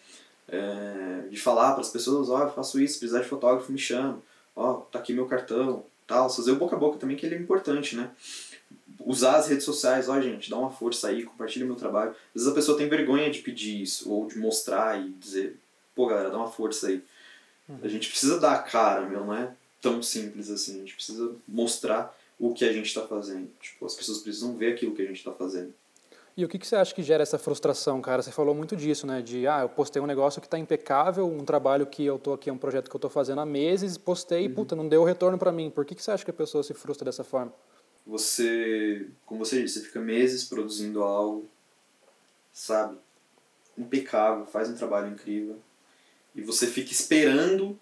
É, 0.49 1.29
de 1.31 1.38
falar 1.38 1.73
para 1.73 1.83
as 1.83 1.90
pessoas, 1.90 2.31
ó, 2.31 2.38
oh, 2.38 2.42
eu 2.44 2.53
faço 2.53 2.81
isso, 2.81 2.94
se 2.94 3.01
precisar 3.01 3.21
de 3.21 3.29
fotógrafo, 3.29 3.73
me 3.73 3.79
chama. 3.79 4.18
Ó, 4.57 4.73
oh, 4.73 4.75
tá 4.77 4.99
aqui 4.99 5.12
meu 5.12 5.27
cartão. 5.27 5.85
Tal, 6.07 6.31
fazer 6.31 6.53
o 6.53 6.57
boca 6.57 6.75
a 6.75 6.79
boca 6.79 6.99
também, 6.99 7.16
que 7.16 7.27
ele 7.27 7.35
é 7.35 7.38
importante, 7.38 7.94
né? 7.94 8.11
usar 9.01 9.37
as 9.37 9.49
redes 9.49 9.64
sociais, 9.64 10.09
ó, 10.09 10.21
gente, 10.21 10.51
dá 10.51 10.57
uma 10.57 10.71
força 10.71 11.09
aí, 11.09 11.25
compartilha 11.25 11.64
meu 11.64 11.77
trabalho. 11.77 12.11
Às 12.11 12.42
vezes 12.42 12.49
a 12.49 12.55
pessoa 12.55 12.77
tem 12.77 12.88
vergonha 12.88 13.31
de 13.31 13.38
pedir 13.38 13.81
isso, 13.81 14.11
ou 14.11 14.27
de 14.27 14.38
mostrar 14.38 15.01
e 15.01 15.11
dizer, 15.11 15.59
pô, 15.94 16.07
galera, 16.07 16.31
dá 16.31 16.37
uma 16.37 16.51
força 16.51 16.88
aí. 16.88 17.03
Uhum. 17.68 17.79
A 17.83 17.88
gente 17.88 18.09
precisa 18.09 18.38
dar 18.38 18.53
a 18.53 18.59
cara, 18.59 19.03
meu, 19.03 19.25
não 19.25 19.35
é 19.35 19.51
tão 19.80 20.02
simples 20.02 20.50
assim. 20.50 20.76
A 20.76 20.78
gente 20.80 20.94
precisa 20.94 21.34
mostrar 21.46 22.16
o 22.38 22.52
que 22.52 22.64
a 22.64 22.72
gente 22.72 22.86
está 22.86 23.06
fazendo. 23.06 23.50
Tipo, 23.60 23.86
as 23.86 23.94
pessoas 23.94 24.18
precisam 24.18 24.56
ver 24.56 24.74
aquilo 24.74 24.94
que 24.94 25.02
a 25.02 25.06
gente 25.06 25.18
está 25.18 25.32
fazendo. 25.32 25.74
E 26.36 26.44
o 26.44 26.48
que, 26.48 26.56
que 26.56 26.64
você 26.64 26.76
acha 26.76 26.94
que 26.94 27.02
gera 27.02 27.20
essa 27.20 27.36
frustração, 27.36 28.00
cara? 28.00 28.22
Você 28.22 28.30
falou 28.30 28.54
muito 28.54 28.76
disso, 28.76 29.08
né? 29.08 29.20
De, 29.20 29.44
ah, 29.48 29.62
eu 29.62 29.68
postei 29.68 30.00
um 30.00 30.06
negócio 30.06 30.40
que 30.40 30.46
está 30.46 30.56
impecável, 30.56 31.26
um 31.26 31.44
trabalho 31.44 31.84
que 31.84 32.04
eu 32.04 32.16
tô 32.16 32.32
aqui, 32.32 32.48
é 32.48 32.52
um 32.52 32.58
projeto 32.58 32.88
que 32.88 32.94
eu 32.94 32.98
estou 32.98 33.10
fazendo 33.10 33.40
há 33.40 33.44
meses, 33.44 33.98
postei 33.98 34.46
uhum. 34.46 34.52
e, 34.52 34.54
puta, 34.54 34.76
não 34.76 34.88
deu 34.88 35.02
retorno 35.02 35.36
para 35.36 35.50
mim. 35.50 35.68
Por 35.68 35.84
que, 35.84 35.96
que 35.96 36.02
você 36.02 36.12
acha 36.12 36.24
que 36.24 36.30
a 36.30 36.34
pessoa 36.34 36.62
se 36.62 36.72
frustra 36.74 37.06
dessa 37.06 37.24
forma? 37.24 37.52
Você, 38.06 39.08
como 39.26 39.44
você 39.44 39.60
disse, 39.60 39.80
você 39.80 39.86
fica 39.86 39.98
meses 39.98 40.44
produzindo 40.44 41.02
algo, 41.02 41.44
sabe? 42.52 42.96
Impecável, 43.76 44.46
faz 44.46 44.70
um 44.70 44.76
trabalho 44.76 45.08
incrível. 45.08 45.58
E 46.36 46.40
você 46.40 46.68
fica 46.68 46.92
esperando 46.92 47.76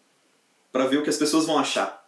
para 0.72 0.86
ver 0.86 0.98
o 0.98 1.02
que 1.02 1.10
as 1.10 1.16
pessoas 1.16 1.46
vão 1.46 1.58
achar. 1.58 2.06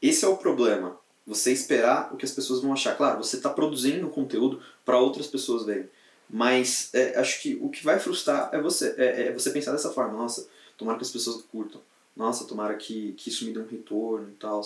Esse 0.00 0.24
é 0.24 0.28
o 0.28 0.36
problema. 0.36 0.98
Você 1.26 1.52
esperar 1.52 2.12
o 2.12 2.16
que 2.16 2.24
as 2.24 2.32
pessoas 2.32 2.60
vão 2.60 2.72
achar. 2.72 2.96
Claro, 2.96 3.22
você 3.22 3.36
está 3.36 3.48
produzindo 3.48 4.08
conteúdo 4.10 4.60
para 4.84 4.98
outras 4.98 5.26
pessoas 5.26 5.64
verem. 5.64 5.88
Mas 6.28 6.90
é, 6.92 7.18
acho 7.18 7.40
que 7.40 7.58
o 7.60 7.68
que 7.68 7.84
vai 7.84 7.98
frustrar 7.98 8.50
é 8.52 8.60
você. 8.60 8.94
É, 8.98 9.26
é, 9.26 9.32
você 9.32 9.50
pensar 9.50 9.72
dessa 9.72 9.90
forma. 9.90 10.12
Nossa, 10.18 10.46
tomara 10.76 10.98
que 10.98 11.04
as 11.04 11.10
pessoas 11.10 11.42
curtam. 11.42 11.80
Nossa, 12.16 12.44
tomara 12.44 12.74
que, 12.74 13.12
que 13.12 13.30
isso 13.30 13.44
me 13.44 13.52
dê 13.52 13.58
um 13.58 13.66
retorno 13.66 14.28
e 14.28 14.34
tal. 14.34 14.60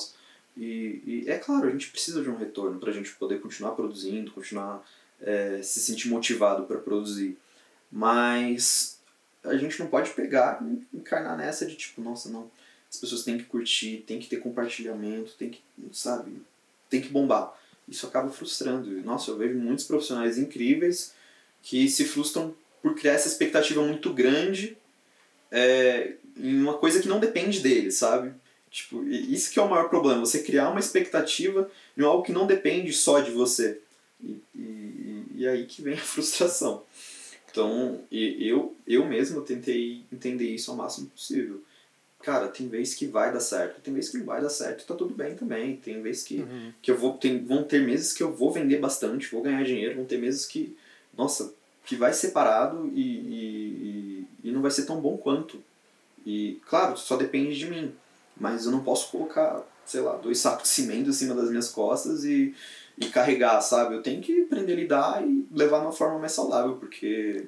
E, 0.57 1.03
e, 1.07 1.31
é 1.31 1.39
claro, 1.39 1.69
a 1.69 1.71
gente 1.71 1.91
precisa 1.91 2.23
de 2.23 2.29
um 2.29 2.37
retorno 2.37 2.81
para 2.81 2.91
a 2.91 2.93
gente 2.93 3.15
poder 3.15 3.41
continuar 3.41 3.73
produzindo, 3.73 4.33
continuar 4.33 4.85
é, 5.21 5.61
se 5.63 5.81
sentir 5.81 6.09
motivado 6.09 6.65
para 6.65 6.79
produzir. 6.79 7.39
Mas 7.91 8.99
a 9.45 9.57
gente 9.57 9.79
não 9.79 9.87
pode 9.87 10.11
pegar 10.11 10.61
e 10.63 10.97
encarnar 10.97 11.37
nessa 11.37 11.65
de 11.65 11.77
tipo, 11.77 12.03
nossa, 12.03 12.29
não 12.29 12.51
as 12.91 12.99
pessoas 12.99 13.23
têm 13.23 13.39
que 13.39 13.45
curtir, 13.45 14.05
tem 14.07 14.19
que 14.19 14.29
ter 14.29 14.39
compartilhamento, 14.39 15.35
tem 15.39 15.51
que, 15.51 15.61
sabe, 15.93 16.33
tem 16.89 17.01
que 17.01 17.09
bombar. 17.09 17.55
Isso 17.87 18.07
acaba 18.07 18.31
frustrando. 18.31 18.91
Nossa, 19.03 19.31
eu 19.31 19.37
vejo 19.37 19.55
muitos 19.55 19.85
profissionais 19.85 20.39
incríveis 20.39 21.15
que 21.63 21.89
se 21.89 22.05
frustram 22.05 22.55
por 22.83 22.95
criar 22.95 23.15
essa 23.15 23.29
expectativa 23.29 23.83
muito 23.83 24.13
grande 24.13 24.77
é, 25.51 26.15
em 26.37 26.61
uma 26.61 26.79
coisa 26.79 27.01
que 27.01 27.09
não 27.09 27.21
depende 27.21 27.61
deles, 27.61 27.97
sabe? 27.97 28.33
Tipo, 28.71 29.03
isso 29.05 29.51
que 29.51 29.59
é 29.59 29.63
o 29.63 29.69
maior 29.69 29.89
problema, 29.89 30.21
você 30.21 30.43
criar 30.43 30.69
uma 30.71 30.81
expectativa 30.81 31.71
em 31.97 32.03
algo 32.03 32.23
que 32.23 32.33
não 32.33 32.47
depende 32.47 32.93
só 32.93 33.21
de 33.21 33.31
você. 33.31 33.81
E, 34.23 34.41
e, 34.55 35.25
e 35.37 35.49
aí 35.49 35.65
que 35.67 35.83
vem 35.83 35.95
a 35.95 35.99
frustração. 35.99 36.83
Então, 37.51 38.03
eu, 38.13 38.77
eu 38.87 39.07
mesmo 39.07 39.41
tentei 39.41 40.03
entender 40.13 40.45
isso 40.45 40.71
ao 40.71 40.77
máximo 40.77 41.09
possível 41.09 41.63
cara, 42.23 42.49
tem 42.49 42.69
vezes 42.69 42.95
que 42.95 43.07
vai 43.07 43.33
dar 43.33 43.41
certo, 43.41 43.81
tem 43.81 43.95
vezes 43.95 44.11
que 44.11 44.19
não 44.19 44.27
vai 44.27 44.41
dar 44.41 44.51
certo, 44.51 44.87
tá 44.87 44.95
tudo 44.95 45.15
bem 45.15 45.35
também. 45.35 45.77
Tem 45.77 46.03
vezes 46.03 46.25
que, 46.25 46.41
uhum. 46.41 46.73
que 46.83 46.91
eu 46.91 46.99
vou. 46.99 47.17
Tem, 47.17 47.45
vão 47.45 47.65
ter 47.65 47.81
meses 47.81 48.13
que 48.13 48.23
eu 48.23 48.33
vou 48.33 48.51
vender 48.51 48.79
bastante, 48.79 49.31
vou 49.31 49.43
ganhar 49.43 49.65
dinheiro, 49.65 49.97
vão 49.97 50.05
ter 50.05 50.19
meses 50.19 50.45
que, 50.45 50.77
nossa, 51.17 51.53
que 51.85 51.97
vai 51.97 52.13
ser 52.13 52.31
parado 52.31 52.91
e, 52.95 53.01
e, 53.01 54.27
e 54.45 54.53
não 54.53 54.61
vai 54.61 54.71
ser 54.71 54.85
tão 54.85 55.01
bom 55.01 55.17
quanto. 55.17 55.63
E, 56.27 56.61
claro, 56.69 56.97
só 56.97 57.17
depende 57.17 57.59
de 57.59 57.67
mim. 57.67 57.95
Mas 58.37 58.67
eu 58.67 58.73
não 58.73 58.85
posso 58.85 59.11
colocar, 59.11 59.65
sei 59.85 60.01
lá, 60.01 60.17
dois 60.17 60.39
sacos 60.39 60.65
de 60.65 60.69
cimento 60.69 61.11
em 61.11 61.13
cima 61.13 61.35
das 61.35 61.49
minhas 61.49 61.69
costas 61.69 62.25
e, 62.25 62.55
e 62.97 63.07
carregar, 63.07 63.61
sabe? 63.61 63.95
Eu 63.95 64.03
tenho 64.03 64.21
que 64.21 64.43
aprender 64.43 64.75
a 64.75 64.77
lidar 64.77 65.27
e 65.27 65.47
levar 65.53 65.81
de 65.81 65.87
uma 65.87 65.93
forma 65.93 66.19
mais 66.19 66.33
saudável, 66.33 66.77
porque 66.77 67.47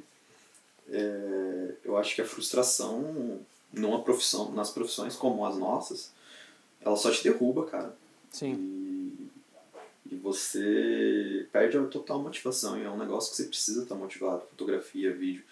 é, 0.89 1.75
eu 1.85 1.97
acho 1.97 2.15
que 2.15 2.23
a 2.23 2.27
frustração 2.27 3.41
numa 3.73 4.03
profissão, 4.03 4.53
nas 4.53 4.71
profissões 4.71 5.17
como 5.17 5.45
as 5.45 5.57
nossas, 5.57 6.11
ela 6.81 6.97
só 6.97 7.11
te 7.11 7.23
derruba, 7.23 7.67
cara. 7.67 7.95
Sim. 8.31 8.55
E, 8.55 9.31
e 10.13 10.17
você 10.17 11.47
perde 11.53 11.77
a 11.77 11.85
total 11.85 12.23
motivação. 12.23 12.79
E 12.79 12.85
é 12.85 12.91
um 12.91 12.99
negócio 12.99 13.31
que 13.31 13.37
você 13.37 13.45
precisa 13.45 13.83
estar 13.83 13.95
motivado. 13.95 14.43
Fotografia, 14.51 15.13
vídeo, 15.13 15.45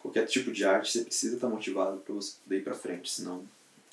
qualquer 0.00 0.26
tipo 0.26 0.52
de 0.52 0.64
arte, 0.64 0.92
você 0.92 1.04
precisa 1.04 1.36
estar 1.36 1.48
motivado 1.48 1.98
para 1.98 2.14
você 2.14 2.34
poder 2.42 2.58
ir 2.58 2.64
para 2.64 2.74
frente, 2.74 3.10
senão 3.10 3.44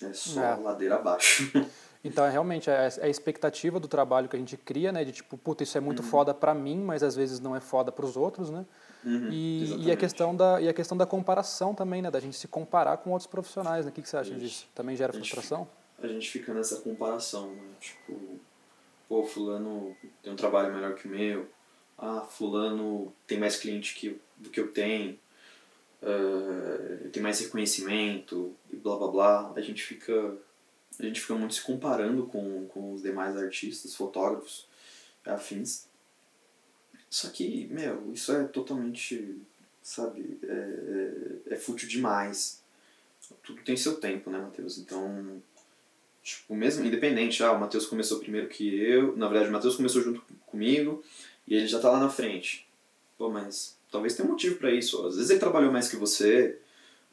é 0.06 0.14
só 0.14 0.44
é. 0.44 0.56
ladeira 0.56 0.96
abaixo. 0.96 1.52
Então, 2.04 2.26
é 2.26 2.32
realmente, 2.32 2.68
é, 2.68 2.90
é 2.98 3.06
a 3.06 3.10
expectativa 3.10 3.80
do 3.80 3.88
trabalho 3.88 4.28
que 4.28 4.36
a 4.36 4.40
gente 4.40 4.58
cria, 4.58 4.92
né? 4.92 5.04
De 5.04 5.12
tipo, 5.12 5.38
puta, 5.38 5.64
isso 5.64 5.78
é 5.78 5.82
muito 5.82 6.02
uhum. 6.02 6.10
foda 6.10 6.34
para 6.34 6.54
mim, 6.54 6.80
mas 6.80 7.04
às 7.04 7.16
vezes 7.16 7.40
não 7.40 7.56
é 7.56 7.60
foda 7.60 7.92
para 7.92 8.06
os 8.06 8.18
outros, 8.18 8.50
né? 8.50 8.66
Uhum, 9.04 9.30
e, 9.32 9.86
e, 9.86 9.92
a 9.92 9.98
questão 9.98 10.36
da, 10.36 10.62
e 10.62 10.70
a 10.70 10.74
questão 10.74 10.96
da 10.96 11.06
comparação 11.06 11.74
também, 11.74 12.02
né? 12.02 12.10
Da 12.10 12.20
gente 12.20 12.36
se 12.36 12.48
comparar 12.48 12.98
com 12.98 13.12
outros 13.12 13.28
profissionais, 13.28 13.86
né? 13.86 13.92
O 13.92 13.94
que, 13.94 14.02
que 14.02 14.10
você 14.10 14.18
acha 14.18 14.34
disso? 14.34 14.68
Também 14.74 14.96
gera 14.96 15.14
frustração? 15.14 15.68
A 16.02 16.08
gente 16.08 16.30
fica 16.30 16.54
nessa 16.54 16.78
comparação, 16.78 17.52
né? 17.52 17.64
Tipo, 17.80 18.40
pô, 19.08 19.24
fulano 19.24 19.96
tem 20.24 20.34
um 20.34 20.36
trabalho 20.36 20.74
melhor 20.74 20.96
que 20.96 21.08
o 21.08 21.12
meu. 21.12 21.48
Ah, 21.98 22.22
fulano 22.22 23.14
tem 23.28 23.40
mais 23.40 23.58
cliente 23.58 23.94
que, 23.94 24.20
do 24.38 24.50
que 24.50 24.60
eu 24.60 24.72
tenho. 24.72 25.20
Uh, 26.02 27.10
tem 27.10 27.22
mais 27.22 27.40
reconhecimento 27.40 28.56
e 28.72 28.76
blá 28.76 28.98
blá 28.98 29.08
blá. 29.08 29.54
A 29.56 29.62
gente 29.62 29.84
fica, 29.84 30.36
a 31.00 31.04
gente 31.04 31.22
fica 31.22 31.36
muito 31.36 31.54
se 31.54 31.62
comparando 31.62 32.26
com, 32.26 32.66
com 32.68 32.94
os 32.94 33.04
demais 33.04 33.38
artistas, 33.38 33.96
fotógrafos, 33.96 34.68
afins. 35.26 35.86
Só 37.10 37.30
que, 37.30 37.68
meu, 37.68 38.12
isso 38.14 38.32
é 38.32 38.46
totalmente, 38.46 39.38
sabe, 39.84 40.40
é, 40.44 41.50
é, 41.50 41.54
é 41.54 41.56
fútil 41.58 41.88
demais. 41.88 42.62
Tudo 43.44 43.62
tem 43.64 43.76
seu 43.78 44.00
tempo, 44.00 44.32
né, 44.32 44.40
Matheus? 44.40 44.78
Então, 44.78 45.42
tipo, 46.24 46.56
mesmo 46.56 46.86
independente, 46.86 47.44
ah, 47.44 47.52
o 47.52 47.60
Matheus 47.60 47.86
começou 47.86 48.20
primeiro 48.20 48.48
que 48.48 48.80
eu, 48.80 49.16
na 49.18 49.28
verdade 49.28 49.50
o 49.50 49.54
Matheus 49.54 49.76
começou 49.76 50.02
junto 50.02 50.22
comigo 50.46 51.04
e 51.48 51.56
ele 51.56 51.68
já 51.68 51.80
tá 51.80 51.92
lá 51.92 52.00
na 52.00 52.10
frente. 52.10 52.66
Pô, 53.18 53.30
mas 53.30 53.78
talvez 53.92 54.16
tenha 54.16 54.28
um 54.28 54.32
motivo 54.32 54.56
para 54.56 54.72
isso. 54.72 55.06
Às 55.06 55.16
vezes 55.16 55.30
ele 55.30 55.40
trabalhou 55.40 55.72
mais 55.72 55.88
que 55.88 55.96
você, 55.96 56.58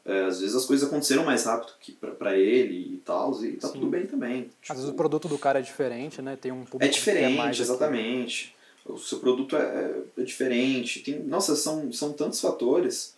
é, 0.05 0.25
às 0.25 0.39
vezes 0.39 0.55
as 0.55 0.65
coisas 0.65 0.87
aconteceram 0.87 1.25
mais 1.25 1.43
rápido 1.43 1.73
que 1.79 1.91
para 1.91 2.37
ele 2.37 2.95
e 2.95 3.01
tal, 3.05 3.43
e 3.43 3.57
tá 3.57 3.67
Sim. 3.67 3.73
tudo 3.73 3.87
bem 3.87 4.07
também. 4.07 4.43
Tipo, 4.61 4.73
às 4.73 4.77
vezes 4.77 4.91
o 4.91 4.95
produto 4.95 5.27
do 5.27 5.37
cara 5.37 5.59
é 5.59 5.61
diferente, 5.61 6.21
né? 6.21 6.35
Tem 6.35 6.51
um 6.51 6.63
público 6.65 6.85
É 6.85 6.87
diferente, 6.87 7.61
exatamente. 7.61 8.45
Aqui 8.45 8.59
o 8.89 8.97
seu 8.97 9.19
produto 9.19 9.55
é, 9.55 10.01
é 10.17 10.21
diferente. 10.23 11.01
Tem, 11.01 11.19
nossa, 11.19 11.55
são, 11.55 11.91
são 11.91 12.11
tantos 12.13 12.41
fatores 12.41 13.15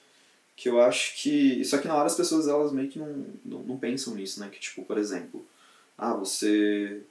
que 0.56 0.70
eu 0.70 0.82
acho 0.82 1.16
que. 1.16 1.64
Só 1.66 1.78
que 1.78 1.88
na 1.88 1.96
hora 1.96 2.08
as 2.08 2.16
pessoas 2.16 2.48
elas 2.48 2.72
meio 2.72 2.90
que 2.90 3.00
não, 3.00 3.26
não, 3.44 3.60
não 3.60 3.78
pensam 3.78 4.14
nisso, 4.16 4.40
né? 4.40 4.50
Que 4.52 4.60
tipo, 4.60 4.84
por 4.84 4.98
exemplo, 4.98 5.46
ah, 5.98 6.14
você 6.14 7.02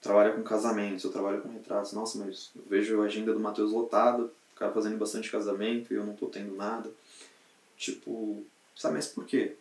trabalha 0.00 0.32
com 0.32 0.42
casamentos, 0.42 1.04
eu 1.04 1.12
trabalho 1.12 1.40
com 1.40 1.52
retratos. 1.52 1.92
Nossa, 1.92 2.18
mas 2.18 2.50
eu 2.54 2.62
vejo 2.68 3.00
a 3.00 3.04
agenda 3.04 3.32
do 3.32 3.40
Matheus 3.40 3.72
lotada, 3.72 4.30
cara 4.62 4.72
fazendo 4.72 4.96
bastante 4.96 5.30
casamento 5.30 5.92
e 5.92 5.96
eu 5.96 6.06
não 6.06 6.14
tô 6.14 6.26
tendo 6.26 6.54
nada. 6.54 6.90
Tipo, 7.76 8.44
sabe, 8.76 8.94
mas 8.94 9.08
por 9.08 9.26
quê? 9.26 9.56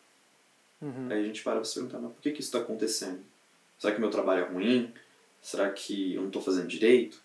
Uhum. 0.81 1.07
Aí 1.09 1.23
a 1.23 1.25
gente 1.25 1.43
para 1.43 1.55
pra 1.55 1.65
se 1.65 1.73
perguntar, 1.73 1.99
mas 1.99 2.13
por 2.13 2.21
que, 2.21 2.31
que 2.31 2.39
isso 2.39 2.49
está 2.49 2.59
acontecendo? 2.59 3.19
Será 3.79 3.93
que 3.93 3.99
meu 3.99 4.11
trabalho 4.11 4.45
é 4.45 4.47
ruim? 4.47 4.93
Será 5.41 5.69
que 5.71 6.13
eu 6.13 6.21
não 6.21 6.27
estou 6.27 6.41
fazendo 6.41 6.67
direito? 6.67 7.19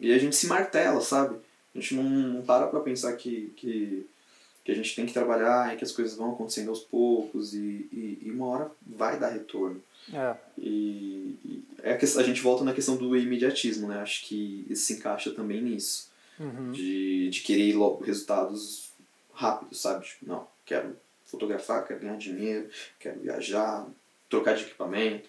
E 0.00 0.12
a 0.12 0.18
gente 0.18 0.36
se 0.36 0.46
martela, 0.46 1.00
sabe? 1.00 1.36
A 1.74 1.78
gente 1.78 1.94
não, 1.94 2.04
não 2.04 2.42
para 2.42 2.66
pra 2.66 2.80
pensar 2.80 3.14
que, 3.16 3.52
que, 3.56 4.06
que 4.64 4.72
a 4.72 4.74
gente 4.74 4.94
tem 4.96 5.04
que 5.04 5.12
trabalhar 5.12 5.72
e 5.72 5.76
que 5.76 5.84
as 5.84 5.92
coisas 5.92 6.16
vão 6.16 6.32
acontecendo 6.32 6.70
aos 6.70 6.80
poucos 6.80 7.52
e, 7.52 7.88
e, 7.92 8.18
e 8.22 8.30
uma 8.30 8.46
hora 8.46 8.70
vai 8.86 9.18
dar 9.18 9.28
retorno. 9.28 9.82
É. 10.12 10.34
E, 10.56 11.36
e 11.44 11.64
é 11.82 11.92
a, 11.92 11.96
a 11.96 12.22
gente 12.22 12.40
volta 12.40 12.64
na 12.64 12.72
questão 12.72 12.96
do 12.96 13.14
imediatismo, 13.16 13.86
né? 13.86 14.00
Acho 14.00 14.24
que 14.24 14.64
isso 14.70 14.84
se 14.84 14.94
encaixa 14.94 15.30
também 15.32 15.62
nisso. 15.62 16.08
Uhum. 16.38 16.72
De, 16.72 17.30
de 17.30 17.40
querer 17.40 17.74
logo 17.74 18.04
resultados 18.04 18.92
rápidos, 19.32 19.80
sabe? 19.80 20.04
Tipo, 20.06 20.26
não, 20.26 20.46
quero 20.64 20.96
fotografar, 21.24 21.86
quero 21.86 22.00
ganhar 22.00 22.16
dinheiro, 22.16 22.70
quero 22.98 23.20
viajar, 23.20 23.86
trocar 24.28 24.56
de 24.56 24.64
equipamento, 24.64 25.28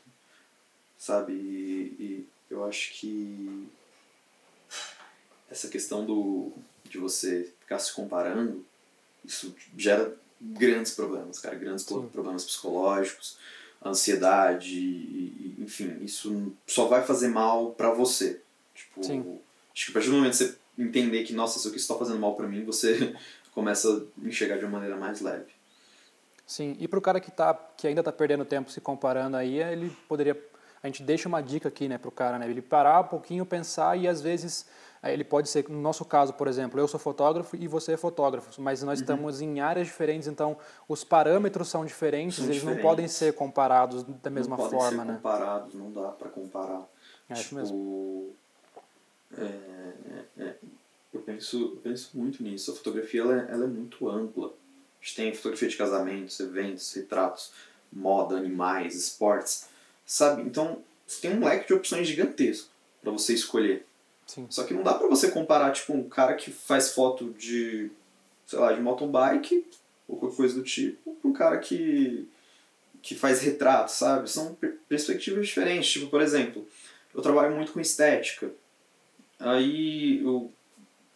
sabe? 0.98 1.34
E, 1.34 1.96
e 2.00 2.28
eu 2.50 2.64
acho 2.64 2.94
que 2.94 3.68
essa 5.50 5.68
questão 5.68 6.06
do, 6.06 6.52
de 6.86 6.98
você 6.98 7.52
ficar 7.60 7.80
se 7.80 7.94
comparando, 7.94 8.66
isso 9.26 9.56
gera 9.78 10.16
grandes 10.40 10.94
problemas, 10.94 11.40
cara, 11.40 11.56
grandes 11.56 11.86
Sim. 11.86 12.08
problemas 12.08 12.46
psicológicos, 12.46 13.38
ansiedade, 13.84 15.56
enfim, 15.58 15.98
isso 16.04 16.54
só 16.68 16.88
vai 16.88 17.06
fazer 17.06 17.30
mal 17.30 17.72
para 17.72 17.92
você. 17.92 18.42
Tipo, 18.74 19.04
Sim. 19.04 19.40
acho 19.74 19.86
que 19.86 19.92
a 19.92 19.94
partir 19.94 20.10
do 20.10 20.16
momento 20.16 20.32
que 20.32 20.38
você 20.38 20.58
entender 20.80 21.24
que, 21.24 21.34
nossa, 21.34 21.58
isso 21.58 21.68
aqui 21.68 21.78
está 21.78 21.96
fazendo 21.96 22.20
mal 22.20 22.36
para 22.36 22.48
mim, 22.48 22.64
você 22.64 23.14
começa 23.54 23.90
a 23.90 24.28
enxergar 24.28 24.58
de 24.58 24.66
uma 24.66 24.74
maneira 24.74 24.96
mais 24.96 25.22
leve. 25.22 25.52
Sim, 26.46 26.76
e 26.80 26.88
para 26.88 26.98
o 26.98 27.02
cara 27.02 27.20
que, 27.20 27.30
tá, 27.30 27.54
que 27.54 27.88
ainda 27.88 28.02
está 28.02 28.12
perdendo 28.12 28.44
tempo 28.44 28.72
se 28.72 28.82
comparando 28.82 29.38
aí, 29.38 29.60
ele 29.60 29.96
poderia 30.08 30.36
a 30.82 30.88
gente 30.88 31.04
deixa 31.04 31.28
uma 31.28 31.42
dica 31.42 31.68
aqui, 31.68 31.88
né, 31.88 31.98
pro 31.98 32.12
cara, 32.12 32.40
né, 32.40 32.50
ele 32.50 32.62
parar 32.62 33.02
um 33.02 33.08
pouquinho, 33.08 33.46
pensar 33.46 33.98
e 33.98 34.08
às 34.08 34.22
vezes 34.22 34.66
ele 35.04 35.24
pode 35.24 35.50
ser, 35.50 35.68
no 35.70 35.80
nosso 35.80 36.04
caso, 36.04 36.34
por 36.34 36.48
exemplo, 36.48 36.80
eu 36.80 36.88
sou 36.88 37.00
fotógrafo 37.00 37.56
e 37.56 37.68
você 37.68 37.94
é 37.94 37.98
fotógrafo, 37.98 38.62
mas 38.62 38.82
nós 38.84 39.00
uhum. 39.00 39.04
estamos 39.04 39.42
em 39.42 39.60
áreas 39.60 39.88
diferentes, 39.88 40.28
então 40.28 40.58
os 40.88 41.04
parâmetros 41.04 41.70
são 41.70 41.86
diferentes, 41.86 42.36
são 42.36 42.46
eles 42.46 42.56
diferentes. 42.56 42.84
não 42.84 42.90
podem 42.90 43.08
ser 43.08 43.34
comparados 43.34 44.04
da 44.04 44.30
mesma 44.30 44.58
não 44.58 44.70
forma, 44.70 44.80
podem 44.80 45.00
ser 45.00 45.06
né? 45.06 45.14
comparados, 45.16 45.74
não 45.74 45.92
dá 45.92 46.10
para 46.10 46.30
comparar. 46.30 46.88
É 47.30 47.34
tipo, 47.34 47.46
isso 47.46 47.56
mesmo. 47.56 48.36
É, 49.38 49.44
é, 49.44 50.44
é, 50.44 50.56
eu, 51.14 51.22
penso, 51.22 51.74
eu 51.76 51.82
penso 51.84 52.18
muito 52.18 52.42
nisso. 52.44 52.72
A 52.72 52.76
fotografia 52.76 53.22
ela, 53.22 53.42
é, 53.42 53.52
ela 53.52 53.66
é 53.66 53.68
muito 53.68 54.10
ampla. 54.10 54.48
A 54.48 55.06
gente 55.06 55.16
tem 55.16 55.34
fotografia 55.34 55.70
de 55.70 55.78
casamentos, 55.78 56.40
eventos, 56.40 56.94
retratos, 56.94 57.52
moda, 57.92 58.38
animais, 58.38 58.96
esportes, 58.96 59.68
sabe? 60.06 60.42
Então, 60.42 60.84
você 61.08 61.22
tem 61.22 61.38
um 61.38 61.44
leque 61.44 61.68
de 61.68 61.74
opções 61.74 62.08
gigantesco 62.08 62.70
para 63.02 63.12
você 63.12 63.34
escolher. 63.34 63.86
Sim. 64.28 64.46
Só 64.50 64.64
que 64.64 64.74
não 64.74 64.84
dá 64.84 64.94
para 64.94 65.08
você 65.08 65.32
comparar, 65.32 65.72
tipo, 65.72 65.94
um 65.94 66.08
cara 66.08 66.36
que 66.36 66.52
faz 66.52 66.92
foto 66.92 67.32
de, 67.32 67.90
sei 68.46 68.60
lá, 68.60 68.74
de 68.74 68.82
mountain 68.82 69.10
bike 69.10 69.66
ou 70.08 70.18
qualquer 70.18 70.38
coisa 70.38 70.56
do 70.56 70.64
tipo, 70.64 71.16
com 71.22 71.30
um 71.30 71.34
cara 71.34 71.58
que, 71.58 72.28
que 73.02 73.16
faz 73.16 73.42
retrato, 73.42 73.92
sabe? 73.92 74.30
São 74.30 74.56
perspectivas 74.88 75.48
diferentes. 75.48 75.90
Tipo, 75.90 76.08
por 76.08 76.22
exemplo, 76.22 76.68
eu 77.14 77.22
trabalho 77.22 77.56
muito 77.56 77.72
com 77.72 77.80
estética. 77.80 78.52
Aí 79.40 80.24
o, 80.26 80.52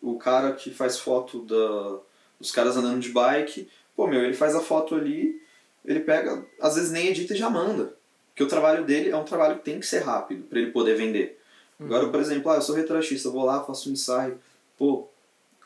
o 0.01 0.17
cara 0.17 0.53
que 0.53 0.71
faz 0.71 0.97
foto 0.97 1.41
da, 1.41 1.99
dos 2.39 2.51
caras 2.51 2.78
andando 2.78 2.99
de 2.99 3.09
bike, 3.09 3.69
pô, 3.95 4.07
meu, 4.07 4.24
ele 4.24 4.34
faz 4.34 4.55
a 4.55 4.61
foto 4.61 4.95
ali, 4.95 5.41
ele 5.84 5.99
pega, 5.99 6.45
às 6.61 6.76
vezes 6.76 6.91
nem 6.91 7.07
edita 7.07 7.34
e 7.34 7.38
já 7.38 7.49
manda. 7.49 7.93
Porque 8.30 8.43
o 8.43 8.47
trabalho 8.47 8.84
dele 8.86 9.09
é 9.09 9.17
um 9.17 9.26
trabalho 9.26 9.57
que 9.57 9.65
tem 9.65 9.80
que 9.80 9.86
ser 9.86 9.99
rápido 9.99 10.43
para 10.45 10.59
ele 10.59 10.71
poder 10.71 10.95
vender. 10.95 11.39
Agora, 11.80 12.07
por 12.07 12.19
exemplo, 12.19 12.51
ah, 12.51 12.55
eu 12.55 12.61
sou 12.61 12.76
retratista, 12.76 13.30
vou 13.30 13.45
lá, 13.45 13.63
faço 13.63 13.89
um 13.89 13.93
ensaio, 13.93 14.39
pô, 14.78 15.07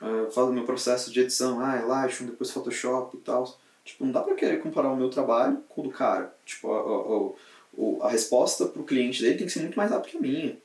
uh, 0.02 0.32
falo 0.32 0.52
meu 0.52 0.66
processo 0.66 1.12
de 1.12 1.22
edição, 1.22 1.60
ah, 1.60 1.82
Lightroom, 1.82 2.28
depois 2.28 2.52
Photoshop 2.52 3.16
e 3.16 3.20
tal. 3.22 3.58
Tipo, 3.86 4.04
não 4.04 4.12
dá 4.12 4.22
pra 4.22 4.36
querer 4.36 4.62
comparar 4.62 4.92
o 4.92 4.98
meu 4.98 5.10
trabalho 5.10 5.64
com 5.70 5.82
o 5.82 5.84
do 5.86 5.90
cara. 5.92 6.36
Tipo, 6.46 6.72
a, 6.74 8.04
a, 8.04 8.04
a, 8.04 8.08
a 8.08 8.10
resposta 8.10 8.66
pro 8.66 8.84
cliente 8.84 9.22
dele 9.22 9.38
tem 9.38 9.48
que 9.48 9.54
ser 9.54 9.62
muito 9.62 9.78
mais 9.78 9.92
rápida 9.92 10.12
que 10.12 10.18
a 10.18 10.22
minha. 10.22 10.58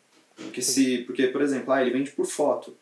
Porque, 0.44 0.62
se, 0.62 0.98
porque 0.98 1.28
por 1.28 1.42
exemplo, 1.42 1.72
ah, 1.72 1.82
ele 1.82 1.90
vende 1.90 2.10
por 2.10 2.26
foto. 2.26 2.76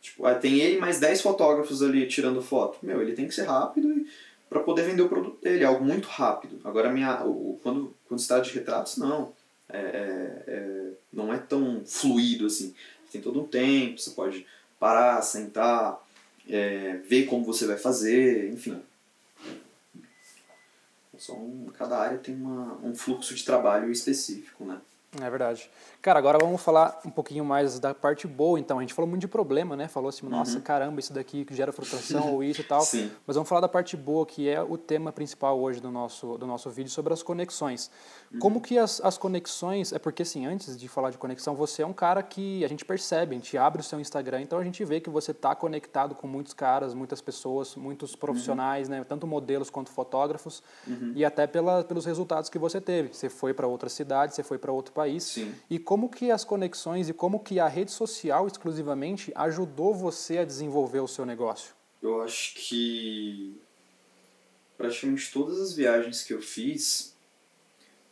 Tipo, 0.00 0.26
ah, 0.26 0.34
tem 0.34 0.60
ele 0.60 0.78
mais 0.78 0.98
10 0.98 1.20
fotógrafos 1.22 1.82
ali 1.82 2.06
tirando 2.06 2.42
foto. 2.42 2.78
Meu, 2.82 3.00
ele 3.00 3.12
tem 3.12 3.26
que 3.26 3.34
ser 3.34 3.44
rápido 3.44 4.04
para 4.52 4.60
poder 4.60 4.82
vender 4.82 5.02
o 5.02 5.08
produto 5.08 5.40
dele, 5.40 5.64
é 5.64 5.66
algo 5.66 5.84
muito 5.84 6.08
rápido. 6.08 6.60
Agora, 6.62 6.92
minha, 6.92 7.24
o, 7.24 7.58
quando, 7.62 7.94
quando 8.06 8.20
se 8.20 8.28
trata 8.28 8.42
de 8.42 8.52
retratos, 8.52 8.98
não. 8.98 9.32
É, 9.68 9.78
é, 9.78 10.42
é, 10.46 10.90
não 11.10 11.32
é 11.32 11.38
tão 11.38 11.82
fluido 11.86 12.46
assim. 12.46 12.74
Tem 13.10 13.20
todo 13.20 13.40
um 13.40 13.46
tempo, 13.46 13.98
você 13.98 14.10
pode 14.10 14.46
parar, 14.78 15.22
sentar, 15.22 15.98
é, 16.48 16.98
ver 17.08 17.24
como 17.24 17.44
você 17.44 17.66
vai 17.66 17.78
fazer, 17.78 18.50
enfim. 18.52 18.82
Só 21.16 21.34
um, 21.34 21.66
cada 21.78 21.98
área 21.98 22.18
tem 22.18 22.34
uma, 22.34 22.78
um 22.82 22.94
fluxo 22.94 23.34
de 23.34 23.44
trabalho 23.44 23.90
específico, 23.90 24.64
né? 24.64 24.78
É 25.20 25.28
verdade. 25.28 25.70
Cara, 26.00 26.18
agora 26.18 26.38
vamos 26.38 26.62
falar 26.62 26.98
um 27.04 27.10
pouquinho 27.10 27.44
mais 27.44 27.78
da 27.78 27.92
parte 27.92 28.26
boa, 28.26 28.58
então. 28.58 28.78
A 28.78 28.80
gente 28.80 28.94
falou 28.94 29.06
muito 29.06 29.20
de 29.20 29.28
problema, 29.28 29.76
né? 29.76 29.86
Falou 29.86 30.08
assim, 30.08 30.26
nossa, 30.26 30.56
uhum. 30.56 30.62
caramba, 30.62 31.00
isso 31.00 31.12
daqui 31.12 31.44
que 31.44 31.54
gera 31.54 31.70
frustração 31.70 32.32
ou 32.32 32.42
isso 32.42 32.62
e 32.62 32.64
tal. 32.64 32.80
Sim. 32.80 33.10
Mas 33.26 33.36
vamos 33.36 33.46
falar 33.46 33.60
da 33.60 33.68
parte 33.68 33.94
boa, 33.94 34.24
que 34.24 34.48
é 34.48 34.62
o 34.62 34.78
tema 34.78 35.12
principal 35.12 35.60
hoje 35.60 35.80
do 35.80 35.90
nosso, 35.90 36.38
do 36.38 36.46
nosso 36.46 36.70
vídeo, 36.70 36.90
sobre 36.90 37.12
as 37.12 37.22
conexões. 37.22 37.90
Uhum. 38.32 38.38
Como 38.38 38.60
que 38.62 38.78
as, 38.78 39.02
as 39.04 39.18
conexões... 39.18 39.92
É 39.92 39.98
porque, 39.98 40.22
assim, 40.22 40.46
antes 40.46 40.78
de 40.78 40.88
falar 40.88 41.10
de 41.10 41.18
conexão, 41.18 41.54
você 41.54 41.82
é 41.82 41.86
um 41.86 41.92
cara 41.92 42.22
que 42.22 42.64
a 42.64 42.68
gente 42.68 42.82
percebe, 42.82 43.34
a 43.34 43.38
gente 43.38 43.58
abre 43.58 43.82
o 43.82 43.84
seu 43.84 44.00
Instagram, 44.00 44.40
então 44.40 44.58
a 44.58 44.64
gente 44.64 44.82
vê 44.82 44.98
que 44.98 45.10
você 45.10 45.32
está 45.32 45.54
conectado 45.54 46.14
com 46.14 46.26
muitos 46.26 46.54
caras, 46.54 46.94
muitas 46.94 47.20
pessoas, 47.20 47.76
muitos 47.76 48.16
profissionais, 48.16 48.88
uhum. 48.88 48.94
né? 48.94 49.04
Tanto 49.06 49.26
modelos 49.26 49.68
quanto 49.68 49.90
fotógrafos. 49.90 50.62
Uhum. 50.86 51.12
E 51.14 51.22
até 51.22 51.46
pela, 51.46 51.84
pelos 51.84 52.06
resultados 52.06 52.48
que 52.48 52.58
você 52.58 52.80
teve. 52.80 53.12
Você 53.12 53.28
foi 53.28 53.52
para 53.52 53.66
outra 53.66 53.90
cidade, 53.90 54.34
você 54.34 54.42
foi 54.42 54.56
para 54.56 54.72
outro 54.72 54.90
país. 54.94 55.01
Sim. 55.24 55.54
E 55.68 55.78
como 55.78 56.08
que 56.08 56.30
as 56.30 56.44
conexões 56.44 57.08
e 57.08 57.12
como 57.12 57.40
que 57.40 57.58
a 57.60 57.68
rede 57.68 57.90
social 57.90 58.46
exclusivamente 58.46 59.32
ajudou 59.34 59.94
você 59.94 60.38
a 60.38 60.44
desenvolver 60.44 61.00
o 61.00 61.08
seu 61.08 61.24
negócio? 61.24 61.74
Eu 62.02 62.22
acho 62.22 62.54
que 62.54 63.56
praticamente 64.76 65.32
todas 65.32 65.60
as 65.60 65.74
viagens 65.74 66.22
que 66.24 66.34
eu 66.34 66.42
fiz 66.42 67.14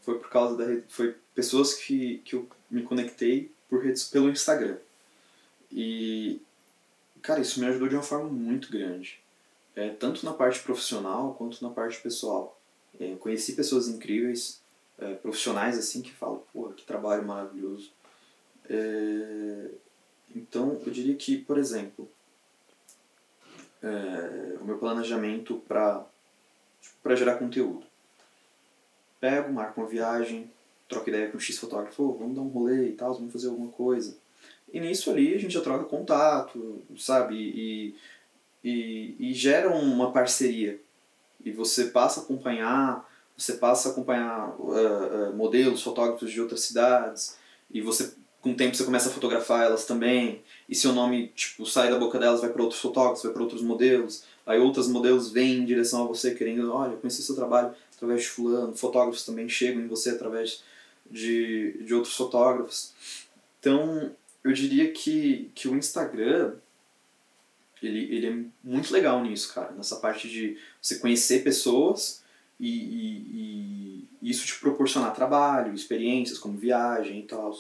foi 0.03 0.19
por 0.19 0.31
causa 0.31 0.57
da 0.57 0.65
rede, 0.65 0.85
foi 0.89 1.17
pessoas 1.35 1.75
que, 1.75 2.19
que 2.19 2.35
eu 2.35 2.49
me 2.71 2.83
conectei 2.83 3.53
por 3.69 3.83
redes 3.83 4.05
pelo 4.05 4.31
Instagram. 4.31 4.77
E 5.71 6.41
cara, 7.21 7.41
isso 7.41 7.61
me 7.61 7.67
ajudou 7.67 7.89
de 7.89 7.95
uma 7.95 8.03
forma 8.03 8.29
muito 8.29 8.71
grande. 8.71 9.21
É, 9.75 9.91
tanto 9.91 10.25
na 10.25 10.33
parte 10.33 10.61
profissional 10.61 11.35
quanto 11.35 11.63
na 11.63 11.71
parte 11.71 12.01
pessoal. 12.01 12.61
É, 12.99 13.15
conheci 13.17 13.53
pessoas 13.55 13.89
incríveis, 13.89 14.60
é, 15.01 15.15
profissionais 15.15 15.79
assim 15.79 16.03
que 16.03 16.13
falam, 16.13 16.43
porra, 16.53 16.75
que 16.75 16.85
trabalho 16.85 17.27
maravilhoso. 17.27 17.93
É, 18.69 19.71
então, 20.35 20.81
eu 20.87 20.93
diria 20.93 21.15
que, 21.17 21.37
por 21.37 21.59
exemplo, 21.59 22.09
é, 23.83 24.59
o 24.61 24.65
meu 24.65 24.79
planejamento 24.79 25.57
para 25.67 26.05
para 27.03 27.17
gerar 27.17 27.37
conteúdo. 27.37 27.83
Pego, 29.19 29.53
marco 29.53 29.81
uma 29.81 29.89
viagem, 29.89 30.51
troco 30.89 31.09
ideia 31.09 31.31
com 31.31 31.37
o 31.37 31.41
X 31.41 31.59
fotógrafo, 31.59 32.03
oh, 32.03 32.13
vamos 32.15 32.35
dar 32.35 32.43
um 32.43 32.49
rolê 32.49 32.89
e 32.89 32.93
tal, 32.93 33.15
vamos 33.15 33.33
fazer 33.33 33.49
alguma 33.49 33.71
coisa. 33.71 34.17
E 34.73 34.81
nisso 34.81 35.11
ali 35.11 35.35
a 35.35 35.39
gente 35.39 35.53
já 35.53 35.61
troca 35.61 35.85
contato, 35.85 36.83
sabe? 36.97 37.37
E, 37.37 37.97
e, 38.65 39.17
e 39.19 39.35
gera 39.35 39.71
uma 39.71 40.13
parceria. 40.13 40.81
E 41.45 41.51
você 41.51 41.87
passa 41.87 42.21
a 42.21 42.23
acompanhar 42.23 43.10
você 43.41 43.55
passa 43.55 43.89
a 43.89 43.93
acompanhar 43.93 44.55
uh, 44.59 45.31
uh, 45.31 45.37
modelos, 45.37 45.83
fotógrafos 45.83 46.31
de 46.31 46.41
outras 46.41 46.61
cidades, 46.61 47.37
e 47.71 47.81
você 47.81 48.13
com 48.41 48.53
o 48.53 48.55
tempo 48.55 48.75
você 48.75 48.85
começa 48.85 49.11
a 49.11 49.13
fotografar 49.13 49.65
elas 49.65 49.85
também, 49.85 50.43
e 50.69 50.75
seu 50.75 50.93
nome 50.93 51.29
tipo 51.35 51.67
sai 51.67 51.91
da 51.91 51.99
boca 51.99 52.19
delas, 52.19 52.41
vai 52.41 52.51
para 52.51 52.63
outros 52.63 52.81
fotógrafos, 52.81 53.23
vai 53.23 53.33
para 53.33 53.43
outros 53.43 53.63
modelos, 53.63 54.25
aí 54.47 54.59
outros 54.59 54.89
modelos 54.89 55.31
vêm 55.31 55.59
em 55.59 55.65
direção 55.65 56.05
a 56.05 56.07
você 56.07 56.35
querendo, 56.35 56.73
olha, 56.73 56.97
conheci 56.97 57.23
seu 57.23 57.35
trabalho 57.35 57.75
através 57.95 58.23
de 58.23 58.29
fulano, 58.29 58.75
fotógrafos 58.75 59.25
também 59.25 59.49
chegam 59.49 59.83
em 59.83 59.87
você 59.87 60.11
através 60.11 60.63
de, 61.11 61.83
de 61.85 61.95
outros 61.95 62.15
fotógrafos. 62.15 62.93
Então, 63.59 64.11
eu 64.43 64.53
diria 64.53 64.91
que, 64.91 65.51
que 65.55 65.69
o 65.69 65.77
Instagram 65.77 66.55
ele, 67.83 68.15
ele 68.15 68.27
é 68.27 68.45
muito 68.63 68.93
legal 68.93 69.23
nisso, 69.23 69.53
cara, 69.55 69.73
nessa 69.73 69.97
parte 69.97 70.29
de 70.29 70.57
você 70.81 70.99
conhecer 70.99 71.43
pessoas 71.43 72.20
e, 72.61 72.69
e, 72.69 74.09
e, 74.23 74.31
isso 74.31 74.47
te 74.47 74.61
proporcionar 74.61 75.15
trabalho, 75.15 75.75
experiências 75.75 76.39
como 76.39 76.59
viagem 76.59 77.21
e 77.21 77.23
tal. 77.23 77.59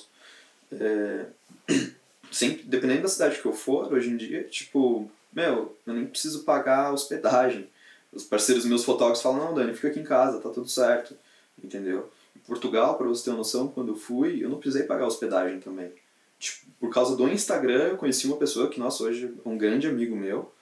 É, 0.70 1.26
sempre, 2.30 2.62
dependendo 2.64 3.02
da 3.02 3.08
cidade 3.08 3.40
que 3.40 3.46
eu 3.46 3.52
for, 3.54 3.90
hoje 3.92 4.10
em 4.10 4.16
dia, 4.18 4.44
tipo, 4.44 5.10
meu, 5.32 5.76
eu 5.86 5.94
nem 5.94 6.06
preciso 6.06 6.44
pagar 6.44 6.92
hospedagem. 6.92 7.68
Os 8.12 8.24
parceiros 8.24 8.66
meus 8.66 8.84
fotógrafos 8.84 9.22
falam, 9.22 9.46
não, 9.46 9.54
Dani, 9.54 9.74
fica 9.74 9.88
aqui 9.88 10.00
em 10.00 10.04
casa, 10.04 10.40
tá 10.40 10.50
tudo 10.50 10.68
certo, 10.68 11.16
entendeu? 11.62 12.10
Em 12.36 12.40
Portugal, 12.40 12.98
para 12.98 13.08
você 13.08 13.24
ter 13.24 13.30
uma 13.30 13.38
noção, 13.38 13.68
quando 13.68 13.92
eu 13.92 13.96
fui, 13.96 14.44
eu 14.44 14.50
não 14.50 14.58
precisei 14.58 14.86
pagar 14.86 15.06
hospedagem 15.06 15.60
também. 15.60 15.90
Tipo, 16.38 16.66
por 16.78 16.90
causa 16.90 17.16
do 17.16 17.28
Instagram, 17.28 17.88
eu 17.88 17.96
conheci 17.96 18.26
uma 18.26 18.36
pessoa 18.36 18.68
que, 18.68 18.78
nossa, 18.78 19.04
hoje 19.04 19.32
é 19.44 19.48
um 19.48 19.56
grande 19.56 19.86
amigo 19.86 20.14
meu, 20.14 20.52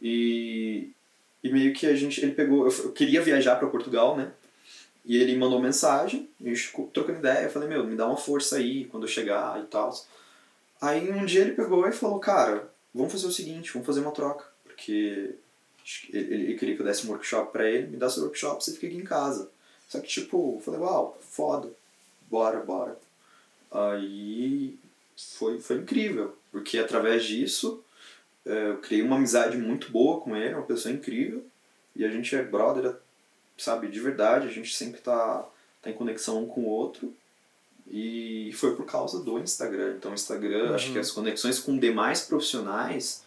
e, 0.00 0.90
e 1.42 1.50
meio 1.50 1.72
que 1.72 1.86
a 1.86 1.94
gente, 1.94 2.20
ele 2.20 2.32
pegou, 2.32 2.68
eu, 2.68 2.92
queria 2.92 3.22
viajar 3.22 3.56
para 3.56 3.68
Portugal, 3.68 4.16
né? 4.16 4.32
E 5.04 5.16
ele 5.16 5.36
mandou 5.36 5.60
mensagem, 5.60 6.28
a 6.40 6.48
gente 6.48 6.72
trocando 6.92 7.20
ideia, 7.20 7.44
eu 7.44 7.50
falei, 7.50 7.68
meu, 7.68 7.84
me 7.84 7.96
dá 7.96 8.06
uma 8.06 8.16
força 8.16 8.56
aí 8.56 8.84
quando 8.86 9.04
eu 9.04 9.08
chegar 9.08 9.60
e 9.62 9.66
tal. 9.66 9.90
Aí 10.80 11.10
um 11.10 11.24
dia 11.24 11.40
ele 11.40 11.52
pegou 11.52 11.88
e 11.88 11.92
falou, 11.92 12.18
cara, 12.18 12.70
vamos 12.94 13.12
fazer 13.12 13.26
o 13.26 13.32
seguinte, 13.32 13.72
vamos 13.72 13.86
fazer 13.86 14.00
uma 14.00 14.12
troca, 14.12 14.44
porque 14.64 15.34
ele, 16.12 16.34
ele 16.34 16.54
queria 16.58 16.76
que 16.76 16.82
eu 16.82 16.86
desse 16.86 17.06
um 17.06 17.10
workshop 17.10 17.52
pra 17.52 17.68
ele, 17.68 17.86
me 17.86 17.96
dá 17.96 18.10
seu 18.10 18.22
workshop, 18.24 18.62
você 18.62 18.72
fica 18.72 18.86
aqui 18.86 18.96
em 18.96 19.04
casa. 19.04 19.50
Só 19.88 20.00
que 20.00 20.08
tipo, 20.08 20.56
eu 20.56 20.60
falei, 20.60 20.80
uau, 20.80 21.18
foda, 21.22 21.70
bora, 22.30 22.60
bora. 22.60 22.98
Aí 23.70 24.78
foi, 25.16 25.58
foi 25.60 25.76
incrível, 25.76 26.36
porque 26.52 26.78
através 26.78 27.24
disso 27.24 27.82
eu 28.52 28.78
criei 28.78 29.02
uma 29.02 29.16
amizade 29.16 29.56
muito 29.58 29.90
boa 29.90 30.20
com 30.20 30.36
ele, 30.36 30.54
uma 30.54 30.62
pessoa 30.62 30.94
incrível. 30.94 31.44
E 31.94 32.04
a 32.04 32.08
gente 32.08 32.34
é 32.34 32.42
brother, 32.42 32.94
sabe, 33.56 33.88
de 33.88 34.00
verdade. 34.00 34.46
A 34.46 34.50
gente 34.50 34.74
sempre 34.74 35.00
tá, 35.00 35.46
tá 35.82 35.90
em 35.90 35.94
conexão 35.94 36.42
um 36.42 36.46
com 36.46 36.62
o 36.62 36.68
outro. 36.68 37.14
E 37.90 38.50
foi 38.54 38.74
por 38.76 38.84
causa 38.84 39.22
do 39.22 39.38
Instagram. 39.38 39.94
Então, 39.96 40.10
o 40.10 40.14
Instagram, 40.14 40.68
uhum. 40.68 40.74
acho 40.74 40.86
que 40.86 40.94
uhum. 40.94 41.00
as 41.00 41.10
conexões 41.10 41.58
com 41.58 41.78
demais 41.78 42.22
profissionais 42.22 43.24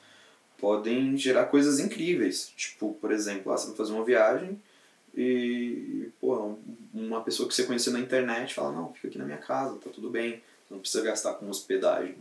podem 0.60 1.18
gerar 1.18 1.46
coisas 1.46 1.80
incríveis. 1.80 2.54
Tipo, 2.56 2.94
por 3.02 3.12
exemplo, 3.12 3.52
ah, 3.52 3.58
você 3.58 3.68
vai 3.68 3.76
fazer 3.76 3.94
uma 3.94 4.06
viagem 4.06 4.60
e, 5.16 6.10
pô, 6.22 6.56
uma 6.94 7.22
pessoa 7.22 7.48
que 7.50 7.56
você 7.56 7.64
conheceu 7.64 7.92
na 7.92 8.00
internet 8.00 8.54
fala, 8.54 8.72
não, 8.72 8.94
fica 8.94 9.08
aqui 9.08 9.18
na 9.18 9.26
minha 9.26 9.38
casa, 9.38 9.78
tá 9.78 9.90
tudo 9.90 10.10
bem, 10.10 10.42
não 10.70 10.80
precisa 10.80 11.04
gastar 11.04 11.34
com 11.34 11.50
hospedagem, 11.50 12.16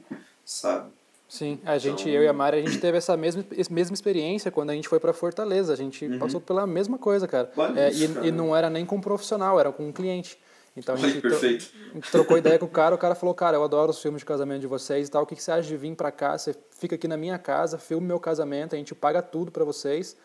sabe? 0.45 0.91
Sim, 1.31 1.61
a 1.64 1.78
gente, 1.78 2.09
então... 2.09 2.12
eu 2.12 2.24
e 2.24 2.28
a 2.28 2.33
Mari, 2.33 2.59
a 2.59 2.61
gente 2.61 2.81
teve 2.81 2.99
essa 2.99 3.16
mesma, 3.16 3.45
mesma 3.70 3.95
experiência 3.95 4.51
quando 4.51 4.70
a 4.70 4.74
gente 4.74 4.89
foi 4.89 4.99
para 4.99 5.12
Fortaleza. 5.12 5.72
A 5.72 5.76
gente 5.76 6.05
uhum. 6.05 6.18
passou 6.18 6.41
pela 6.41 6.66
mesma 6.66 6.99
coisa, 6.99 7.28
cara. 7.28 7.49
É, 7.76 7.89
isso, 7.89 8.05
e, 8.05 8.09
cara. 8.09 8.26
e 8.26 8.33
não 8.33 8.55
era 8.55 8.68
nem 8.68 8.85
com 8.85 8.97
um 8.97 9.01
profissional, 9.01 9.61
era 9.61 9.70
com 9.70 9.87
um 9.87 9.93
cliente. 9.93 10.37
Então 10.76 10.97
a 10.97 10.99
gente, 10.99 11.24
a 11.24 11.95
gente 11.95 12.11
trocou 12.11 12.37
ideia 12.37 12.59
com 12.59 12.66
o 12.66 12.68
cara, 12.68 12.97
o 12.97 12.99
cara 12.99 13.14
falou, 13.14 13.33
cara, 13.33 13.57
eu 13.57 13.62
adoro 13.62 13.93
os 13.93 14.03
filmes 14.03 14.22
de 14.22 14.26
casamento 14.26 14.61
de 14.61 14.66
vocês 14.66 15.07
e 15.07 15.11
tal, 15.11 15.22
o 15.22 15.26
que, 15.26 15.37
que 15.37 15.43
você 15.43 15.53
acha 15.53 15.68
de 15.68 15.76
vir 15.76 15.95
para 15.95 16.11
cá? 16.11 16.37
Você 16.37 16.53
fica 16.70 16.97
aqui 16.97 17.07
na 17.07 17.16
minha 17.16 17.39
casa, 17.39 17.78
filma 17.78 18.05
meu 18.09 18.18
casamento, 18.18 18.74
a 18.74 18.78
gente 18.78 18.93
paga 18.93 19.22
tudo 19.22 19.53
para 19.53 19.64
vocês 19.64 20.16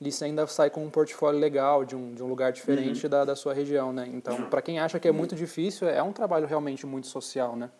e 0.00 0.10
você 0.10 0.24
ainda 0.24 0.46
sai 0.46 0.70
com 0.70 0.84
um 0.84 0.90
portfólio 0.90 1.38
legal 1.38 1.84
de 1.84 1.94
um, 1.94 2.14
de 2.14 2.22
um 2.22 2.28
lugar 2.28 2.50
diferente 2.50 3.04
uhum. 3.04 3.10
da, 3.10 3.24
da 3.26 3.36
sua 3.36 3.52
região, 3.52 3.92
né? 3.92 4.08
Então, 4.12 4.42
para 4.48 4.62
quem 4.62 4.78
acha 4.78 4.98
que 4.98 5.06
é 5.06 5.12
muito 5.12 5.34
difícil, 5.34 5.86
é 5.86 6.02
um 6.02 6.12
trabalho 6.12 6.46
realmente 6.46 6.86
muito 6.86 7.06
social, 7.06 7.56
né? 7.56 7.70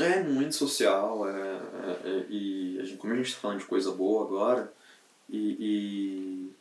É 0.00 0.22
muito 0.22 0.54
social, 0.54 1.28
é, 1.28 1.32
é, 1.32 2.08
é 2.08 2.26
e 2.28 2.78
a 2.80 2.84
gente, 2.84 2.98
como 2.98 3.12
a 3.12 3.16
gente 3.16 3.26
está 3.26 3.40
falando 3.40 3.58
de 3.58 3.66
coisa 3.66 3.90
boa 3.90 4.24
agora, 4.24 4.72
e, 5.28 5.56
e, 5.58 6.52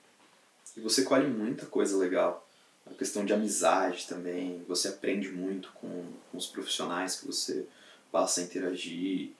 e, 0.75 0.81
você 0.81 1.03
colhe 1.03 1.27
muita 1.27 1.65
coisa 1.65 1.97
legal. 1.97 2.47
A 2.85 2.93
questão 2.93 3.25
de 3.25 3.33
amizade 3.33 4.07
também, 4.07 4.63
você 4.67 4.87
aprende 4.87 5.29
muito 5.29 5.71
com, 5.73 6.05
com 6.31 6.37
os 6.37 6.47
profissionais 6.47 7.19
que 7.19 7.27
você 7.27 7.65
passa 8.11 8.41
a 8.41 8.43
interagir. 8.43 9.31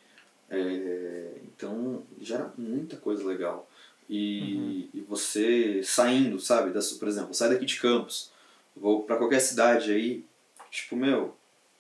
É, 0.50 1.32
então, 1.44 2.04
gera 2.22 2.54
muita 2.58 2.98
coisa 2.98 3.26
legal. 3.26 3.70
E, 4.10 4.56
uhum. 4.56 4.90
e 4.94 5.02
você 5.02 5.82
saindo, 5.84 6.40
sabe? 6.40 6.72
Por 6.98 7.08
exemplo, 7.08 7.34
sai 7.34 7.50
daqui 7.50 7.66
de 7.66 7.80
Campos, 7.80 8.32
vou 8.76 9.04
para 9.04 9.18
qualquer 9.18 9.40
cidade 9.40 9.92
aí, 9.92 10.26
tipo, 10.72 10.96
meu, 10.96 11.37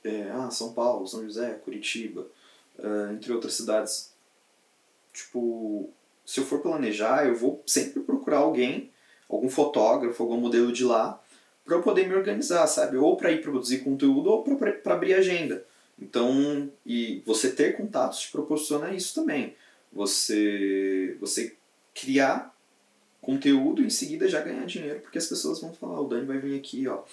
é, 0.07 0.31
ah, 0.31 0.49
São 0.49 0.73
Paulo, 0.73 1.07
São 1.07 1.23
José, 1.23 1.53
Curitiba, 1.63 2.27
uh, 2.79 3.11
entre 3.13 3.31
outras 3.33 3.53
cidades. 3.53 4.13
Tipo, 5.13 5.89
se 6.25 6.39
eu 6.39 6.45
for 6.45 6.61
planejar, 6.61 7.27
eu 7.27 7.35
vou 7.35 7.61
sempre 7.65 8.01
procurar 8.01 8.39
alguém, 8.39 8.91
algum 9.29 9.49
fotógrafo, 9.49 10.21
algum 10.23 10.37
modelo 10.37 10.71
de 10.71 10.83
lá, 10.83 11.21
para 11.65 11.75
eu 11.75 11.81
poder 11.81 12.07
me 12.07 12.15
organizar, 12.15 12.65
sabe? 12.67 12.97
Ou 12.97 13.17
para 13.17 13.31
ir 13.31 13.41
produzir 13.41 13.79
conteúdo 13.79 14.29
ou 14.29 14.43
para 14.43 14.93
abrir 14.93 15.13
agenda. 15.13 15.65
Então, 15.99 16.71
e 16.85 17.21
você 17.25 17.51
ter 17.51 17.75
contatos 17.75 18.19
te 18.19 18.31
proporciona 18.31 18.93
isso 18.93 19.15
também. 19.15 19.55
Você, 19.91 21.17
você 21.19 21.55
criar 21.93 22.55
conteúdo 23.21 23.81
e 23.81 23.87
em 23.87 23.89
seguida 23.89 24.27
já 24.29 24.39
ganhar 24.41 24.65
dinheiro, 24.65 25.01
porque 25.01 25.17
as 25.17 25.27
pessoas 25.27 25.59
vão 25.59 25.73
falar, 25.73 25.99
o 25.99 26.07
Dani 26.07 26.25
vai 26.25 26.37
vir 26.37 26.57
aqui, 26.57 26.87
ó, 26.87 27.03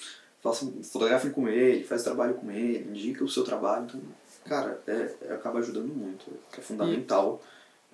façam, 0.45 0.75
fotografem 0.83 1.31
com 1.31 1.49
ele, 1.49 1.83
faz 1.85 2.03
trabalho 2.03 2.35
com 2.35 2.51
ele, 2.51 2.87
indica 2.91 3.25
o 3.25 3.29
seu 3.29 3.43
trabalho. 3.43 3.87
Então, 3.87 4.01
cara, 4.45 4.79
é, 4.87 5.15
é 5.23 5.33
acaba 5.33 5.59
ajudando 5.59 5.89
muito. 5.89 6.27
É 6.57 6.61
fundamental. 6.61 7.41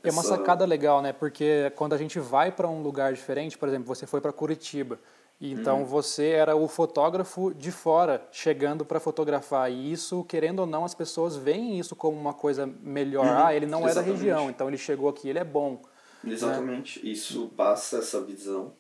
E 0.03 0.09
é 0.09 0.11
uma 0.11 0.25
sacada 0.25 0.65
legal, 0.65 1.01
né? 1.01 1.13
Porque 1.13 1.73
quando 1.77 1.93
a 1.93 1.99
gente 1.99 2.19
vai 2.19 2.51
para 2.51 2.69
um 2.69 2.83
lugar 2.83 3.13
diferente, 3.13 3.57
por 3.57 3.69
exemplo, 3.69 3.87
você 3.87 4.07
foi 4.07 4.21
para 4.21 4.33
Curitiba, 4.33 4.99
então 5.41 5.83
hum. 5.83 5.85
você 5.85 6.31
era 6.31 6.57
o 6.57 6.67
fotógrafo 6.67 7.55
de 7.55 7.71
fora 7.71 8.27
chegando 8.33 8.85
para 8.85 8.99
fotografar 8.99 9.71
e 9.71 9.93
isso, 9.93 10.25
querendo 10.25 10.61
ou 10.61 10.67
não, 10.67 10.85
as 10.85 10.95
pessoas 10.95 11.37
veem 11.37 11.79
isso 11.79 11.95
como 11.95 12.19
uma 12.19 12.35
coisa 12.35 12.67
melhor. 12.83 13.27
Hum. 13.27 13.45
Ah, 13.47 13.55
ele 13.55 13.67
não 13.67 13.87
Exatamente. 13.87 14.11
é 14.11 14.13
da 14.13 14.19
região, 14.19 14.51
então 14.51 14.69
ele 14.69 14.79
chegou 14.79 15.09
aqui, 15.09 15.29
ele 15.29 15.39
é 15.39 15.45
bom. 15.45 15.81
Exatamente. 16.27 17.05
Né? 17.05 17.13
Isso 17.13 17.49
passa 17.57 17.99
essa 17.99 18.21
visão. 18.23 18.73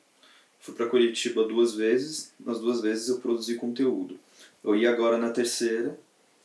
Fui 0.60 0.74
para 0.74 0.86
Curitiba 0.86 1.44
duas 1.44 1.74
vezes, 1.74 2.32
nas 2.38 2.60
duas 2.60 2.80
vezes 2.80 3.08
eu 3.08 3.18
produzi 3.18 3.54
conteúdo. 3.54 4.18
Eu 4.62 4.76
ia 4.76 4.90
agora 4.90 5.16
na 5.16 5.30
terceira, 5.30 5.98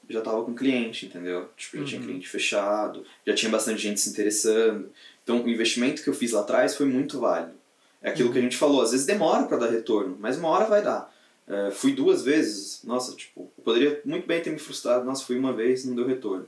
já 0.10 0.22
tava 0.22 0.44
com 0.44 0.56
cliente, 0.56 1.06
entendeu? 1.06 1.50
Tipo, 1.58 1.78
já 1.78 1.82
uhum. 1.82 1.88
tinha 1.88 2.02
cliente 2.02 2.30
fechado, 2.30 3.04
já 3.26 3.34
tinha 3.34 3.52
bastante 3.52 3.82
gente 3.82 4.00
se 4.00 4.10
interessando. 4.10 4.90
Então, 5.24 5.44
o 5.44 5.50
investimento 5.50 6.02
que 6.02 6.10
eu 6.10 6.14
fiz 6.14 6.32
lá 6.32 6.42
atrás 6.42 6.76
foi 6.76 6.86
muito 6.86 7.20
válido. 7.20 7.54
É 8.02 8.10
aquilo 8.10 8.28
uhum. 8.28 8.34
que 8.34 8.40
a 8.40 8.42
uhum. 8.42 8.50
gente 8.50 8.58
falou, 8.58 8.82
às 8.82 8.92
vezes 8.92 9.06
demora 9.06 9.46
para 9.48 9.58
dar 9.58 9.70
retorno, 9.70 10.18
mas 10.20 10.38
uma 10.38 10.48
hora 10.50 10.66
vai 10.66 10.82
dar. 10.82 11.14
É, 11.48 11.72
fui 11.72 11.94
duas 11.94 12.24
vezes, 12.24 12.82
nossa, 12.84 13.16
tipo, 13.16 13.52
eu 13.58 13.64
poderia 13.64 14.02
muito 14.06 14.26
bem 14.26 14.42
ter 14.42 14.50
me 14.50 14.60
frustrado, 14.60 15.06
nossa, 15.06 15.26
fui 15.26 15.38
uma 15.38 15.52
vez, 15.52 15.84
não 15.86 15.96
deu 15.96 16.06
retorno. 16.06 16.48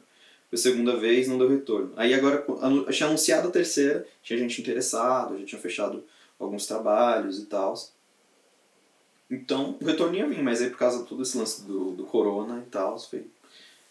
Foi 0.50 0.58
a 0.58 0.62
segunda 0.62 0.96
vez, 0.96 1.28
não 1.28 1.38
deu 1.38 1.50
retorno. 1.50 1.92
Aí 1.98 2.14
agora, 2.14 2.46
tinha 2.92 3.08
anunciado 3.08 3.50
a 3.50 3.52
terceira, 3.52 4.08
tinha 4.24 4.40
gente 4.40 4.62
interessada, 4.62 5.38
já 5.40 5.46
tinha 5.46 5.62
fechado 5.62 6.04
alguns 6.40 6.66
trabalhos 6.66 7.40
e 7.40 7.46
tal. 7.46 7.74
Então, 9.30 9.78
o 9.82 9.86
retorno 9.86 10.16
ia 10.16 10.28
vir, 10.28 10.42
mas 10.42 10.62
aí 10.62 10.70
por 10.70 10.78
causa 10.78 11.04
de 11.04 11.10
todo 11.10 11.24
esse 11.24 11.38
lance 11.38 11.64
do, 11.64 11.92
do 11.92 12.06
corona 12.06 12.64
e 12.66 12.70
tal, 12.70 12.96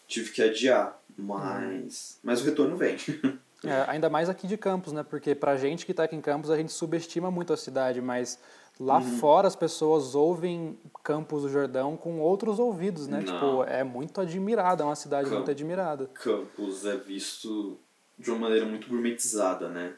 tive 0.07 0.31
que 0.31 0.41
adiar. 0.41 0.99
Mas, 1.17 2.19
mas 2.23 2.41
o 2.41 2.45
retorno 2.45 2.75
vem. 2.75 2.97
É, 3.63 3.85
ainda 3.87 4.07
mais 4.07 4.29
aqui 4.29 4.45
de 4.45 4.55
Campos, 4.55 4.93
né? 4.93 5.03
Porque 5.03 5.33
pra 5.33 5.57
gente 5.57 5.83
que 5.83 5.91
está 5.91 6.03
aqui 6.03 6.15
em 6.15 6.21
Campos, 6.21 6.51
a 6.51 6.55
gente 6.55 6.71
subestima 6.71 7.31
muito 7.31 7.51
a 7.51 7.57
cidade, 7.57 7.99
mas 7.99 8.39
lá 8.79 8.99
uhum. 8.99 9.17
fora 9.17 9.47
as 9.47 9.55
pessoas 9.55 10.13
ouvem 10.13 10.77
Campos 11.03 11.41
do 11.41 11.49
Jordão 11.49 11.97
com 11.97 12.19
outros 12.19 12.59
ouvidos, 12.59 13.07
né? 13.07 13.21
Não. 13.21 13.33
Tipo, 13.33 13.63
é 13.63 13.83
muito 13.83 14.21
admirada, 14.21 14.83
é 14.83 14.85
uma 14.85 14.95
cidade 14.95 15.29
muito 15.31 15.49
admirada. 15.49 16.07
Campos 16.13 16.85
é 16.85 16.95
visto 16.97 17.79
de 18.17 18.29
uma 18.29 18.41
maneira 18.41 18.65
muito 18.65 18.87
gourmetizada, 18.87 19.67
né? 19.69 19.93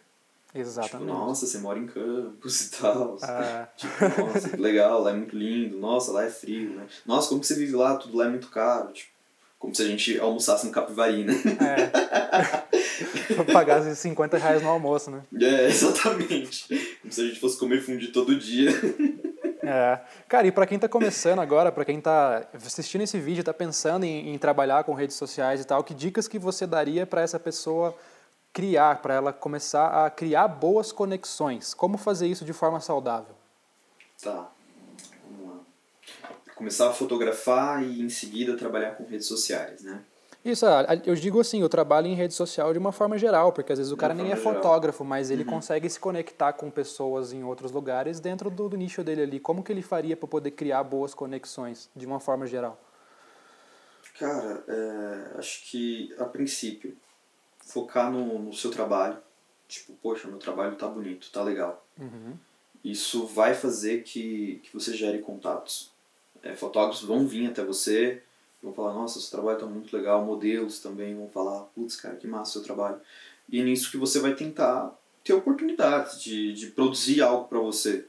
Exatamente. 0.53 1.07
Tipo, 1.07 1.19
nossa, 1.19 1.45
você 1.45 1.57
mora 1.59 1.77
em 1.77 1.85
Campos 1.85 2.61
e 2.61 2.71
tal. 2.71 3.17
É. 3.21 3.67
Tipo, 3.77 4.21
nossa, 4.21 4.49
que 4.49 4.57
legal, 4.57 5.01
lá 5.01 5.11
é 5.11 5.13
muito 5.13 5.35
lindo. 5.35 5.77
Nossa, 5.77 6.11
lá 6.11 6.25
é 6.25 6.29
frio, 6.29 6.71
né? 6.71 6.87
Nossa, 7.05 7.29
como 7.29 7.41
que 7.41 7.47
você 7.47 7.55
vive 7.55 7.75
lá? 7.75 7.95
Tudo 7.97 8.17
lá 8.17 8.25
é 8.25 8.29
muito 8.29 8.49
caro. 8.49 8.91
Tipo, 8.91 9.11
como 9.59 9.75
se 9.75 9.81
a 9.81 9.85
gente 9.85 10.17
almoçasse 10.19 10.65
no 10.65 10.71
Capivari, 10.71 11.25
né? 11.25 11.33
É. 11.59 13.43
Pagasse 13.51 13.95
50 13.95 14.37
reais 14.37 14.63
no 14.63 14.69
almoço, 14.69 15.11
né? 15.11 15.21
É, 15.39 15.67
exatamente. 15.67 16.67
Como 17.01 17.11
se 17.11 17.21
a 17.21 17.25
gente 17.25 17.39
fosse 17.39 17.59
comer 17.59 17.81
fundi 17.81 18.07
todo 18.07 18.35
dia. 18.37 18.71
É. 19.61 19.99
Cara, 20.27 20.47
e 20.47 20.51
para 20.51 20.65
quem 20.65 20.77
está 20.77 20.87
começando 20.87 21.39
agora, 21.39 21.71
para 21.71 21.83
quem 21.83 21.97
está 21.97 22.47
assistindo 22.53 23.01
esse 23.01 23.19
vídeo, 23.19 23.41
está 23.41 23.53
pensando 23.53 24.05
em, 24.05 24.33
em, 24.33 24.37
trabalhar 24.37 24.83
com 24.85 24.93
redes 24.93 25.17
sociais 25.17 25.59
e 25.61 25.65
tal, 25.65 25.83
que 25.83 25.93
dicas 25.93 26.27
que 26.27 26.39
você 26.39 26.65
daria 26.65 27.05
para 27.05 27.21
essa 27.21 27.37
pessoa 27.37 27.93
criar, 28.53 29.01
para 29.01 29.13
ela 29.13 29.33
começar 29.33 30.05
a 30.05 30.09
criar 30.09 30.47
boas 30.47 30.91
conexões. 30.91 31.73
Como 31.73 31.97
fazer 31.97 32.27
isso 32.27 32.45
de 32.45 32.53
forma 32.53 32.79
saudável? 32.79 33.35
Tá. 34.21 34.49
Vamos 35.29 35.55
lá. 35.55 35.61
Começar 36.55 36.89
a 36.89 36.93
fotografar 36.93 37.83
e 37.83 38.01
em 38.01 38.09
seguida 38.09 38.57
trabalhar 38.57 38.91
com 38.91 39.05
redes 39.05 39.27
sociais, 39.27 39.81
né? 39.83 40.03
Isso, 40.43 40.65
eu 41.05 41.15
digo 41.15 41.41
assim, 41.41 41.61
eu 41.61 41.67
trabalho 41.67 42.07
em 42.07 42.15
rede 42.15 42.33
social 42.33 42.71
de 42.71 42.79
uma 42.79 42.93
forma 42.93 43.17
geral, 43.17 43.51
porque 43.51 43.73
às 43.73 43.77
vezes 43.77 43.91
o 43.91 43.97
cara 43.97 44.13
nem 44.13 44.31
é 44.31 44.37
geral. 44.37 44.53
fotógrafo, 44.53 45.03
mas 45.03 45.29
ele 45.29 45.43
uhum. 45.43 45.49
consegue 45.49 45.89
se 45.89 45.99
conectar 45.99 46.53
com 46.53 46.71
pessoas 46.71 47.33
em 47.33 47.43
outros 47.43 47.73
lugares 47.73 48.21
dentro 48.21 48.49
do, 48.49 48.69
do 48.69 48.77
nicho 48.77 49.03
dele 49.03 49.23
ali. 49.23 49.39
Como 49.39 49.61
que 49.61 49.71
ele 49.71 49.81
faria 49.81 50.15
para 50.15 50.29
poder 50.29 50.51
criar 50.51 50.81
boas 50.83 51.13
conexões 51.13 51.89
de 51.93 52.05
uma 52.05 52.21
forma 52.21 52.47
geral? 52.47 52.79
Cara, 54.17 54.63
é, 54.67 55.37
acho 55.37 55.69
que 55.69 56.15
a 56.17 56.25
princípio 56.25 56.95
focar 57.69 58.11
no, 58.11 58.39
no 58.39 58.53
seu 58.53 58.71
trabalho. 58.71 59.17
Tipo, 59.67 59.93
poxa, 60.01 60.27
meu 60.27 60.39
trabalho 60.39 60.75
tá 60.75 60.87
bonito, 60.87 61.29
tá 61.31 61.43
legal. 61.43 61.85
Uhum. 61.97 62.33
Isso 62.83 63.25
vai 63.27 63.53
fazer 63.53 64.01
que, 64.03 64.59
que 64.63 64.73
você 64.73 64.93
gere 64.93 65.19
contatos. 65.19 65.91
É, 66.41 66.55
fotógrafos 66.55 67.03
vão 67.03 67.27
vir 67.27 67.47
até 67.47 67.63
você, 67.63 68.23
vão 68.63 68.73
falar, 68.73 68.93
nossa, 68.93 69.19
seu 69.19 69.29
trabalho 69.29 69.59
tá 69.59 69.65
muito 69.67 69.95
legal. 69.95 70.25
Modelos 70.25 70.79
também 70.79 71.15
vão 71.15 71.29
falar, 71.29 71.61
putz, 71.75 71.95
cara, 71.95 72.15
que 72.15 72.27
massa 72.27 72.53
seu 72.53 72.63
trabalho. 72.63 72.99
E 73.47 73.59
é 73.59 73.63
nisso 73.63 73.91
que 73.91 73.97
você 73.97 74.19
vai 74.19 74.33
tentar 74.33 74.91
ter 75.23 75.33
oportunidades 75.33 76.19
de, 76.21 76.53
de 76.53 76.67
produzir 76.67 77.21
algo 77.21 77.47
para 77.47 77.59
você. 77.59 78.05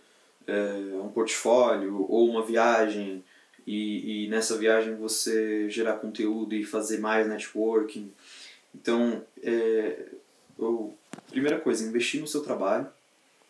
É, 0.46 0.96
um 1.02 1.10
portfólio 1.10 2.06
ou 2.08 2.30
uma 2.30 2.42
viagem. 2.42 3.22
E, 3.66 4.24
e 4.24 4.28
nessa 4.28 4.56
viagem 4.56 4.94
você 4.96 5.68
gerar 5.68 5.98
conteúdo 5.98 6.54
e 6.54 6.64
fazer 6.64 6.98
mais 6.98 7.28
networking 7.28 8.10
então, 8.74 9.24
é, 9.42 10.06
eu, 10.58 10.96
primeira 11.28 11.60
coisa, 11.60 11.84
investir 11.84 12.20
no 12.20 12.26
seu 12.26 12.42
trabalho. 12.42 12.88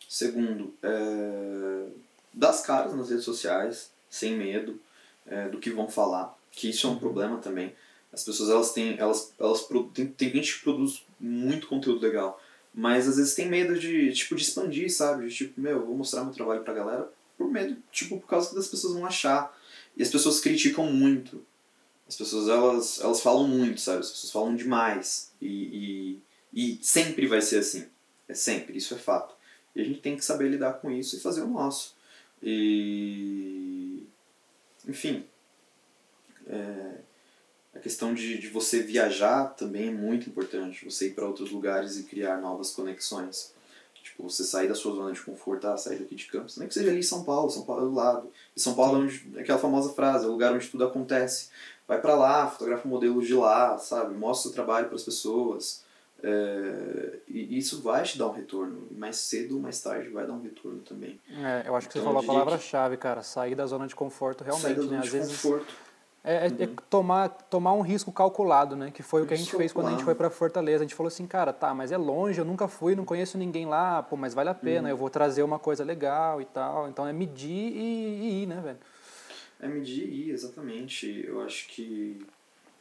Segundo, 0.07 0.73
é, 0.83 1.87
dar 2.33 2.49
as 2.49 2.61
caras 2.61 2.93
nas 2.95 3.09
redes 3.09 3.23
sociais, 3.23 3.91
sem 4.09 4.35
medo 4.35 4.79
é, 5.25 5.47
do 5.47 5.59
que 5.59 5.69
vão 5.69 5.89
falar, 5.89 6.37
que 6.51 6.69
isso 6.69 6.87
é 6.87 6.89
um 6.89 6.99
problema 6.99 7.37
também. 7.37 7.73
As 8.11 8.23
pessoas 8.23 8.49
elas 8.49 8.73
têm, 8.73 8.97
elas, 8.97 9.33
elas 9.39 9.67
tem, 9.93 10.07
tem 10.07 10.31
gente 10.31 10.57
que 10.57 10.63
produz 10.63 11.05
muito 11.19 11.67
conteúdo 11.67 12.01
legal, 12.01 12.41
mas 12.73 13.07
às 13.07 13.15
vezes 13.15 13.35
tem 13.35 13.47
medo 13.47 13.79
de 13.79 14.11
tipo 14.11 14.35
de 14.35 14.43
expandir, 14.43 14.93
sabe? 14.93 15.27
De 15.27 15.33
tipo, 15.33 15.59
meu, 15.59 15.85
vou 15.85 15.95
mostrar 15.95 16.23
meu 16.23 16.33
trabalho 16.33 16.63
pra 16.63 16.73
galera 16.73 17.09
por 17.37 17.49
medo, 17.49 17.77
tipo, 17.91 18.19
por 18.19 18.27
causa 18.27 18.49
que 18.49 18.59
as 18.59 18.67
pessoas 18.67 18.93
vão 18.93 19.05
achar. 19.05 19.57
E 19.95 20.03
as 20.03 20.09
pessoas 20.09 20.39
criticam 20.39 20.85
muito. 20.85 21.45
As 22.11 22.17
pessoas, 22.17 22.49
elas, 22.49 22.99
elas 22.99 23.21
falam 23.21 23.47
muito, 23.47 23.79
sabe? 23.79 23.99
As 23.99 24.11
pessoas 24.11 24.33
falam 24.33 24.53
demais. 24.53 25.31
E, 25.41 26.19
e, 26.53 26.73
e 26.73 26.79
sempre 26.83 27.25
vai 27.25 27.41
ser 27.41 27.59
assim. 27.59 27.87
É 28.27 28.33
sempre, 28.33 28.77
isso 28.77 28.93
é 28.93 28.97
fato. 28.97 29.33
E 29.73 29.79
a 29.79 29.85
gente 29.85 30.01
tem 30.01 30.17
que 30.17 30.25
saber 30.25 30.49
lidar 30.49 30.73
com 30.73 30.91
isso 30.91 31.15
e 31.15 31.21
fazer 31.21 31.41
o 31.41 31.47
nosso. 31.47 31.95
E 32.43 34.03
enfim, 34.85 35.23
é, 36.47 36.95
a 37.73 37.79
questão 37.79 38.13
de, 38.13 38.37
de 38.37 38.49
você 38.49 38.83
viajar 38.83 39.45
também 39.55 39.87
é 39.87 39.91
muito 39.91 40.29
importante. 40.29 40.83
Você 40.83 41.07
ir 41.07 41.11
para 41.11 41.25
outros 41.25 41.49
lugares 41.49 41.97
e 41.97 42.03
criar 42.03 42.41
novas 42.41 42.71
conexões. 42.71 43.53
Tipo, 44.03 44.23
você 44.23 44.43
sair 44.43 44.67
da 44.67 44.75
sua 44.75 44.95
zona 44.95 45.13
de 45.13 45.21
conforto, 45.21 45.67
ah, 45.67 45.77
sair 45.77 45.99
daqui 45.99 46.15
de 46.15 46.25
Campos. 46.25 46.57
Nem 46.57 46.67
que 46.67 46.73
seja 46.73 46.89
ali 46.89 46.99
em 46.99 47.03
São 47.03 47.23
Paulo, 47.23 47.49
São 47.49 47.63
Paulo 47.63 47.83
é 47.83 47.89
do 47.89 47.93
lado. 47.93 48.31
E 48.55 48.59
São 48.59 48.73
Paulo 48.73 48.97
é 48.97 49.05
onde, 49.05 49.39
aquela 49.39 49.59
famosa 49.59 49.93
frase, 49.93 50.25
é 50.25 50.27
o 50.27 50.31
lugar 50.31 50.53
onde 50.53 50.67
tudo 50.67 50.83
acontece. 50.83 51.49
Vai 51.87 51.99
para 51.99 52.15
lá, 52.15 52.47
fotografa 52.47 52.87
modelos 52.87 53.27
de 53.27 53.33
lá, 53.33 53.77
sabe? 53.77 54.15
Mostra 54.15 54.49
o 54.49 54.53
trabalho 54.53 54.87
para 54.87 54.95
as 54.95 55.03
pessoas. 55.03 55.83
É, 56.23 57.17
e 57.27 57.57
isso 57.57 57.81
vai 57.81 58.03
te 58.03 58.17
dar 58.17 58.27
um 58.27 58.31
retorno. 58.31 58.87
Mais 58.91 59.17
cedo 59.17 59.55
ou 59.55 59.61
mais 59.61 59.81
tarde 59.81 60.09
vai 60.09 60.25
dar 60.25 60.33
um 60.33 60.41
retorno 60.41 60.79
também. 60.79 61.19
É, 61.29 61.63
eu 61.67 61.75
acho 61.75 61.89
que 61.89 61.97
então, 61.97 62.11
você 62.11 62.15
falou 62.15 62.21
a 62.21 62.25
palavra-chave, 62.25 62.97
cara. 62.97 63.23
Sair 63.23 63.55
da 63.55 63.65
zona 63.65 63.87
de 63.87 63.95
conforto 63.95 64.43
realmente. 64.43 64.63
Sair 64.63 64.75
da 64.75 64.81
zona 64.83 64.97
né? 64.97 65.01
de 65.01 65.17
Às 65.17 65.27
conforto. 65.27 65.65
Vezes 65.65 65.91
é, 66.23 66.45
é, 66.45 66.63
é, 66.63 66.69
tomar, 66.87 67.29
tomar 67.29 67.73
um 67.73 67.81
risco 67.81 68.11
calculado, 68.11 68.75
né? 68.75 68.91
Que 68.91 69.01
foi 69.01 69.23
o 69.23 69.25
que 69.25 69.33
a 69.33 69.37
gente 69.37 69.55
fez 69.55 69.73
quando 69.73 69.87
a 69.87 69.91
gente 69.91 70.03
foi 70.03 70.13
para 70.13 70.29
Fortaleza. 70.29 70.83
A 70.83 70.87
gente 70.87 70.93
falou 70.93 71.07
assim, 71.07 71.25
cara, 71.25 71.51
tá, 71.51 71.73
mas 71.73 71.91
é 71.91 71.97
longe, 71.97 72.39
eu 72.39 72.45
nunca 72.45 72.67
fui, 72.67 72.95
não 72.95 73.03
conheço 73.03 73.39
ninguém 73.39 73.65
lá, 73.65 74.03
pô, 74.03 74.15
mas 74.15 74.33
vale 74.33 74.49
a 74.49 74.53
pena, 74.53 74.83
uhum. 74.83 74.89
eu 74.89 74.97
vou 74.97 75.09
trazer 75.09 75.41
uma 75.41 75.57
coisa 75.57 75.83
legal 75.83 76.39
e 76.39 76.45
tal. 76.45 76.87
Então 76.87 77.07
é 77.07 77.13
medir 77.13 77.49
e, 77.49 77.79
e 77.81 78.43
ir, 78.43 78.45
né, 78.45 78.61
velho? 78.63 78.77
É 79.61 79.67
ir, 79.67 80.31
exatamente. 80.31 81.23
Eu 81.25 81.41
acho 81.41 81.67
que. 81.67 82.25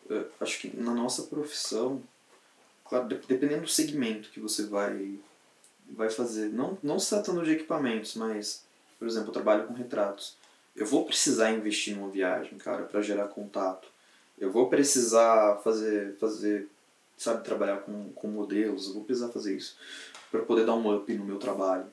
Eu 0.09 0.29
acho 0.41 0.59
que 0.61 0.77
na 0.77 0.93
nossa 0.93 1.25
profissão, 1.25 2.03
claro, 2.85 3.07
dependendo 3.07 3.63
do 3.63 3.69
segmento 3.69 4.31
que 4.31 4.41
você 4.41 4.67
vai, 4.67 5.21
vai 5.89 6.11
fazer, 6.11 6.49
não, 6.49 6.77
não 6.83 6.99
se 6.99 7.11
tratando 7.11 7.45
de 7.45 7.53
equipamentos, 7.53 8.17
mas, 8.17 8.65
por 8.99 9.07
exemplo, 9.07 9.29
eu 9.29 9.33
trabalho 9.33 9.69
com 9.69 9.75
retratos 9.75 10.37
eu 10.75 10.87
vou 10.87 11.05
precisar 11.05 11.53
investir 11.53 11.97
numa 11.97 12.09
viagem, 12.09 12.57
cara, 12.59 12.85
para 12.85 13.03
gerar 13.03 13.29
contato. 13.29 13.89
Eu 14.39 14.51
vou 14.51 14.69
precisar 14.69 15.59
fazer, 15.63 16.17
fazer 16.17 16.69
sabe, 17.17 17.45
trabalhar 17.45 17.79
com, 17.79 18.11
com 18.13 18.29
modelos, 18.29 18.87
eu 18.87 18.95
vou 18.95 19.05
precisar 19.05 19.29
fazer 19.29 19.57
isso 19.57 19.77
para 20.31 20.41
poder 20.41 20.65
dar 20.65 20.75
um 20.75 20.97
up 20.97 21.13
no 21.13 21.25
meu 21.25 21.39
trabalho. 21.39 21.87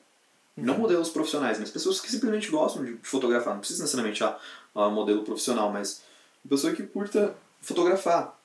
Não 0.62 0.78
modelos 0.78 1.08
profissionais, 1.08 1.58
mas 1.58 1.70
pessoas 1.70 2.00
que 2.00 2.10
simplesmente 2.10 2.50
gostam 2.50 2.84
de 2.84 2.98
fotografar. 3.02 3.54
Não 3.54 3.60
precisa 3.60 3.82
necessariamente 3.82 4.22
ah, 4.24 4.38
um 4.74 4.90
modelo 4.90 5.22
profissional, 5.22 5.70
mas 5.70 6.02
pessoa 6.48 6.72
que 6.72 6.82
curta 6.82 7.34
fotografar. 7.60 8.38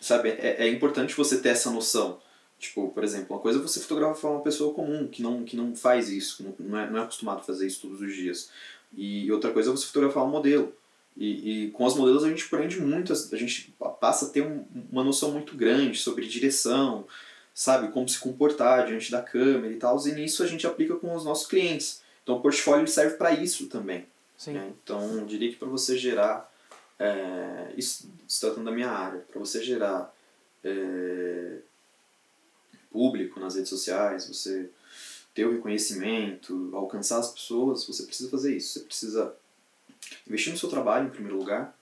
Sabe, 0.00 0.30
é, 0.30 0.66
é 0.66 0.68
importante 0.68 1.14
você 1.14 1.40
ter 1.40 1.50
essa 1.50 1.70
noção. 1.70 2.18
Tipo, 2.58 2.88
por 2.90 3.02
exemplo, 3.04 3.34
uma 3.34 3.42
coisa 3.42 3.58
é 3.58 3.62
você 3.62 3.80
fotografar 3.80 4.30
uma 4.30 4.40
pessoa 4.40 4.74
comum, 4.74 5.08
que 5.08 5.22
não, 5.22 5.44
que 5.44 5.56
não 5.56 5.74
faz 5.74 6.08
isso, 6.08 6.36
que 6.36 6.62
não, 6.62 6.78
é, 6.78 6.90
não 6.90 6.98
é 6.98 7.02
acostumado 7.02 7.38
a 7.38 7.42
fazer 7.42 7.66
isso 7.66 7.82
todos 7.82 8.00
os 8.00 8.14
dias. 8.14 8.50
E 8.96 9.30
outra 9.32 9.50
coisa 9.52 9.70
é 9.70 9.72
você 9.72 9.86
fotografar 9.86 10.24
um 10.24 10.30
modelo. 10.30 10.72
E, 11.16 11.66
e 11.66 11.70
com 11.70 11.84
os 11.84 11.94
modelos 11.94 12.24
a 12.24 12.28
gente 12.28 12.44
aprende 12.44 12.80
muito, 12.80 13.12
a 13.12 13.36
gente 13.36 13.74
passa 14.00 14.26
a 14.26 14.28
ter 14.30 14.42
um, 14.42 14.64
uma 14.90 15.04
noção 15.04 15.30
muito 15.30 15.56
grande 15.56 15.98
sobre 15.98 16.26
direção, 16.26 17.06
sabe, 17.54 17.92
como 17.92 18.08
se 18.08 18.18
comportar 18.18 18.86
diante 18.86 19.12
da 19.12 19.22
câmera 19.22 19.72
e 19.72 19.76
tal, 19.76 19.96
e 20.06 20.12
nisso 20.12 20.42
a 20.42 20.46
gente 20.46 20.66
aplica 20.66 20.96
com 20.96 21.14
os 21.14 21.24
nossos 21.24 21.46
clientes. 21.46 22.02
Então 22.22 22.36
o 22.36 22.40
portfólio 22.40 22.88
serve 22.88 23.16
para 23.16 23.32
isso 23.32 23.68
também. 23.68 24.06
Né? 24.48 24.72
Então 24.82 25.14
eu 25.14 25.24
diria 25.24 25.50
que 25.50 25.56
para 25.56 25.68
você 25.68 25.96
gerar, 25.96 26.52
é, 26.98 27.72
isso 27.76 28.10
se 28.26 28.40
tratando 28.40 28.64
da 28.64 28.72
minha 28.72 28.90
área, 28.90 29.20
para 29.20 29.38
você 29.38 29.62
gerar 29.62 30.12
é, 30.64 31.58
público 32.90 33.38
nas 33.38 33.54
redes 33.54 33.70
sociais, 33.70 34.26
você 34.26 34.68
ter 35.32 35.44
o 35.44 35.52
reconhecimento, 35.52 36.70
alcançar 36.72 37.18
as 37.18 37.32
pessoas, 37.32 37.84
você 37.84 38.04
precisa 38.04 38.30
fazer 38.30 38.56
isso. 38.56 38.72
Você 38.72 38.80
precisa 38.80 39.34
investir 40.26 40.52
no 40.52 40.58
seu 40.58 40.68
trabalho, 40.68 41.08
em 41.08 41.10
primeiro 41.10 41.36
lugar. 41.36 41.76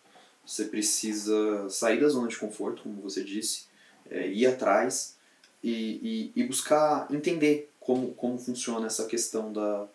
Você 0.45 0.65
precisa 0.65 1.69
sair 1.69 2.01
da 2.01 2.09
zona 2.09 2.29
de 2.29 2.37
conforto, 2.37 2.83
como 2.83 3.01
você 3.01 3.23
disse, 3.23 3.67
é, 4.11 4.27
ir 4.29 4.47
atrás 4.47 5.17
e, 5.63 6.33
e, 6.35 6.41
e, 6.41 6.45
buscar 6.45 7.07
entender 7.11 7.71
como, 7.79 8.13
como 8.15 8.39
funciona 8.39 8.87
essa 8.87 9.07
questão 9.07 9.53
da, 9.53 9.87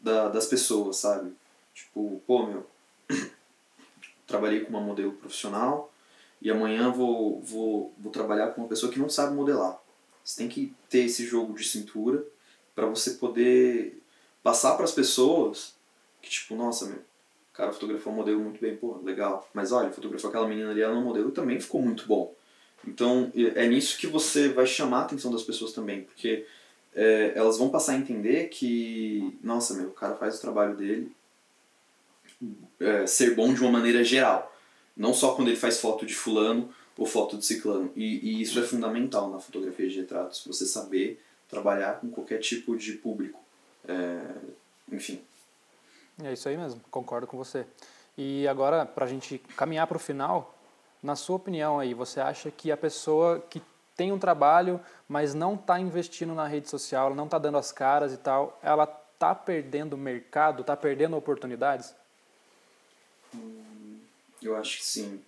da, 0.00 0.28
das 0.28 0.46
pessoas, 0.46 0.98
sabe? 0.98 1.32
Tipo, 1.74 2.22
pô, 2.26 2.46
meu, 2.46 2.66
trabalhei 4.26 4.60
com 4.60 4.70
uma 4.70 4.80
modelo 4.80 5.12
profissional 5.12 5.92
e 6.40 6.50
amanhã 6.50 6.90
vou, 6.90 7.40
vou, 7.40 7.92
vou 7.98 8.12
trabalhar 8.12 8.48
com 8.48 8.62
uma 8.62 8.68
pessoa 8.68 8.92
que 8.92 8.98
não 8.98 9.08
sabe 9.08 9.34
modelar. 9.34 9.80
Você 10.24 10.36
tem 10.36 10.48
que 10.48 10.74
ter 10.88 11.04
esse 11.06 11.24
jogo 11.24 11.54
de 11.54 11.64
cintura 11.64 12.24
para 12.74 12.86
você 12.86 13.12
poder 13.12 14.00
passar 14.42 14.76
para 14.76 14.84
as 14.84 14.92
pessoas 14.92 15.74
que 16.20 16.30
tipo, 16.30 16.54
nossa, 16.54 16.86
meu, 16.86 16.98
o 16.98 17.54
cara 17.54 17.72
fotografou 17.72 18.12
um 18.12 18.16
modelo 18.16 18.40
muito 18.40 18.60
bem, 18.60 18.76
pô, 18.76 18.98
legal. 19.02 19.48
Mas 19.52 19.72
olha, 19.72 19.90
fotografou 19.90 20.28
aquela 20.28 20.46
menina 20.46 20.70
ali, 20.70 20.82
ela 20.82 20.94
no 20.94 21.02
modelo 21.02 21.30
também 21.30 21.60
ficou 21.60 21.80
muito 21.82 22.06
bom. 22.06 22.34
Então, 22.86 23.32
é 23.54 23.66
nisso 23.66 23.98
que 23.98 24.06
você 24.06 24.48
vai 24.48 24.66
chamar 24.66 25.00
a 25.00 25.02
atenção 25.02 25.30
das 25.30 25.42
pessoas 25.42 25.72
também, 25.72 26.02
porque 26.02 26.46
é, 26.94 27.32
elas 27.34 27.58
vão 27.58 27.68
passar 27.68 27.92
a 27.92 27.96
entender 27.96 28.48
que, 28.48 29.38
nossa, 29.42 29.74
meu, 29.74 29.88
o 29.88 29.92
cara 29.92 30.14
faz 30.16 30.38
o 30.38 30.40
trabalho 30.40 30.76
dele 30.76 31.12
é, 32.80 33.06
ser 33.06 33.34
bom 33.34 33.52
de 33.52 33.60
uma 33.60 33.70
maneira 33.70 34.02
geral. 34.02 34.54
Não 34.96 35.12
só 35.12 35.34
quando 35.34 35.48
ele 35.48 35.56
faz 35.56 35.80
foto 35.80 36.06
de 36.06 36.14
fulano 36.14 36.72
ou 36.96 37.06
foto 37.06 37.36
de 37.36 37.46
ciclano. 37.46 37.92
E, 37.94 38.30
e 38.30 38.42
isso 38.42 38.58
é 38.58 38.62
fundamental 38.62 39.30
na 39.30 39.38
fotografia 39.38 39.88
de 39.88 40.00
retratos, 40.00 40.44
você 40.44 40.66
saber 40.66 41.22
trabalhar 41.48 42.00
com 42.00 42.10
qualquer 42.10 42.38
tipo 42.38 42.76
de 42.76 42.92
público. 42.94 43.40
É, 43.86 44.20
enfim. 44.92 45.20
É 46.22 46.32
isso 46.32 46.48
aí 46.48 46.56
mesmo, 46.56 46.80
concordo 46.90 47.26
com 47.26 47.36
você. 47.36 47.64
E 48.16 48.48
agora, 48.48 48.84
para 48.84 49.04
a 49.04 49.08
gente 49.08 49.38
caminhar 49.56 49.86
para 49.86 49.96
o 49.96 50.00
final, 50.00 50.57
na 51.02 51.16
sua 51.16 51.36
opinião 51.36 51.78
aí, 51.78 51.94
você 51.94 52.20
acha 52.20 52.50
que 52.50 52.72
a 52.72 52.76
pessoa 52.76 53.40
que 53.50 53.62
tem 53.96 54.12
um 54.12 54.18
trabalho, 54.18 54.80
mas 55.08 55.34
não 55.34 55.54
está 55.54 55.78
investindo 55.80 56.34
na 56.34 56.46
rede 56.46 56.68
social, 56.68 57.14
não 57.14 57.24
está 57.24 57.38
dando 57.38 57.58
as 57.58 57.72
caras 57.72 58.12
e 58.12 58.16
tal, 58.16 58.58
ela 58.62 58.84
está 59.14 59.34
perdendo 59.34 59.96
mercado, 59.96 60.60
está 60.60 60.76
perdendo 60.76 61.16
oportunidades? 61.16 61.94
Hum, 63.34 63.98
eu 64.40 64.56
acho 64.56 64.78
que 64.78 64.84
sim. 64.84 65.20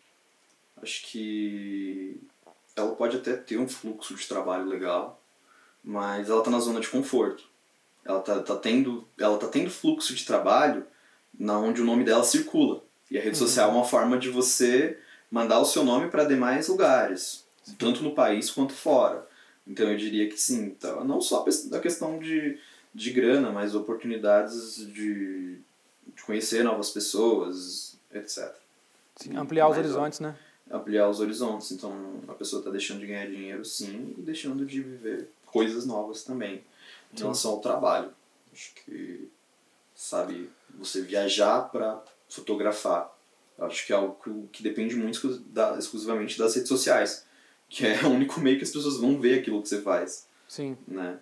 Acho 0.81 1.03
que 1.05 2.21
ela 2.77 2.95
pode 2.95 3.16
até 3.16 3.35
ter 3.35 3.59
um 3.59 3.68
fluxo 3.68 4.14
de 4.14 4.27
trabalho 4.27 4.64
legal, 4.66 5.21
mas 5.83 6.31
ela 6.31 6.39
está 6.39 6.51
na 6.51 6.61
zona 6.61 6.81
de 6.81 6.89
conforto. 6.89 7.45
Ela 8.05 8.21
está 8.21 8.41
tá 8.41 8.57
tendo, 8.57 9.07
ela 9.18 9.37
tá 9.37 9.49
tendo 9.49 9.71
fluxo 9.71 10.14
de 10.14 10.25
trabalho 10.25 10.87
na 11.39 11.59
onde 11.59 11.83
o 11.83 11.85
nome 11.85 12.05
dela 12.05 12.25
circula. 12.25 12.83
E 13.11 13.18
a 13.18 13.21
rede 13.21 13.39
uhum. 13.39 13.47
social 13.47 13.71
é 13.71 13.73
uma 13.73 13.85
forma 13.85 14.16
de 14.16 14.31
você 14.31 14.99
mandar 15.31 15.61
o 15.61 15.64
seu 15.64 15.85
nome 15.85 16.09
para 16.09 16.24
demais 16.24 16.68
lugares, 16.68 17.45
sim. 17.62 17.74
tanto 17.78 18.03
no 18.03 18.14
país 18.14 18.51
quanto 18.51 18.72
fora. 18.72 19.26
Então 19.66 19.89
eu 19.89 19.97
diria 19.97 20.28
que 20.28 20.39
sim, 20.39 20.70
tá, 20.70 21.05
não 21.05 21.20
só 21.20 21.45
a 21.72 21.78
questão 21.81 22.18
de, 22.18 22.59
de 22.95 23.11
grana, 23.12 23.53
mas 23.53 23.74
oportunidades 23.74 24.76
de, 24.76 25.59
de 26.14 26.22
conhecer 26.24 26.64
novas 26.64 26.91
pessoas, 26.91 27.97
etc. 28.12 28.53
Sim, 29.16 29.37
ampliar 29.37 29.68
os 29.68 29.76
horizontes, 29.76 30.18
né? 30.20 30.37
Ampliar 30.70 31.09
os 31.09 31.20
horizontes. 31.20 31.70
Então 31.70 31.93
a 32.26 32.33
pessoa 32.33 32.61
está 32.61 32.70
deixando 32.70 33.01
de 33.01 33.07
ganhar 33.07 33.26
dinheiro, 33.26 33.64
sim, 33.64 34.14
e 34.18 34.22
deixando 34.22 34.64
de 34.64 34.81
viver 34.81 35.28
coisas 35.47 35.85
novas 35.87 36.24
também 36.24 36.64
em 37.12 37.18
relação 37.18 37.53
ao 37.53 37.61
trabalho. 37.61 38.11
Acho 38.53 38.74
que, 38.74 39.28
sabe, 39.95 40.51
você 40.76 41.03
viajar 41.03 41.62
para 41.70 42.03
fotografar, 42.28 43.12
acho 43.61 43.86
que 43.86 43.92
é 43.92 43.96
algo 43.96 44.16
que, 44.22 44.48
que 44.52 44.62
depende 44.62 44.96
muito 44.96 45.38
da, 45.40 45.78
exclusivamente 45.78 46.38
das 46.38 46.54
redes 46.54 46.68
sociais, 46.68 47.24
que 47.68 47.86
é 47.86 48.02
o 48.04 48.11
único 48.11 48.40
meio 48.40 48.58
que 48.58 48.64
as 48.64 48.70
pessoas 48.70 48.98
vão 48.98 49.20
ver 49.20 49.40
aquilo 49.40 49.62
que 49.62 49.68
você 49.68 49.80
faz. 49.80 50.26
Sim. 50.48 50.76
Né? 50.86 51.18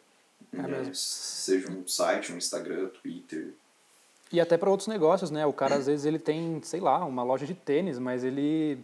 É 0.53 0.89
é, 0.89 0.91
seja 0.95 1.71
um 1.71 1.87
site, 1.87 2.33
um 2.33 2.39
Instagram, 2.39 2.89
Twitter. 2.89 3.53
E 4.33 4.41
até 4.41 4.57
para 4.57 4.71
outros 4.71 4.89
negócios, 4.89 5.31
né? 5.31 5.45
O 5.47 5.53
cara 5.53 5.77
às 5.77 5.87
vezes 5.87 6.05
ele 6.07 6.19
tem, 6.19 6.61
sei 6.63 6.81
lá, 6.81 7.05
uma 7.05 7.23
loja 7.23 7.47
de 7.47 7.55
tênis, 7.55 7.99
mas 7.99 8.25
ele 8.25 8.79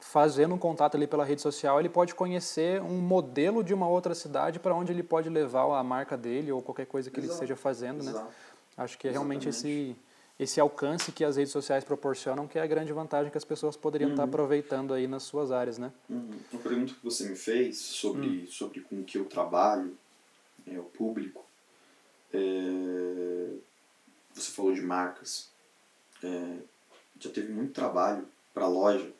fazendo 0.00 0.54
um 0.54 0.58
contato 0.58 0.96
ali 0.96 1.06
pela 1.06 1.24
rede 1.24 1.40
social, 1.40 1.80
ele 1.80 1.88
pode 1.88 2.14
conhecer 2.14 2.82
um 2.82 2.98
modelo 2.98 3.64
de 3.64 3.72
uma 3.72 3.88
outra 3.88 4.14
cidade 4.14 4.58
para 4.58 4.74
onde 4.74 4.92
ele 4.92 5.02
pode 5.02 5.30
levar 5.30 5.78
a 5.78 5.82
marca 5.82 6.16
dele 6.16 6.52
ou 6.52 6.60
qualquer 6.60 6.86
coisa 6.86 7.10
que 7.10 7.18
Exato. 7.18 7.26
ele 7.26 7.34
esteja 7.34 7.56
fazendo, 7.56 8.04
né? 8.04 8.26
Acho 8.76 8.98
que 8.98 9.08
é 9.08 9.10
realmente 9.10 9.48
esse 9.48 9.96
esse 10.38 10.60
alcance 10.60 11.10
que 11.10 11.24
as 11.24 11.36
redes 11.36 11.52
sociais 11.52 11.82
proporcionam, 11.82 12.46
que 12.46 12.58
é 12.58 12.62
a 12.62 12.66
grande 12.66 12.92
vantagem 12.92 13.30
que 13.30 13.38
as 13.38 13.44
pessoas 13.44 13.76
poderiam 13.76 14.08
uhum. 14.08 14.14
estar 14.14 14.24
aproveitando 14.24 14.94
aí 14.94 15.06
nas 15.06 15.24
suas 15.24 15.50
áreas, 15.50 15.78
né? 15.78 15.92
Uhum. 16.08 16.30
Uma 16.52 16.62
pergunta 16.62 16.94
que 16.94 17.02
você 17.02 17.28
me 17.28 17.34
fez 17.34 17.78
sobre, 17.78 18.26
uhum. 18.26 18.46
sobre 18.46 18.80
com 18.80 19.02
que 19.02 19.18
eu 19.18 19.24
trabalho, 19.24 19.96
é, 20.66 20.78
o 20.78 20.84
público, 20.84 21.44
é, 22.32 23.48
você 24.32 24.50
falou 24.52 24.72
de 24.72 24.82
marcas. 24.82 25.48
É, 26.22 26.56
já 27.18 27.30
teve 27.30 27.52
muito 27.52 27.72
trabalho 27.72 28.24
para 28.54 28.64
a 28.64 28.68
loja 28.68 29.12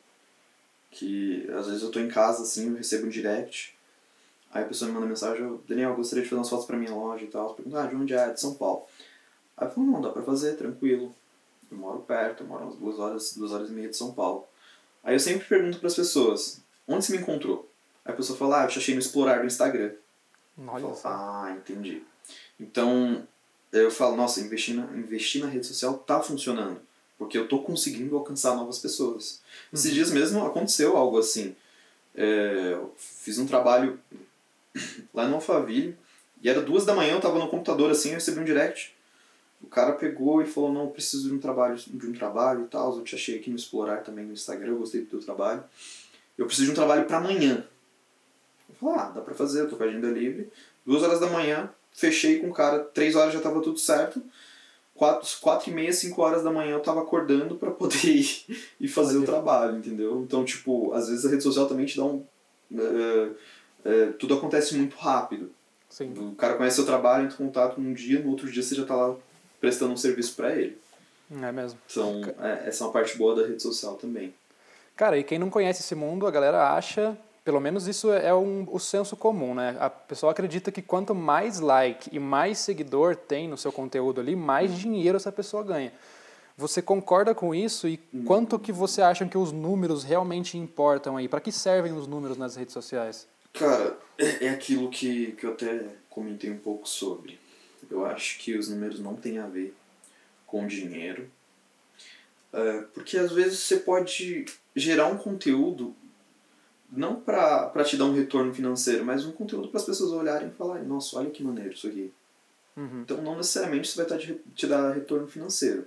que 0.91 1.47
às 1.51 1.67
vezes 1.67 1.83
eu 1.83 1.91
tô 1.91 1.99
em 1.99 2.07
casa, 2.07 2.43
assim, 2.43 2.69
eu 2.69 2.75
recebo 2.75 3.05
um 3.05 3.09
direct, 3.09 3.75
aí 4.51 4.63
a 4.63 4.67
pessoa 4.67 4.87
me 4.87 4.95
manda 4.95 5.07
mensagem, 5.07 5.59
Daniel, 5.67 5.91
eu 5.91 5.95
gostaria 5.95 6.23
de 6.23 6.29
fazer 6.29 6.39
umas 6.39 6.49
fotos 6.49 6.65
pra 6.65 6.77
minha 6.77 6.93
loja 6.93 7.23
e 7.23 7.27
tal, 7.27 7.49
eu 7.49 7.53
pergunto, 7.53 7.77
ah, 7.77 7.85
de 7.85 7.95
onde 7.95 8.13
é? 8.13 8.33
De 8.33 8.39
São 8.39 8.55
Paulo. 8.55 8.85
Aí 9.59 9.67
eu 9.67 9.71
falo, 9.71 9.87
não, 9.87 10.01
dá 10.01 10.09
pra 10.09 10.21
fazer, 10.23 10.55
tranquilo. 10.55 11.13
Eu 11.69 11.77
moro 11.77 11.99
perto, 11.99 12.43
eu 12.43 12.47
moro 12.47 12.63
umas 12.63 12.75
duas 12.75 12.97
horas, 12.97 13.33
duas 13.35 13.51
horas 13.51 13.69
e 13.69 13.73
meia 13.73 13.89
de 13.89 13.97
São 13.97 14.13
Paulo. 14.13 14.47
Aí 15.03 15.13
eu 15.13 15.19
sempre 15.19 15.47
pergunto 15.47 15.79
para 15.79 15.87
as 15.87 15.95
pessoas, 15.95 16.61
onde 16.87 17.05
você 17.05 17.11
me 17.13 17.19
encontrou? 17.19 17.69
Aí 18.05 18.13
a 18.13 18.15
pessoa 18.15 18.37
fala, 18.37 18.61
ah, 18.61 18.63
eu 18.65 18.69
te 18.69 18.79
achei 18.79 18.95
no 18.95 18.99
Explorar 18.99 19.39
do 19.39 19.45
Instagram. 19.45 19.91
Olha 20.67 20.83
Eu 20.83 20.89
só. 20.89 20.95
falo, 20.95 21.45
ah, 21.45 21.51
entendi. 21.51 22.03
Então, 22.59 23.27
eu 23.71 23.91
falo, 23.91 24.15
nossa, 24.15 24.41
investir 24.41 24.75
na, 24.75 24.83
investir 24.97 25.41
na 25.41 25.47
rede 25.47 25.67
social 25.67 25.97
tá 25.97 26.21
funcionando. 26.21 26.81
Porque 27.17 27.37
eu 27.37 27.47
tô 27.47 27.59
conseguindo 27.59 28.15
alcançar 28.15 28.55
novas 28.55 28.79
pessoas. 28.79 29.41
Esses 29.73 29.93
dias 29.93 30.11
mesmo 30.11 30.45
aconteceu 30.45 30.95
algo 30.95 31.19
assim. 31.19 31.55
É, 32.15 32.71
eu 32.73 32.93
fiz 32.97 33.37
um 33.37 33.45
trabalho 33.45 33.99
lá 35.13 35.27
no 35.27 35.35
Alphaville, 35.35 35.97
e 36.41 36.49
era 36.49 36.61
duas 36.61 36.85
da 36.85 36.95
manhã, 36.95 37.13
eu 37.13 37.21
tava 37.21 37.37
no 37.37 37.49
computador 37.49 37.91
assim, 37.91 38.09
eu 38.09 38.15
recebi 38.15 38.39
um 38.39 38.45
direct. 38.45 38.95
O 39.61 39.67
cara 39.67 39.91
pegou 39.93 40.41
e 40.41 40.45
falou, 40.45 40.71
não, 40.71 40.83
eu 40.83 40.89
preciso 40.89 41.27
de 41.27 41.35
um 41.35 41.39
trabalho, 41.39 41.75
de 41.75 42.07
um 42.07 42.13
trabalho 42.13 42.63
e 42.63 42.67
tal, 42.67 42.95
eu 42.97 43.03
te 43.03 43.15
achei 43.15 43.37
aqui 43.37 43.49
no 43.49 43.55
Explorar 43.55 44.03
também 44.03 44.25
no 44.25 44.33
Instagram, 44.33 44.69
eu 44.69 44.77
gostei 44.77 45.01
do 45.01 45.07
teu 45.07 45.19
trabalho. 45.19 45.63
Eu 46.37 46.45
preciso 46.45 46.67
de 46.67 46.71
um 46.71 46.75
trabalho 46.75 47.05
para 47.05 47.17
amanhã. 47.17 47.65
Eu 48.69 48.75
falei, 48.75 48.95
ah, 48.95 49.09
dá 49.09 49.21
pra 49.21 49.33
fazer, 49.33 49.61
eu 49.61 49.69
tô 49.69 49.75
com 49.75 49.83
a 49.83 49.87
agenda 49.87 50.07
livre. 50.07 50.49
Duas 50.85 51.03
horas 51.03 51.19
da 51.19 51.27
manhã, 51.27 51.69
fechei 51.91 52.39
com 52.39 52.49
o 52.49 52.53
cara, 52.53 52.79
três 52.79 53.15
horas 53.15 53.33
já 53.33 53.41
tava 53.41 53.61
tudo 53.61 53.77
certo. 53.77 54.21
Quatro, 54.95 55.27
quatro 55.39 55.69
e 55.69 55.73
meia, 55.73 55.93
cinco 55.93 56.21
horas 56.21 56.43
da 56.43 56.51
manhã 56.51 56.71
eu 56.71 56.81
tava 56.81 57.01
acordando 57.01 57.55
para 57.55 57.71
poder 57.71 58.03
ir 58.07 58.67
e 58.79 58.87
fazer 58.87 59.13
Pode 59.13 59.23
o 59.23 59.25
trabalho, 59.25 59.77
entendeu? 59.77 60.21
Então, 60.21 60.43
tipo, 60.43 60.93
às 60.93 61.09
vezes 61.09 61.25
a 61.25 61.29
rede 61.29 61.43
social 61.43 61.67
também 61.67 61.85
te 61.85 61.97
dá 61.97 62.05
um... 62.05 62.23
é, 62.73 63.29
é, 63.85 64.05
tudo 64.13 64.33
acontece 64.33 64.75
muito 64.75 64.97
rápido. 64.97 65.51
Sim. 65.89 66.13
O 66.17 66.35
cara 66.35 66.55
conhece 66.55 66.75
seu 66.75 66.85
trabalho, 66.85 67.25
entra 67.25 67.35
em 67.35 67.45
contato 67.45 67.81
num 67.81 67.93
dia, 67.93 68.21
no 68.21 68.29
outro 68.29 68.49
dia 68.51 68.61
você 68.61 68.75
já 68.75 68.85
tá 68.85 68.95
lá 68.95 69.15
prestando 69.59 69.93
um 69.93 69.97
serviço 69.97 70.35
para 70.35 70.55
ele. 70.55 70.77
É 71.31 71.51
mesmo. 71.51 71.79
Então, 71.89 72.21
é, 72.41 72.67
essa 72.67 72.83
é 72.83 72.87
uma 72.87 72.93
parte 72.93 73.17
boa 73.17 73.35
da 73.35 73.47
rede 73.47 73.61
social 73.61 73.95
também. 73.95 74.33
Cara, 74.95 75.17
e 75.17 75.23
quem 75.23 75.39
não 75.39 75.49
conhece 75.49 75.81
esse 75.81 75.95
mundo, 75.95 76.25
a 76.25 76.31
galera 76.31 76.73
acha, 76.73 77.17
pelo 77.45 77.59
menos 77.59 77.87
isso 77.87 78.11
é 78.11 78.33
um, 78.33 78.67
o 78.69 78.79
senso 78.79 79.15
comum, 79.15 79.53
né? 79.53 79.77
A 79.79 79.89
pessoa 79.89 80.31
acredita 80.31 80.71
que 80.71 80.81
quanto 80.81 81.13
mais 81.13 81.59
like 81.59 82.09
e 82.11 82.19
mais 82.19 82.57
seguidor 82.57 83.15
tem 83.15 83.47
no 83.47 83.57
seu 83.57 83.71
conteúdo 83.71 84.19
ali, 84.19 84.35
mais 84.35 84.77
dinheiro 84.77 85.15
essa 85.15 85.31
pessoa 85.31 85.63
ganha. 85.63 85.93
Você 86.57 86.81
concorda 86.81 87.33
com 87.33 87.55
isso 87.55 87.87
e 87.87 87.97
quanto 88.25 88.59
que 88.59 88.73
você 88.73 89.01
acha 89.01 89.25
que 89.25 89.37
os 89.37 89.53
números 89.53 90.03
realmente 90.03 90.57
importam 90.57 91.15
aí? 91.15 91.29
Para 91.29 91.39
que 91.39 91.53
servem 91.53 91.93
os 91.93 92.05
números 92.05 92.37
nas 92.37 92.57
redes 92.57 92.73
sociais? 92.73 93.25
Cara, 93.53 93.97
é 94.17 94.45
é 94.45 94.49
aquilo 94.49 94.89
que, 94.89 95.31
que 95.33 95.45
eu 95.45 95.53
até 95.53 95.85
comentei 96.09 96.51
um 96.51 96.57
pouco 96.57 96.87
sobre. 96.87 97.39
Eu 97.89 98.05
acho 98.05 98.39
que 98.39 98.57
os 98.57 98.69
números 98.69 98.99
não 98.99 99.15
têm 99.15 99.39
a 99.39 99.47
ver 99.47 99.75
com 100.45 100.67
dinheiro. 100.67 101.29
É, 102.51 102.81
porque 102.93 103.17
às 103.17 103.31
vezes 103.31 103.59
você 103.59 103.77
pode 103.77 104.45
gerar 104.75 105.07
um 105.07 105.17
conteúdo 105.17 105.95
não 106.91 107.19
pra, 107.19 107.67
pra 107.67 107.83
te 107.83 107.95
dar 107.95 108.05
um 108.05 108.13
retorno 108.13 108.53
financeiro, 108.53 109.05
mas 109.05 109.25
um 109.25 109.31
conteúdo 109.31 109.67
para 109.69 109.79
as 109.79 109.85
pessoas 109.85 110.11
olharem 110.11 110.49
e 110.49 110.51
falarem, 110.51 110.87
nossa, 110.87 111.17
olha 111.17 111.29
que 111.29 111.43
maneiro 111.43 111.73
isso 111.73 111.87
aqui. 111.87 112.11
Uhum. 112.75 113.01
Então 113.01 113.21
não 113.21 113.37
necessariamente 113.37 113.87
isso 113.87 113.97
vai 113.97 114.05
estar 114.05 114.17
te, 114.17 114.41
te 114.55 114.65
dar 114.65 114.93
retorno 114.93 115.27
financeiro. 115.27 115.85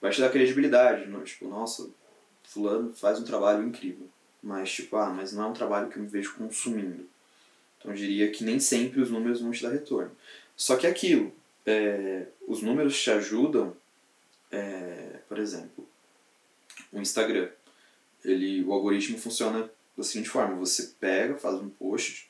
Vai 0.00 0.12
te 0.12 0.20
dar 0.20 0.30
credibilidade, 0.30 1.08
não? 1.08 1.24
tipo, 1.24 1.48
nossa, 1.48 1.88
fulano 2.44 2.92
faz 2.94 3.18
um 3.18 3.24
trabalho 3.24 3.66
incrível. 3.66 4.06
Mas 4.40 4.70
tipo, 4.72 4.96
ah, 4.96 5.10
mas 5.10 5.32
não 5.32 5.44
é 5.44 5.46
um 5.48 5.52
trabalho 5.52 5.88
que 5.88 5.96
eu 5.96 6.02
me 6.02 6.08
vejo 6.08 6.34
consumindo. 6.34 7.06
Então 7.78 7.90
eu 7.90 7.96
diria 7.96 8.30
que 8.30 8.44
nem 8.44 8.60
sempre 8.60 9.00
os 9.00 9.10
números 9.10 9.40
vão 9.40 9.50
te 9.50 9.62
dar 9.62 9.70
retorno. 9.70 10.12
Só 10.58 10.76
que 10.76 10.88
é 10.88 10.90
aquilo, 10.90 11.32
é, 11.64 12.26
os 12.48 12.62
números 12.62 13.00
te 13.00 13.12
ajudam, 13.12 13.76
é, 14.50 15.20
por 15.28 15.38
exemplo, 15.38 15.88
o 16.92 16.98
Instagram. 16.98 17.48
Ele, 18.24 18.64
o 18.64 18.72
algoritmo 18.72 19.16
funciona 19.18 19.70
da 19.96 20.02
seguinte 20.02 20.28
forma, 20.28 20.56
você 20.56 20.94
pega, 20.98 21.36
faz 21.36 21.54
um 21.54 21.68
post 21.68 22.28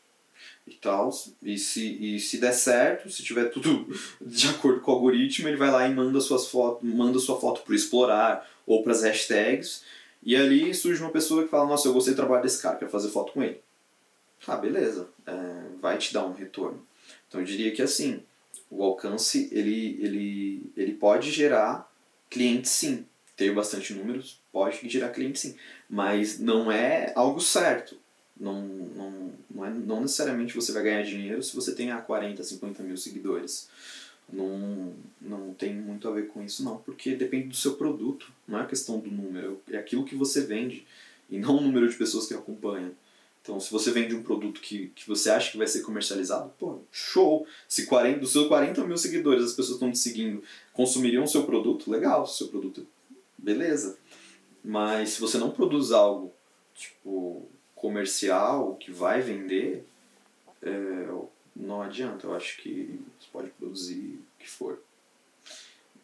e 0.66 0.74
tal, 0.74 1.10
e 1.42 1.56
se, 1.56 2.16
e 2.16 2.20
se 2.20 2.36
der 2.36 2.52
certo, 2.52 3.08
se 3.10 3.22
tiver 3.22 3.46
tudo 3.46 3.88
de 4.20 4.48
acordo 4.48 4.80
com 4.82 4.92
o 4.92 4.94
algoritmo, 4.94 5.48
ele 5.48 5.56
vai 5.56 5.70
lá 5.70 5.88
e 5.88 5.94
manda 5.94 6.20
suas 6.20 6.48
fotos, 6.48 6.86
manda 6.86 7.18
sua 7.18 7.40
foto 7.40 7.62
para 7.62 7.74
explorar 7.74 8.46
ou 8.66 8.82
para 8.82 8.92
as 8.92 9.02
hashtags, 9.02 9.84
e 10.22 10.36
ali 10.36 10.74
surge 10.74 11.00
uma 11.00 11.10
pessoa 11.10 11.44
que 11.44 11.48
fala, 11.48 11.66
nossa, 11.66 11.88
eu 11.88 11.94
gostei 11.94 12.12
do 12.12 12.18
trabalho 12.18 12.42
desse 12.42 12.60
cara, 12.60 12.76
quero 12.76 12.90
fazer 12.90 13.08
foto 13.08 13.32
com 13.32 13.42
ele. 13.42 13.58
Ah, 14.46 14.56
beleza, 14.56 15.08
é, 15.26 15.32
vai 15.80 15.96
te 15.96 16.12
dar 16.12 16.26
um 16.26 16.34
retorno. 16.34 16.86
Então 17.28 17.40
eu 17.40 17.46
diria 17.46 17.70
que 17.72 17.82
assim, 17.82 18.22
o 18.70 18.82
alcance 18.82 19.48
ele, 19.52 19.98
ele, 20.00 20.72
ele 20.76 20.94
pode 20.94 21.30
gerar 21.30 21.90
clientes 22.30 22.70
sim. 22.70 23.04
Ter 23.36 23.54
bastante 23.54 23.94
números 23.94 24.40
pode 24.52 24.88
gerar 24.88 25.10
clientes 25.10 25.42
sim. 25.42 25.54
Mas 25.88 26.38
não 26.38 26.70
é 26.72 27.12
algo 27.14 27.40
certo. 27.40 27.96
Não, 28.38 28.62
não, 28.62 29.32
não, 29.50 29.64
é, 29.64 29.70
não 29.70 30.00
necessariamente 30.00 30.54
você 30.54 30.72
vai 30.72 30.82
ganhar 30.82 31.02
dinheiro 31.02 31.42
se 31.42 31.54
você 31.54 31.74
tem 31.74 31.90
ah, 31.90 31.98
40, 31.98 32.42
50 32.42 32.82
mil 32.82 32.96
seguidores. 32.96 33.68
Não, 34.30 34.92
não 35.20 35.54
tem 35.54 35.74
muito 35.74 36.06
a 36.06 36.12
ver 36.12 36.28
com 36.28 36.42
isso 36.42 36.62
não, 36.62 36.76
porque 36.78 37.14
depende 37.14 37.48
do 37.48 37.56
seu 37.56 37.76
produto, 37.76 38.30
não 38.46 38.60
é 38.60 38.66
questão 38.66 38.98
do 39.00 39.10
número, 39.10 39.58
é 39.70 39.78
aquilo 39.78 40.04
que 40.04 40.14
você 40.14 40.42
vende 40.42 40.86
e 41.30 41.38
não 41.38 41.56
o 41.56 41.60
número 41.62 41.88
de 41.88 41.96
pessoas 41.96 42.26
que 42.26 42.34
acompanham. 42.34 42.92
Então, 43.42 43.58
se 43.58 43.70
você 43.70 43.90
vende 43.90 44.14
um 44.14 44.22
produto 44.22 44.60
que, 44.60 44.88
que 44.94 45.08
você 45.08 45.30
acha 45.30 45.50
que 45.50 45.56
vai 45.58 45.66
ser 45.66 45.80
comercializado, 45.80 46.52
pô, 46.58 46.80
show! 46.92 47.46
Se 47.66 47.86
40, 47.86 48.20
dos 48.20 48.32
seus 48.32 48.46
40 48.46 48.84
mil 48.84 48.96
seguidores 48.96 49.44
as 49.44 49.52
pessoas 49.52 49.76
estão 49.76 49.90
te 49.90 49.98
seguindo, 49.98 50.42
consumiriam 50.72 51.24
o 51.24 51.28
seu 51.28 51.44
produto, 51.44 51.90
legal, 51.90 52.26
seu 52.26 52.48
produto, 52.48 52.86
beleza. 53.38 53.98
Mas 54.62 55.10
se 55.10 55.20
você 55.20 55.38
não 55.38 55.50
produz 55.50 55.92
algo, 55.92 56.32
tipo, 56.74 57.48
comercial, 57.74 58.74
que 58.74 58.90
vai 58.90 59.22
vender, 59.22 59.84
é, 60.62 61.08
não 61.56 61.80
adianta. 61.80 62.26
Eu 62.26 62.34
acho 62.34 62.58
que 62.58 63.00
você 63.18 63.28
pode 63.32 63.50
produzir 63.50 64.18
o 64.18 64.38
que 64.38 64.48
for. 64.48 64.78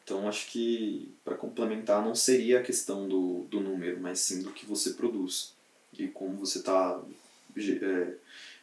Então, 0.03 0.29
acho 0.29 0.51
que, 0.51 1.11
para 1.25 1.35
complementar, 1.35 2.05
não 2.05 2.15
seria 2.15 2.61
a 2.61 2.63
questão 2.63 3.09
do, 3.09 3.45
do 3.51 3.61
número, 3.61 3.99
mas 4.01 4.21
sim 4.21 4.43
do 4.43 4.53
que 4.53 4.67
você 4.67 4.93
produz 4.93 5.55
e 5.99 6.09
como 6.09 6.37
você 6.37 6.59
está 6.59 7.01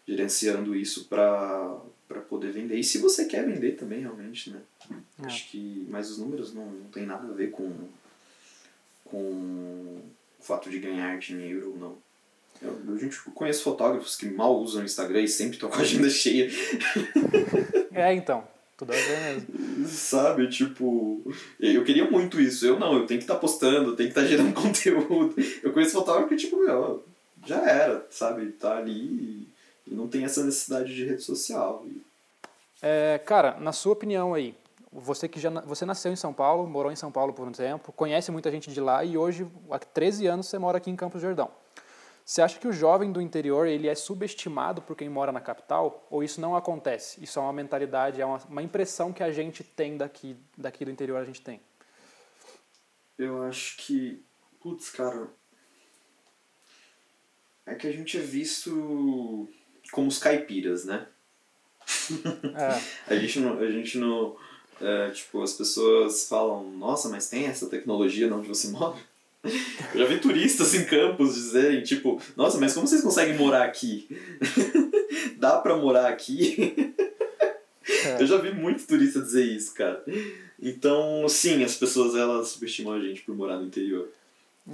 gerenciando 0.08 0.76
isso 0.76 1.06
para 1.06 1.82
poder 2.30 2.52
vender. 2.52 2.78
E 2.78 2.84
se 2.84 2.98
você 2.98 3.26
quer 3.26 3.46
vender 3.46 3.74
também, 3.74 4.02
realmente, 4.02 4.50
né? 4.50 4.60
É. 5.22 5.26
Acho 5.26 5.50
que, 5.50 5.86
mas 5.90 6.10
os 6.12 6.18
números 6.18 6.54
não, 6.54 6.66
não 6.66 6.90
tem 6.90 7.06
nada 7.06 7.28
a 7.28 7.36
ver 7.36 7.52
com, 7.52 7.72
com 9.06 9.18
o 9.18 10.44
fato 10.44 10.70
de 10.70 10.80
ganhar 10.80 11.18
dinheiro 11.20 11.72
ou 11.72 11.78
não. 11.78 11.98
Eu, 12.62 12.80
eu 12.88 13.00
gente, 13.00 13.20
conheço 13.34 13.64
fotógrafos 13.64 14.16
que 14.16 14.30
mal 14.30 14.56
usam 14.60 14.82
o 14.82 14.86
Instagram 14.86 15.22
e 15.22 15.28
sempre 15.28 15.56
estão 15.56 15.70
com 15.70 15.78
a 15.78 15.82
agenda 15.82 16.10
cheia. 16.12 16.50
É, 17.92 18.14
então, 18.14 18.48
tudo 18.78 18.94
a 18.94 18.96
ver 18.96 19.20
mesmo. 19.20 19.88
Sabe, 19.88 20.48
tipo, 20.48 21.24
eu 21.60 21.84
queria 21.84 22.10
muito 22.10 22.40
isso. 22.40 22.66
Eu 22.66 22.80
não, 22.80 22.94
eu 22.94 23.06
tenho 23.06 23.20
que 23.20 23.24
estar 23.24 23.36
postando, 23.36 23.92
eu 23.92 23.96
tenho 23.96 24.12
que 24.12 24.20
estar 24.20 24.28
gerando 24.28 24.54
conteúdo. 24.60 25.36
Eu 25.64 25.72
conheço 25.72 25.94
fotógrafo 25.94 26.30
que, 26.30 26.36
tipo, 26.36 26.58
meu, 26.58 27.04
já 27.46 27.62
era, 27.62 28.06
sabe? 28.10 28.52
Tá 28.54 28.78
ali 28.78 29.48
e, 29.88 29.94
não 29.94 30.08
tem 30.08 30.24
essa 30.24 30.44
necessidade 30.44 30.94
de 30.94 31.06
rede 31.06 31.22
social. 31.22 31.86
É, 32.82 33.20
cara, 33.20 33.60
na 33.60 33.74
sua 33.74 33.94
opinião 33.94 34.34
aí, 34.34 34.56
você 34.92 35.28
que 35.28 35.40
já 35.40 35.50
você 35.50 35.86
nasceu 35.86 36.12
em 36.12 36.16
São 36.16 36.34
Paulo, 36.34 36.68
morou 36.68 36.92
em 36.92 36.96
São 36.96 37.12
Paulo 37.12 37.34
por 37.34 37.48
um 37.48 37.52
tempo, 37.52 37.92
conhece 37.92 38.32
muita 38.32 38.50
gente 38.50 38.72
de 38.72 38.80
lá 38.80 39.04
e 39.04 39.18
hoje, 39.18 39.48
há 39.70 39.80
13 39.80 40.28
anos, 40.28 40.48
você 40.48 40.58
mora 40.58 40.78
aqui 40.78 40.90
em 40.90 40.96
Campos 40.96 41.22
do 41.22 41.28
Jordão. 41.28 41.52
Você 42.24 42.42
acha 42.42 42.60
que 42.60 42.68
o 42.68 42.72
jovem 42.72 43.12
do 43.12 43.20
interior 43.20 43.68
ele 43.68 43.88
é 43.88 43.96
subestimado 43.96 44.82
por 44.82 44.96
quem 44.96 45.10
mora 45.10 45.32
na 45.32 45.42
capital? 45.42 46.08
Ou 46.10 46.24
isso 46.24 46.40
não 46.40 46.56
acontece? 46.56 47.22
Isso 47.22 47.40
é 47.40 47.42
uma 47.42 47.52
mentalidade, 47.52 48.22
é 48.22 48.26
uma, 48.26 48.38
uma 48.48 48.62
impressão 48.62 49.12
que 49.12 49.24
a 49.24 49.32
gente 49.32 49.64
tem 49.64 49.98
daqui, 49.98 50.38
daqui 50.58 50.86
do 50.86 50.92
interior, 50.92 51.18
a 51.18 51.26
gente 51.26 51.42
tem. 51.42 51.60
eu 53.18 53.44
acho 53.44 53.76
que, 53.78 54.24
putz, 54.62 54.90
cara, 54.92 55.28
é 57.66 57.76
que 57.76 57.88
a 57.88 57.92
gente 57.92 58.18
é 58.18 58.22
visto 58.22 59.48
como 59.92 60.08
os 60.08 60.18
caipiras, 60.18 60.86
né? 60.86 61.08
É, 62.56 62.82
A 63.14 63.16
gente 63.16 63.40
não. 63.40 63.60
A 63.60 63.72
gente 63.72 63.98
não 63.98 64.36
é, 64.82 65.12
tipo, 65.12 65.42
as 65.42 65.54
pessoas 65.54 66.28
falam, 66.28 66.72
nossa, 66.72 67.08
mas 67.08 67.30
tem 67.30 67.46
essa 67.46 67.68
tecnologia 67.68 68.28
de 68.28 68.34
onde 68.34 68.48
você 68.48 68.70
mora? 68.70 68.98
Eu 69.44 70.00
já 70.00 70.06
vi 70.06 70.20
turistas 70.20 70.74
em 70.74 70.86
campos 70.86 71.36
dizerem, 71.36 71.84
tipo, 71.84 72.22
nossa, 72.36 72.60
mas 72.60 72.74
como 72.74 72.88
vocês 72.88 73.02
conseguem 73.02 73.38
morar 73.38 73.64
aqui? 73.64 74.08
Dá 75.38 75.58
pra 75.58 75.78
morar 75.78 76.08
aqui? 76.08 76.74
É. 78.06 78.22
Eu 78.22 78.28
já 78.28 78.38
vi 78.38 78.54
muito 78.54 78.86
turista 78.86 79.22
dizer 79.22 79.46
isso, 79.46 79.74
cara. 79.74 80.04
Então, 80.60 81.28
sim, 81.28 81.64
as 81.64 81.76
pessoas 81.76 82.16
elas 82.16 82.50
subestimam 82.50 82.94
a 82.94 83.00
gente 83.00 83.22
por 83.22 83.36
morar 83.36 83.58
no 83.58 83.66
interior. 83.66 84.10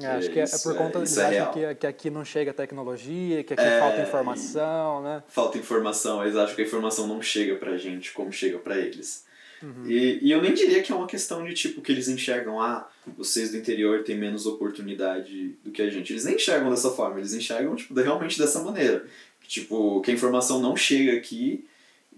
É, 0.06 0.08
acho 0.08 0.30
que 0.30 0.40
é, 0.40 0.42
é 0.42 0.46
isso 0.46 0.64
por 0.64 0.76
é- 0.76 0.78
conta, 0.78 1.04
isso 1.04 1.20
eles 1.20 1.34
é 1.34 1.40
acham 1.40 1.54
real. 1.54 1.74
que, 1.74 1.80
que 1.82 1.88
aqui 1.88 2.10
não 2.10 2.24
chega 2.26 2.54
tecnologia, 2.54 3.44
que 3.44 3.54
aqui 3.54 3.64
É, 3.64 3.80
falta 3.80 4.02
informação, 4.02 5.04
né? 5.04 5.24
Falta 5.28 5.58
informação, 5.58 6.24
eles 6.24 6.36
acham 6.36 6.56
que 6.56 6.62
a 6.62 6.66
informação 6.66 7.08
não 7.08 7.22
chega 7.22 7.56
pra 7.56 7.78
gente 7.78 8.12
como 8.14 8.32
chega 8.32 8.58
pra 8.60 8.78
eles. 8.78 9.26
Uhum. 9.64 9.88
E, 9.88 10.20
e 10.22 10.32
eu 10.32 10.40
nem 10.42 10.54
diria 10.54 10.84
que 10.84 10.92
é 10.92 10.96
uma 10.96 11.08
questão 11.08 11.44
de 11.44 11.54
tipo 11.54 11.82
que 11.82 11.92
eles 11.92 12.08
enxergam, 12.08 12.62
ah, 12.62 12.88
vocês 13.18 13.50
do 13.52 13.58
interior 13.58 14.04
têm 14.04 14.16
menos 14.16 14.46
oportunidade 14.46 15.56
do 15.64 15.72
que 15.72 15.82
a 15.82 15.90
gente. 15.90 16.14
Eles 16.14 16.26
nem 16.26 16.36
enxergam 16.36 16.70
dessa 16.70 16.92
forma, 16.92 17.18
eles 17.20 17.34
enxergam 17.34 17.76
tipo, 17.76 17.94
realmente 18.00 18.38
dessa 18.38 18.62
maneira. 18.62 19.06
Tipo, 19.48 20.02
que 20.02 20.12
a 20.12 20.14
informação 20.14 20.60
não 20.62 20.76
chega 20.76 21.14
aqui 21.18 21.66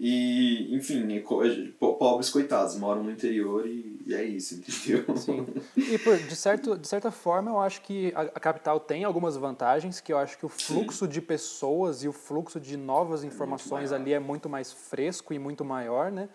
e, 0.02 0.74
enfim, 0.74 1.14
é 1.14 1.20
pobres 1.20 2.30
coitados, 2.30 2.74
moram 2.76 3.02
no 3.02 3.10
interior 3.10 3.66
e, 3.66 4.00
e 4.06 4.14
é 4.14 4.24
isso, 4.24 4.54
entendeu? 4.54 5.04
Sim. 5.14 5.46
E 5.76 5.98
por, 5.98 6.16
de, 6.16 6.34
certo, 6.34 6.78
de 6.78 6.88
certa 6.88 7.10
forma, 7.10 7.50
eu 7.50 7.60
acho 7.60 7.82
que 7.82 8.10
a, 8.14 8.22
a 8.22 8.40
capital 8.40 8.80
tem 8.80 9.04
algumas 9.04 9.36
vantagens, 9.36 10.00
que 10.00 10.10
eu 10.10 10.16
acho 10.16 10.38
que 10.38 10.46
o 10.46 10.48
fluxo 10.48 11.04
Sim. 11.04 11.10
de 11.10 11.20
pessoas 11.20 12.02
e 12.02 12.08
o 12.08 12.12
fluxo 12.12 12.58
de 12.58 12.78
novas 12.78 13.24
informações 13.24 13.92
é 13.92 13.94
ali 13.96 14.14
é 14.14 14.18
muito 14.18 14.48
mais 14.48 14.72
fresco 14.72 15.34
e 15.34 15.38
muito 15.38 15.66
maior, 15.66 16.10
né? 16.10 16.30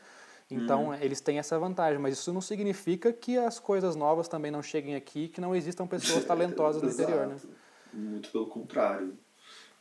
Então, 0.51 0.89
uhum. 0.89 0.93
eles 1.01 1.19
têm 1.19 1.39
essa 1.39 1.57
vantagem, 1.57 1.97
mas 1.97 2.19
isso 2.19 2.31
não 2.31 2.41
significa 2.41 3.11
que 3.11 3.35
as 3.35 3.59
coisas 3.59 3.95
novas 3.95 4.27
também 4.27 4.51
não 4.51 4.61
cheguem 4.61 4.93
aqui, 4.93 5.27
que 5.27 5.41
não 5.41 5.55
existam 5.55 5.87
pessoas 5.87 6.23
talentosas 6.25 6.83
no 6.83 6.91
interior, 6.91 7.25
né? 7.25 7.37
Muito 7.91 8.29
pelo 8.29 8.45
contrário. 8.45 9.17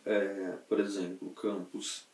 É, 0.07 0.55
por 0.66 0.80
exemplo, 0.80 1.28
campus 1.32 2.13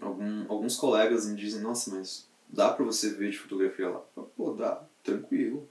Algum, 0.00 0.44
alguns 0.48 0.76
colegas 0.76 1.26
me 1.26 1.36
dizem, 1.36 1.60
nossa, 1.60 1.94
mas 1.94 2.26
dá 2.48 2.70
pra 2.70 2.84
você 2.84 3.10
ver 3.10 3.30
de 3.30 3.38
fotografia 3.38 3.88
lá? 3.88 4.00
Pô, 4.36 4.52
dá, 4.52 4.82
tranquilo. 5.02 5.68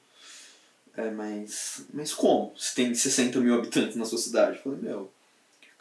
É, 0.96 1.10
mas, 1.10 1.86
mas 1.94 2.14
como? 2.14 2.54
Se 2.58 2.76
tem 2.76 2.94
60 2.94 3.40
mil 3.40 3.56
habitantes 3.56 3.96
na 3.96 4.06
sua 4.06 4.18
cidade? 4.18 4.58
Eu 4.58 4.64
falei, 4.64 4.80
meu, 4.80 5.12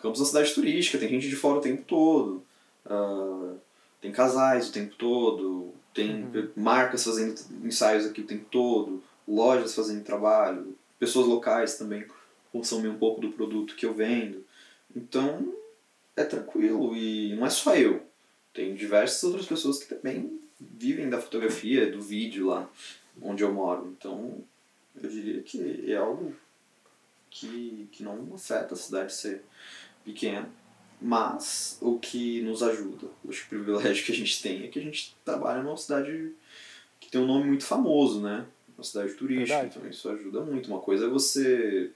Campos 0.03 0.19
é 0.19 0.23
uma 0.23 0.29
cidade 0.29 0.55
turística, 0.55 0.99
tem 0.99 1.09
gente 1.09 1.29
de 1.29 1.37
fora 1.37 1.59
o 1.59 1.63
tempo 1.63 1.83
todo, 1.85 2.43
uh, 2.87 3.57
tem 4.01 4.11
casais 4.11 4.69
o 4.69 4.73
tempo 4.73 4.97
todo, 4.97 5.73
tem 5.95 6.25
uhum. 6.25 6.49
marcas 6.57 7.05
fazendo 7.05 7.41
ensaios 7.65 8.05
aqui 8.07 8.21
o 8.21 8.27
tempo 8.27 8.45
todo, 8.51 9.03
lojas 9.27 9.75
fazendo 9.75 10.03
trabalho, 10.03 10.77
pessoas 10.99 11.29
locais 11.29 11.79
também 11.79 12.05
consomem 12.51 12.91
um 12.91 12.99
pouco 12.99 13.21
do 13.21 13.31
produto 13.31 13.77
que 13.77 13.87
eu 13.87 13.95
vendo. 13.95 14.45
Então, 14.95 15.55
é 16.17 16.25
tranquilo 16.25 16.97
e 16.97 17.35
não 17.37 17.47
é 17.47 17.51
só 17.51 17.77
eu. 17.77 18.03
Tem 18.53 18.75
diversas 18.75 19.23
outras 19.25 19.47
pessoas 19.47 19.83
que 19.83 19.95
também 19.95 20.41
vivem 20.61 21.09
da 21.09 21.21
fotografia, 21.21 21.91
do 21.91 22.01
vídeo 22.01 22.47
lá 22.47 22.71
onde 23.21 23.43
eu 23.43 23.53
moro. 23.53 23.95
Então, 23.99 24.43
eu 25.01 25.09
diria 25.09 25.43
que 25.43 25.91
é 25.91 25.97
algo 25.97 26.35
que, 27.31 27.89
que 27.93 28.03
não 28.03 28.35
afeta 28.35 28.75
a 28.75 28.77
cidade 28.77 29.13
ser 29.13 29.43
pequena. 30.05 30.49
Mas 31.01 31.79
o 31.81 31.99
que 31.99 32.43
nos 32.43 32.63
ajuda, 32.63 33.09
acho 33.29 33.41
que 33.49 33.57
o 33.57 33.65
privilégio 33.65 34.05
que 34.05 34.13
a 34.13 34.15
gente 34.15 34.41
tem 34.41 34.65
é 34.65 34.69
que 34.69 34.79
a 34.79 34.83
gente 34.83 35.17
trabalha 35.25 35.63
numa 35.63 35.77
cidade 35.77 36.33
que 37.01 37.11
tem 37.11 37.21
um 37.21 37.27
nome 37.27 37.45
muito 37.45 37.65
famoso, 37.65 38.21
né? 38.21 38.47
Uma 38.79 38.85
cidade 38.85 39.15
turística, 39.15 39.59
Verdade. 39.59 39.79
então 39.79 39.91
isso 39.91 40.09
ajuda 40.09 40.43
muito. 40.43 40.69
Uma 40.69 40.79
coisa 40.79 41.07
é 41.07 41.09
você 41.09 41.91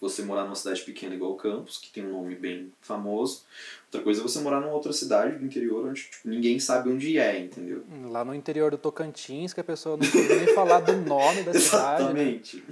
você 0.00 0.22
morar 0.22 0.44
numa 0.44 0.54
cidade 0.54 0.82
pequena 0.82 1.14
igual 1.14 1.34
Campos, 1.36 1.78
que 1.78 1.90
tem 1.90 2.04
um 2.04 2.12
nome 2.12 2.34
bem 2.34 2.72
famoso. 2.80 3.44
Outra 3.86 4.02
coisa 4.02 4.20
é 4.20 4.22
você 4.22 4.40
morar 4.40 4.60
numa 4.60 4.72
outra 4.72 4.92
cidade 4.92 5.38
do 5.38 5.44
interior 5.44 5.86
onde 5.86 6.02
tipo, 6.02 6.28
ninguém 6.28 6.58
sabe 6.58 6.90
onde 6.90 7.18
é, 7.18 7.40
entendeu? 7.40 7.84
Lá 8.10 8.24
no 8.24 8.34
interior 8.34 8.70
do 8.70 8.78
Tocantins, 8.78 9.52
que 9.52 9.60
a 9.60 9.64
pessoa 9.64 9.96
não 9.96 10.06
ouviu 10.06 10.36
nem 10.36 10.54
falar 10.54 10.80
do 10.80 10.92
nome 10.96 11.42
da 11.42 11.52
cidade. 11.58 12.12
Né? 12.12 12.22
Exatamente. 12.22 12.64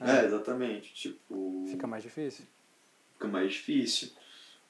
Né? 0.00 0.20
É, 0.20 0.26
exatamente. 0.26 0.94
Tipo. 0.94 1.66
Fica 1.68 1.86
mais 1.86 2.02
difícil. 2.02 2.44
Fica 3.14 3.28
mais 3.28 3.52
difícil. 3.52 4.10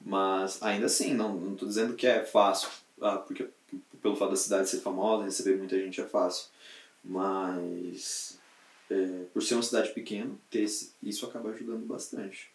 Mas 0.01 0.63
ainda 0.63 0.85
assim, 0.85 1.13
não, 1.13 1.35
não 1.35 1.55
tô 1.55 1.65
dizendo 1.65 1.93
que 1.93 2.07
é 2.07 2.23
fácil, 2.23 2.69
ah, 3.01 3.17
porque 3.17 3.49
pelo 4.01 4.15
fato 4.15 4.31
da 4.31 4.37
cidade 4.37 4.69
ser 4.69 4.79
famosa, 4.79 5.25
receber 5.25 5.57
muita 5.57 5.77
gente 5.77 5.99
é 5.99 6.05
fácil. 6.05 6.47
Mas 7.03 8.38
é, 8.89 9.25
por 9.33 9.41
ser 9.41 9.55
uma 9.55 9.63
cidade 9.63 9.89
pequena, 9.91 10.31
ter 10.49 10.61
esse, 10.61 10.93
isso 11.01 11.25
acaba 11.25 11.49
ajudando 11.49 11.85
bastante. 11.85 12.51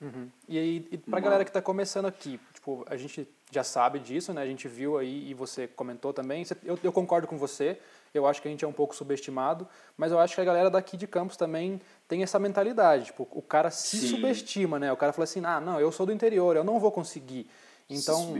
Uhum. 0.00 0.28
E 0.48 0.58
aí, 0.58 0.88
e 0.92 0.98
pra 0.98 1.18
galera 1.18 1.44
que 1.44 1.50
está 1.50 1.60
começando 1.60 2.06
aqui, 2.06 2.38
tipo, 2.54 2.86
a 2.88 2.96
gente 2.96 3.26
já 3.50 3.64
sabe 3.64 3.98
disso, 3.98 4.32
né? 4.32 4.42
A 4.42 4.46
gente 4.46 4.68
viu 4.68 4.96
aí 4.96 5.28
e 5.28 5.34
você 5.34 5.66
comentou 5.66 6.12
também. 6.12 6.44
Eu, 6.64 6.78
eu 6.82 6.92
concordo 6.92 7.26
com 7.26 7.36
você. 7.36 7.78
Eu 8.14 8.26
acho 8.26 8.40
que 8.40 8.48
a 8.48 8.50
gente 8.50 8.64
é 8.64 8.68
um 8.68 8.72
pouco 8.72 8.96
subestimado, 8.96 9.68
mas 9.96 10.12
eu 10.12 10.18
acho 10.18 10.34
que 10.34 10.40
a 10.40 10.44
galera 10.44 10.70
daqui 10.70 10.96
de 10.96 11.06
Campos 11.06 11.36
também 11.36 11.80
tem 12.06 12.22
essa 12.22 12.38
mentalidade. 12.38 13.06
Tipo, 13.06 13.28
o 13.30 13.42
cara 13.42 13.70
se 13.70 13.98
Sim. 13.98 14.06
subestima, 14.08 14.78
né? 14.78 14.92
O 14.92 14.96
cara 14.96 15.12
fala 15.12 15.24
assim: 15.24 15.44
ah, 15.44 15.60
não, 15.60 15.80
eu 15.80 15.92
sou 15.92 16.06
do 16.06 16.12
interior, 16.12 16.56
eu 16.56 16.64
não 16.64 16.78
vou 16.78 16.90
conseguir. 16.92 17.50
Então, 17.90 18.34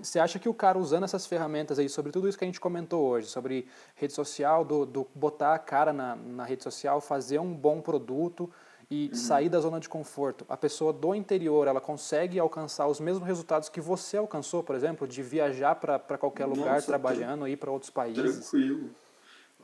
você 0.00 0.20
acha 0.20 0.38
que 0.38 0.48
o 0.48 0.54
cara 0.54 0.78
usando 0.78 1.02
essas 1.02 1.26
ferramentas 1.26 1.76
aí, 1.78 1.88
sobre 1.88 2.12
tudo 2.12 2.28
isso 2.28 2.38
que 2.38 2.44
a 2.44 2.46
gente 2.46 2.60
comentou 2.60 3.04
hoje, 3.04 3.26
sobre 3.26 3.66
rede 3.96 4.12
social, 4.12 4.64
do, 4.64 4.86
do 4.86 5.08
botar 5.12 5.54
a 5.54 5.58
cara 5.58 5.92
na, 5.92 6.14
na 6.14 6.44
rede 6.44 6.62
social, 6.62 7.00
fazer 7.00 7.40
um 7.40 7.52
bom 7.52 7.80
produto 7.80 8.48
e 8.88 9.08
uhum. 9.08 9.14
sair 9.14 9.48
da 9.48 9.58
zona 9.58 9.80
de 9.80 9.88
conforto, 9.88 10.44
a 10.48 10.56
pessoa 10.56 10.92
do 10.92 11.14
interior, 11.14 11.66
ela 11.66 11.80
consegue 11.80 12.38
alcançar 12.38 12.86
os 12.86 13.00
mesmos 13.00 13.26
resultados 13.26 13.68
que 13.68 13.80
você 13.80 14.18
alcançou, 14.18 14.62
por 14.62 14.76
exemplo, 14.76 15.08
de 15.08 15.22
viajar 15.22 15.74
para 15.74 16.18
qualquer 16.18 16.44
lugar 16.44 16.74
Nossa, 16.74 16.86
trabalhando, 16.86 17.48
ir 17.48 17.56
para 17.56 17.70
outros 17.70 17.90
países? 17.90 18.38
Tranquilo. 18.38 18.90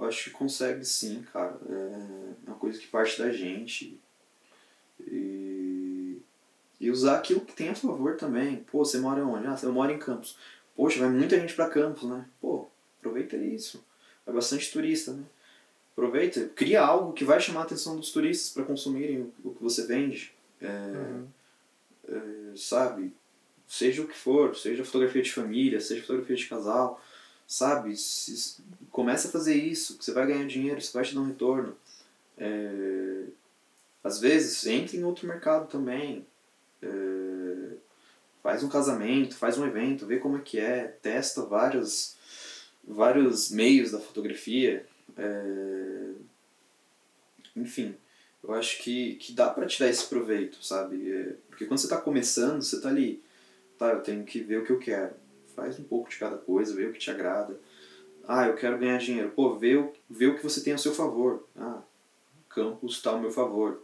Eu 0.00 0.06
acho 0.06 0.24
que 0.24 0.30
consegue 0.30 0.84
sim, 0.84 1.22
cara. 1.32 1.58
É 1.68 2.48
uma 2.48 2.56
coisa 2.56 2.78
que 2.78 2.86
parte 2.86 3.20
da 3.20 3.30
gente. 3.30 4.00
E 5.00 5.67
e 6.80 6.90
usar 6.90 7.16
aquilo 7.16 7.40
que 7.40 7.54
tem 7.54 7.68
a 7.68 7.74
favor 7.74 8.16
também. 8.16 8.64
Pô, 8.70 8.84
você 8.84 8.98
mora 8.98 9.24
onde? 9.24 9.46
Ah, 9.46 9.58
eu 9.62 9.72
moro 9.72 9.90
em 9.90 9.98
Campos. 9.98 10.36
Poxa, 10.76 11.00
vai 11.00 11.10
muita 11.10 11.38
gente 11.38 11.54
para 11.54 11.68
Campos, 11.68 12.04
né? 12.04 12.24
Pô, 12.40 12.66
aproveita 12.98 13.36
isso. 13.36 13.84
Vai 14.24 14.34
bastante 14.34 14.70
turista, 14.70 15.12
né? 15.12 15.24
Aproveita, 15.92 16.48
cria 16.54 16.80
algo 16.80 17.12
que 17.12 17.24
vai 17.24 17.40
chamar 17.40 17.62
a 17.62 17.64
atenção 17.64 17.96
dos 17.96 18.12
turistas 18.12 18.52
para 18.52 18.64
consumirem 18.64 19.32
o 19.42 19.50
que 19.50 19.62
você 19.62 19.84
vende. 19.84 20.32
É, 20.60 20.68
uhum. 20.68 21.26
é, 22.08 22.56
sabe? 22.56 23.12
Seja 23.66 24.02
o 24.02 24.06
que 24.06 24.16
for, 24.16 24.54
seja 24.56 24.84
fotografia 24.84 25.22
de 25.22 25.32
família, 25.32 25.80
seja 25.80 26.02
fotografia 26.02 26.36
de 26.36 26.46
casal, 26.46 27.02
sabe? 27.48 27.96
Se, 27.96 28.62
comece 28.92 29.26
a 29.26 29.30
fazer 29.30 29.56
isso, 29.56 29.98
que 29.98 30.04
você 30.04 30.12
vai 30.12 30.26
ganhar 30.26 30.46
dinheiro, 30.46 30.78
isso 30.78 30.92
vai 30.92 31.02
te 31.02 31.14
dar 31.14 31.20
um 31.22 31.26
retorno. 31.26 31.76
É, 32.36 33.24
às 34.04 34.20
vezes, 34.20 34.64
entre 34.66 34.96
em 34.96 35.04
outro 35.04 35.26
mercado 35.26 35.68
também. 35.68 36.24
É, 36.82 37.76
faz 38.42 38.62
um 38.62 38.68
casamento, 38.68 39.36
faz 39.36 39.58
um 39.58 39.66
evento, 39.66 40.06
vê 40.06 40.18
como 40.18 40.36
é 40.36 40.40
que 40.40 40.58
é, 40.58 40.84
testa 41.02 41.42
vários, 41.42 42.16
vários 42.84 43.50
meios 43.50 43.90
da 43.90 43.98
fotografia. 43.98 44.86
É, 45.16 46.10
enfim, 47.56 47.94
eu 48.42 48.54
acho 48.54 48.78
que, 48.82 49.16
que 49.16 49.32
dá 49.32 49.50
para 49.50 49.66
tirar 49.66 49.88
esse 49.88 50.06
proveito, 50.06 50.64
sabe? 50.64 51.10
É, 51.10 51.34
porque 51.48 51.66
quando 51.66 51.78
você 51.78 51.86
está 51.86 51.96
começando, 52.00 52.62
você 52.62 52.76
está 52.76 52.88
ali, 52.88 53.22
tá, 53.76 53.88
eu 53.90 54.00
tenho 54.00 54.24
que 54.24 54.40
ver 54.40 54.58
o 54.58 54.64
que 54.64 54.72
eu 54.72 54.78
quero. 54.78 55.14
Faz 55.54 55.78
um 55.78 55.84
pouco 55.84 56.08
de 56.08 56.16
cada 56.16 56.36
coisa, 56.36 56.74
vê 56.74 56.86
o 56.86 56.92
que 56.92 56.98
te 56.98 57.10
agrada. 57.10 57.58
Ah, 58.26 58.46
eu 58.46 58.54
quero 58.54 58.78
ganhar 58.78 58.98
dinheiro. 58.98 59.30
Pô, 59.30 59.56
vê 59.56 59.76
o, 59.76 59.92
vê 60.08 60.26
o 60.26 60.36
que 60.36 60.42
você 60.42 60.62
tem 60.62 60.72
a 60.72 60.78
seu 60.78 60.94
favor. 60.94 61.46
Ah, 61.56 61.82
campus 62.48 62.96
está 62.96 63.10
ao 63.10 63.20
meu 63.20 63.30
favor. 63.30 63.82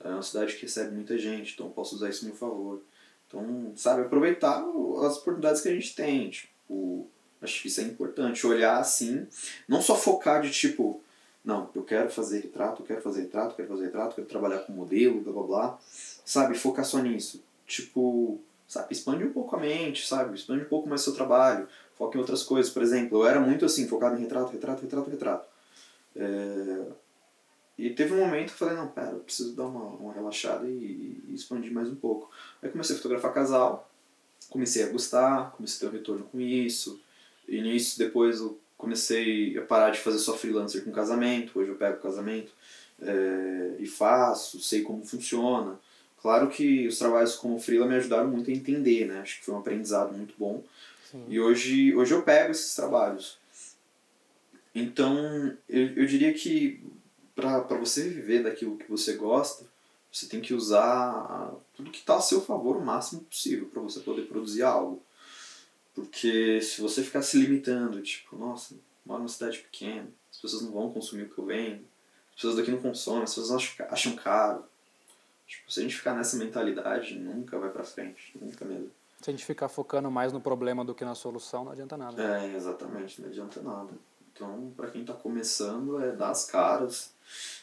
É 0.00 0.08
uma 0.08 0.22
cidade 0.22 0.54
que 0.54 0.62
recebe 0.62 0.94
muita 0.94 1.16
gente, 1.18 1.54
então 1.54 1.70
posso 1.70 1.96
usar 1.96 2.08
isso 2.08 2.24
a 2.24 2.28
meu 2.28 2.36
favor. 2.36 2.80
Então, 3.26 3.72
sabe, 3.74 4.02
aproveitar 4.02 4.60
as 5.04 5.16
oportunidades 5.16 5.60
que 5.60 5.68
a 5.68 5.74
gente 5.74 5.94
tem. 5.94 6.30
Tipo, 6.30 7.08
acho 7.42 7.62
que 7.62 7.68
isso 7.68 7.80
é 7.80 7.84
importante. 7.84 8.46
Olhar 8.46 8.78
assim, 8.78 9.26
não 9.68 9.82
só 9.82 9.96
focar 9.96 10.40
de 10.42 10.50
tipo, 10.50 11.02
não, 11.44 11.70
eu 11.74 11.82
quero 11.82 12.10
fazer 12.10 12.40
retrato, 12.40 12.82
eu 12.82 12.86
quero 12.86 13.00
fazer 13.00 13.22
retrato, 13.22 13.52
eu 13.52 13.56
quero 13.56 13.68
fazer 13.68 13.84
retrato, 13.86 14.10
eu 14.10 14.14
quero 14.16 14.28
trabalhar 14.28 14.60
com 14.60 14.72
modelo, 14.72 15.20
blá 15.20 15.32
blá 15.32 15.42
blá. 15.42 15.78
Sabe, 16.24 16.56
focar 16.56 16.84
só 16.84 16.98
nisso. 16.98 17.42
Tipo, 17.66 18.40
sabe, 18.68 18.92
expande 18.92 19.24
um 19.24 19.32
pouco 19.32 19.56
a 19.56 19.60
mente, 19.60 20.06
sabe, 20.06 20.34
expande 20.36 20.64
um 20.64 20.68
pouco 20.68 20.88
mais 20.88 21.02
o 21.02 21.04
seu 21.04 21.14
trabalho, 21.14 21.68
foca 21.96 22.16
em 22.16 22.20
outras 22.20 22.42
coisas. 22.42 22.72
Por 22.72 22.82
exemplo, 22.82 23.18
eu 23.18 23.26
era 23.26 23.40
muito 23.40 23.64
assim, 23.64 23.88
focado 23.88 24.16
em 24.16 24.22
retrato, 24.22 24.52
retrato, 24.52 24.82
retrato, 24.82 25.10
retrato. 25.10 25.48
É, 26.14 26.84
e 27.78 27.90
teve 27.90 28.14
um 28.14 28.18
momento 28.18 28.46
que 28.46 28.62
eu 28.62 28.68
falei, 28.68 28.76
não, 28.76 28.88
pera, 28.88 29.10
eu 29.10 29.20
preciso 29.20 29.54
dar 29.54 29.66
uma, 29.66 29.84
uma 29.96 30.12
relaxada 30.12 30.66
e, 30.66 31.20
e 31.28 31.34
expandir 31.34 31.72
mais 31.72 31.88
um 31.88 31.94
pouco. 31.94 32.30
Aí 32.62 32.70
comecei 32.70 32.94
a 32.94 32.98
fotografar 32.98 33.34
casal, 33.34 33.90
comecei 34.48 34.82
a 34.84 34.88
gostar, 34.88 35.52
comecei 35.56 35.76
a 35.76 35.90
ter 35.90 35.94
um 35.94 35.98
retorno 35.98 36.24
com 36.24 36.40
isso. 36.40 37.00
E 37.46 37.60
nisso 37.60 37.98
depois 37.98 38.40
eu 38.40 38.58
comecei 38.78 39.58
a 39.58 39.62
parar 39.62 39.90
de 39.90 39.98
fazer 39.98 40.18
só 40.18 40.36
freelancer 40.36 40.84
com 40.84 40.90
casamento, 40.90 41.58
hoje 41.58 41.70
eu 41.70 41.76
pego 41.76 42.00
casamento 42.00 42.52
é, 43.00 43.76
e 43.78 43.86
faço, 43.86 44.60
sei 44.60 44.82
como 44.82 45.04
funciona. 45.04 45.78
Claro 46.20 46.48
que 46.48 46.88
os 46.88 46.98
trabalhos 46.98 47.36
como 47.36 47.60
freela 47.60 47.86
me 47.86 47.94
ajudaram 47.94 48.28
muito 48.28 48.50
a 48.50 48.54
entender, 48.54 49.06
né? 49.06 49.20
Acho 49.20 49.38
que 49.38 49.44
foi 49.44 49.54
um 49.54 49.58
aprendizado 49.58 50.16
muito 50.16 50.34
bom. 50.38 50.64
Sim. 51.10 51.24
E 51.28 51.38
hoje, 51.38 51.94
hoje 51.94 52.14
eu 52.14 52.22
pego 52.22 52.50
esses 52.50 52.74
trabalhos. 52.74 53.38
Então, 54.74 55.56
eu, 55.68 55.86
eu 55.94 56.06
diria 56.06 56.32
que 56.34 56.82
para 57.36 57.78
você 57.78 58.08
viver 58.08 58.42
daquilo 58.42 58.78
que 58.78 58.90
você 58.90 59.12
gosta, 59.12 59.66
você 60.10 60.26
tem 60.26 60.40
que 60.40 60.54
usar 60.54 61.54
tudo 61.74 61.90
que 61.90 61.98
está 61.98 62.16
a 62.16 62.20
seu 62.20 62.40
favor 62.40 62.78
o 62.78 62.84
máximo 62.84 63.20
possível 63.20 63.68
para 63.68 63.82
você 63.82 64.00
poder 64.00 64.22
produzir 64.22 64.62
algo. 64.62 65.02
Porque 65.94 66.60
se 66.62 66.80
você 66.80 67.02
ficar 67.02 67.22
se 67.22 67.38
limitando, 67.38 68.02
tipo, 68.02 68.36
nossa, 68.36 68.74
moro 69.04 69.20
numa 69.20 69.28
cidade 69.28 69.58
pequena, 69.58 70.08
as 70.30 70.38
pessoas 70.38 70.62
não 70.62 70.72
vão 70.72 70.90
consumir 70.90 71.24
o 71.24 71.28
que 71.28 71.38
eu 71.38 71.44
vendo, 71.44 71.84
as 72.30 72.36
pessoas 72.36 72.56
daqui 72.56 72.70
não 72.70 72.80
consomem, 72.80 73.22
as 73.22 73.34
pessoas 73.34 73.50
acham, 73.50 73.86
acham 73.90 74.16
caro. 74.16 74.64
Tipo, 75.46 75.70
se 75.70 75.80
a 75.80 75.82
gente 75.82 75.94
ficar 75.94 76.14
nessa 76.14 76.36
mentalidade, 76.36 77.18
nunca 77.18 77.58
vai 77.58 77.70
pra 77.70 77.84
frente, 77.84 78.32
nunca 78.40 78.64
mesmo. 78.64 78.90
Se 79.20 79.30
a 79.30 79.32
gente 79.32 79.44
ficar 79.44 79.68
focando 79.68 80.10
mais 80.10 80.32
no 80.32 80.40
problema 80.40 80.84
do 80.84 80.94
que 80.94 81.04
na 81.04 81.14
solução, 81.14 81.64
não 81.64 81.72
adianta 81.72 81.96
nada. 81.96 82.22
É, 82.22 82.54
exatamente, 82.54 83.20
não 83.20 83.28
adianta 83.28 83.62
nada. 83.62 83.90
Então, 84.32 84.72
para 84.76 84.90
quem 84.90 85.00
está 85.00 85.14
começando, 85.14 86.02
é 86.02 86.12
dar 86.12 86.30
as 86.30 86.44
caras, 86.44 87.10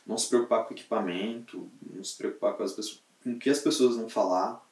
não 0.05 0.18
se 0.18 0.28
preocupar 0.28 0.66
com 0.66 0.74
o 0.74 0.78
equipamento, 0.78 1.70
não 1.82 2.03
se 2.03 2.16
preocupar 2.16 2.53
com, 2.53 2.64
as 2.64 2.74
pessoas, 2.74 3.01
com 3.24 3.32
o 3.32 3.39
que 3.39 3.49
as 3.49 3.59
pessoas 3.59 3.95
vão 3.95 4.09
falar. 4.09 4.64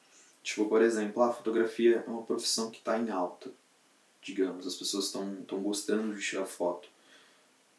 Tipo, 0.42 0.66
por 0.66 0.82
exemplo, 0.82 1.22
a 1.22 1.32
fotografia 1.32 2.04
é 2.06 2.10
uma 2.10 2.22
profissão 2.22 2.70
que 2.70 2.78
está 2.78 2.98
em 2.98 3.10
alta, 3.10 3.50
digamos, 4.20 4.66
as 4.66 4.74
pessoas 4.74 5.06
estão 5.06 5.62
gostando 5.62 6.14
de 6.14 6.22
tirar 6.22 6.46
foto. 6.46 6.88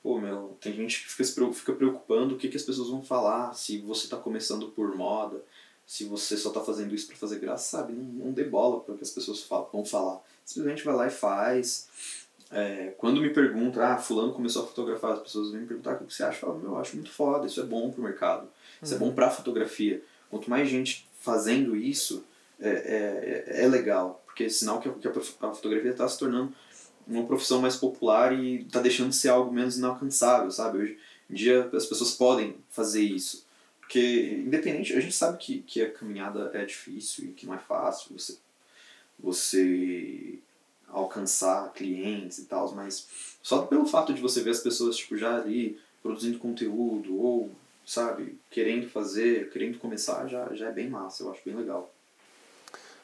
Pô, 0.01 0.19
meu, 0.19 0.57
tem 0.59 0.73
gente 0.73 1.03
que 1.03 1.09
fica, 1.09 1.53
fica 1.53 1.73
preocupando 1.73 2.35
o 2.35 2.37
que, 2.37 2.49
que 2.49 2.57
as 2.57 2.63
pessoas 2.63 2.89
vão 2.89 3.01
falar, 3.01 3.53
se 3.53 3.79
você 3.79 4.05
está 4.05 4.17
começando 4.17 4.69
por 4.69 4.93
moda, 4.95 5.41
se 5.85 6.05
você 6.05 6.35
só 6.37 6.49
está 6.49 6.61
fazendo 6.61 6.93
isso 6.93 7.07
para 7.07 7.15
fazer 7.15 7.39
graça, 7.39 7.77
sabe? 7.77 7.93
Não, 7.93 8.25
não 8.25 8.31
dê 8.33 8.43
bola 8.43 8.81
para 8.81 8.93
o 8.93 8.97
que 8.97 9.03
as 9.03 9.11
pessoas 9.11 9.41
falam, 9.43 9.69
vão 9.71 9.85
falar. 9.85 10.21
Simplesmente 10.45 10.83
vai 10.83 10.95
lá 10.95 11.07
e 11.07 11.11
faz. 11.11 11.87
É, 12.51 12.93
quando 12.97 13.21
me 13.21 13.29
perguntam, 13.29 13.83
ah, 13.83 13.97
fulano 13.97 14.33
começou 14.33 14.63
a 14.63 14.67
fotografar, 14.67 15.13
as 15.13 15.19
pessoas 15.19 15.51
vêm 15.51 15.61
me 15.61 15.67
perguntar 15.67 15.93
o 15.95 16.05
que 16.05 16.13
você 16.13 16.23
acha, 16.23 16.37
eu 16.37 16.41
falo, 16.41 16.59
meu, 16.59 16.71
eu 16.71 16.77
acho 16.77 16.95
muito 16.95 17.11
foda, 17.11 17.47
isso 17.47 17.59
é 17.59 17.63
bom 17.63 17.91
pro 17.91 18.03
mercado, 18.03 18.47
isso 18.81 18.93
uhum. 18.93 18.97
é 18.97 19.05
bom 19.05 19.13
pra 19.13 19.31
fotografia. 19.31 20.03
Quanto 20.29 20.49
mais 20.49 20.69
gente 20.69 21.09
fazendo 21.19 21.75
isso, 21.75 22.23
é, 22.59 22.69
é, 22.69 23.63
é 23.63 23.67
legal, 23.67 24.23
porque 24.25 24.43
é 24.43 24.49
sinal 24.49 24.79
que 24.79 24.87
a, 24.87 24.93
que 24.93 25.07
a 25.07 25.53
fotografia 25.53 25.91
está 25.91 26.07
se 26.07 26.19
tornando 26.19 26.53
uma 27.07 27.25
profissão 27.25 27.61
mais 27.61 27.75
popular 27.75 28.33
e 28.33 28.61
está 28.61 28.79
deixando 28.79 29.09
de 29.09 29.15
ser 29.15 29.29
algo 29.29 29.51
menos 29.51 29.77
inalcançável, 29.77 30.49
sabe? 30.51 30.77
Hoje 30.77 30.97
em 31.29 31.33
dia 31.33 31.69
as 31.73 31.85
pessoas 31.85 32.11
podem 32.11 32.55
fazer 32.69 33.01
isso. 33.01 33.45
Porque, 33.79 34.41
independente, 34.45 34.93
a 34.93 34.99
gente 34.99 35.13
sabe 35.13 35.37
que, 35.37 35.59
que 35.59 35.81
a 35.81 35.91
caminhada 35.91 36.51
é 36.53 36.65
difícil 36.65 37.25
e 37.25 37.27
que 37.33 37.45
não 37.45 37.53
é 37.53 37.59
fácil 37.59 38.17
você, 38.17 38.37
você 39.19 40.39
alcançar 40.93 41.73
clientes 41.73 42.37
e 42.37 42.45
tal, 42.45 42.71
mas 42.73 43.07
só 43.41 43.63
pelo 43.63 43.85
fato 43.85 44.13
de 44.13 44.21
você 44.21 44.41
ver 44.41 44.51
as 44.51 44.59
pessoas 44.59 44.95
tipo, 44.95 45.17
já 45.17 45.35
ali 45.35 45.79
produzindo 46.01 46.37
conteúdo 46.37 47.19
ou, 47.19 47.51
sabe, 47.85 48.37
querendo 48.49 48.89
fazer, 48.89 49.49
querendo 49.49 49.79
começar, 49.79 50.27
já, 50.27 50.53
já 50.53 50.67
é 50.67 50.71
bem 50.71 50.89
massa, 50.89 51.23
eu 51.23 51.31
acho 51.31 51.41
bem 51.45 51.55
legal. 51.55 51.91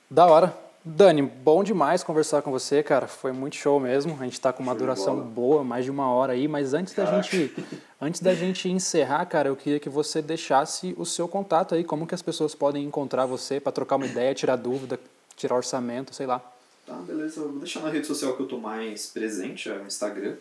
Da 0.10 0.26
hora. 0.26 0.70
Dani, 0.84 1.22
bom 1.22 1.62
demais 1.62 2.04
conversar 2.04 2.42
com 2.42 2.52
você, 2.52 2.82
cara. 2.82 3.06
Foi 3.06 3.34
muito 3.34 3.58
show 3.58 3.80
mesmo. 3.82 4.18
A 4.20 4.24
gente 4.24 4.34
está 4.34 4.54
com 4.54 4.64
uma 4.64 4.72
show 4.72 4.80
duração 4.80 5.20
boa, 5.20 5.62
mais 5.62 5.84
de 5.84 5.92
uma 5.92 6.10
hora 6.10 6.34
aí, 6.34 6.48
mas 6.48 6.74
antes 6.74 6.94
da 6.94 7.06
gente 7.06 7.54
antes 8.00 8.22
da 8.22 8.34
gente 8.34 8.70
encerrar, 8.70 9.26
cara, 9.26 9.50
eu 9.50 9.58
queria 9.58 9.80
que 9.80 9.90
você 9.90 10.22
deixasse 10.22 10.96
o 10.98 11.06
seu 11.06 11.28
contato 11.28 11.76
aí, 11.76 11.84
como 11.84 12.08
que 12.08 12.16
as 12.16 12.22
pessoas 12.22 12.56
podem 12.56 12.86
encontrar 12.86 13.26
você 13.26 13.60
para 13.60 13.74
trocar 13.74 13.98
uma 13.98 14.06
ideia, 14.06 14.34
tirar 14.34 14.56
dúvida, 14.56 14.98
tirar 15.36 15.56
orçamento, 15.56 16.16
sei 16.16 16.26
lá. 16.26 16.42
Tá, 16.90 16.96
beleza. 16.96 17.42
Eu 17.42 17.50
vou 17.50 17.60
deixar 17.60 17.82
na 17.82 17.90
rede 17.90 18.08
social 18.08 18.36
que 18.36 18.42
eu 18.42 18.48
tô 18.48 18.58
mais 18.58 19.06
presente, 19.06 19.70
é 19.70 19.74
o 19.74 19.86
Instagram. 19.86 20.38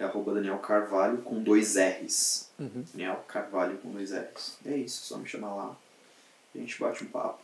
É 0.00 0.02
arroba 0.02 0.32
Daniel 0.32 0.56
Carvalho 0.56 1.18
com 1.18 1.42
dois 1.42 1.76
R's. 1.76 2.48
Uhum. 2.58 2.82
Daniel 2.94 3.22
Carvalho 3.28 3.76
com 3.76 3.90
dois 3.90 4.10
R's. 4.10 4.56
É 4.64 4.74
isso, 4.74 5.04
só 5.04 5.18
me 5.18 5.28
chamar 5.28 5.54
lá. 5.54 5.76
E 6.54 6.58
a 6.58 6.60
gente 6.62 6.80
bate 6.80 7.04
um 7.04 7.08
papo. 7.08 7.38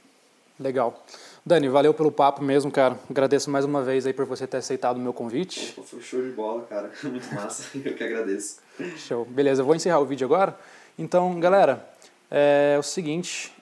Legal. 0.59 1.05
Dani, 1.45 1.69
valeu 1.69 1.93
pelo 1.93 2.11
papo 2.11 2.43
mesmo, 2.43 2.71
cara. 2.71 2.99
Agradeço 3.11 3.51
mais 3.51 3.67
uma 3.67 3.83
vez 3.83 4.07
aí 4.07 4.15
por 4.15 4.25
você 4.25 4.47
ter 4.47 4.57
aceitado 4.57 4.97
o 4.97 5.01
meu 5.01 5.13
convite. 5.13 5.75
Opa, 5.77 5.87
foi 5.87 6.01
show 6.01 6.23
de 6.23 6.31
bola, 6.31 6.65
cara. 6.65 6.91
Muito 7.05 7.35
massa. 7.35 7.77
eu 7.77 7.95
que 7.95 8.03
agradeço. 8.03 8.61
Show. 8.97 9.27
Beleza, 9.27 9.61
eu 9.61 9.67
vou 9.67 9.75
encerrar 9.75 10.01
o 10.01 10.07
vídeo 10.07 10.25
agora. 10.25 10.59
Então, 10.99 11.39
galera, 11.39 11.87
é 12.31 12.77
o 12.79 12.83
seguinte. 12.83 13.53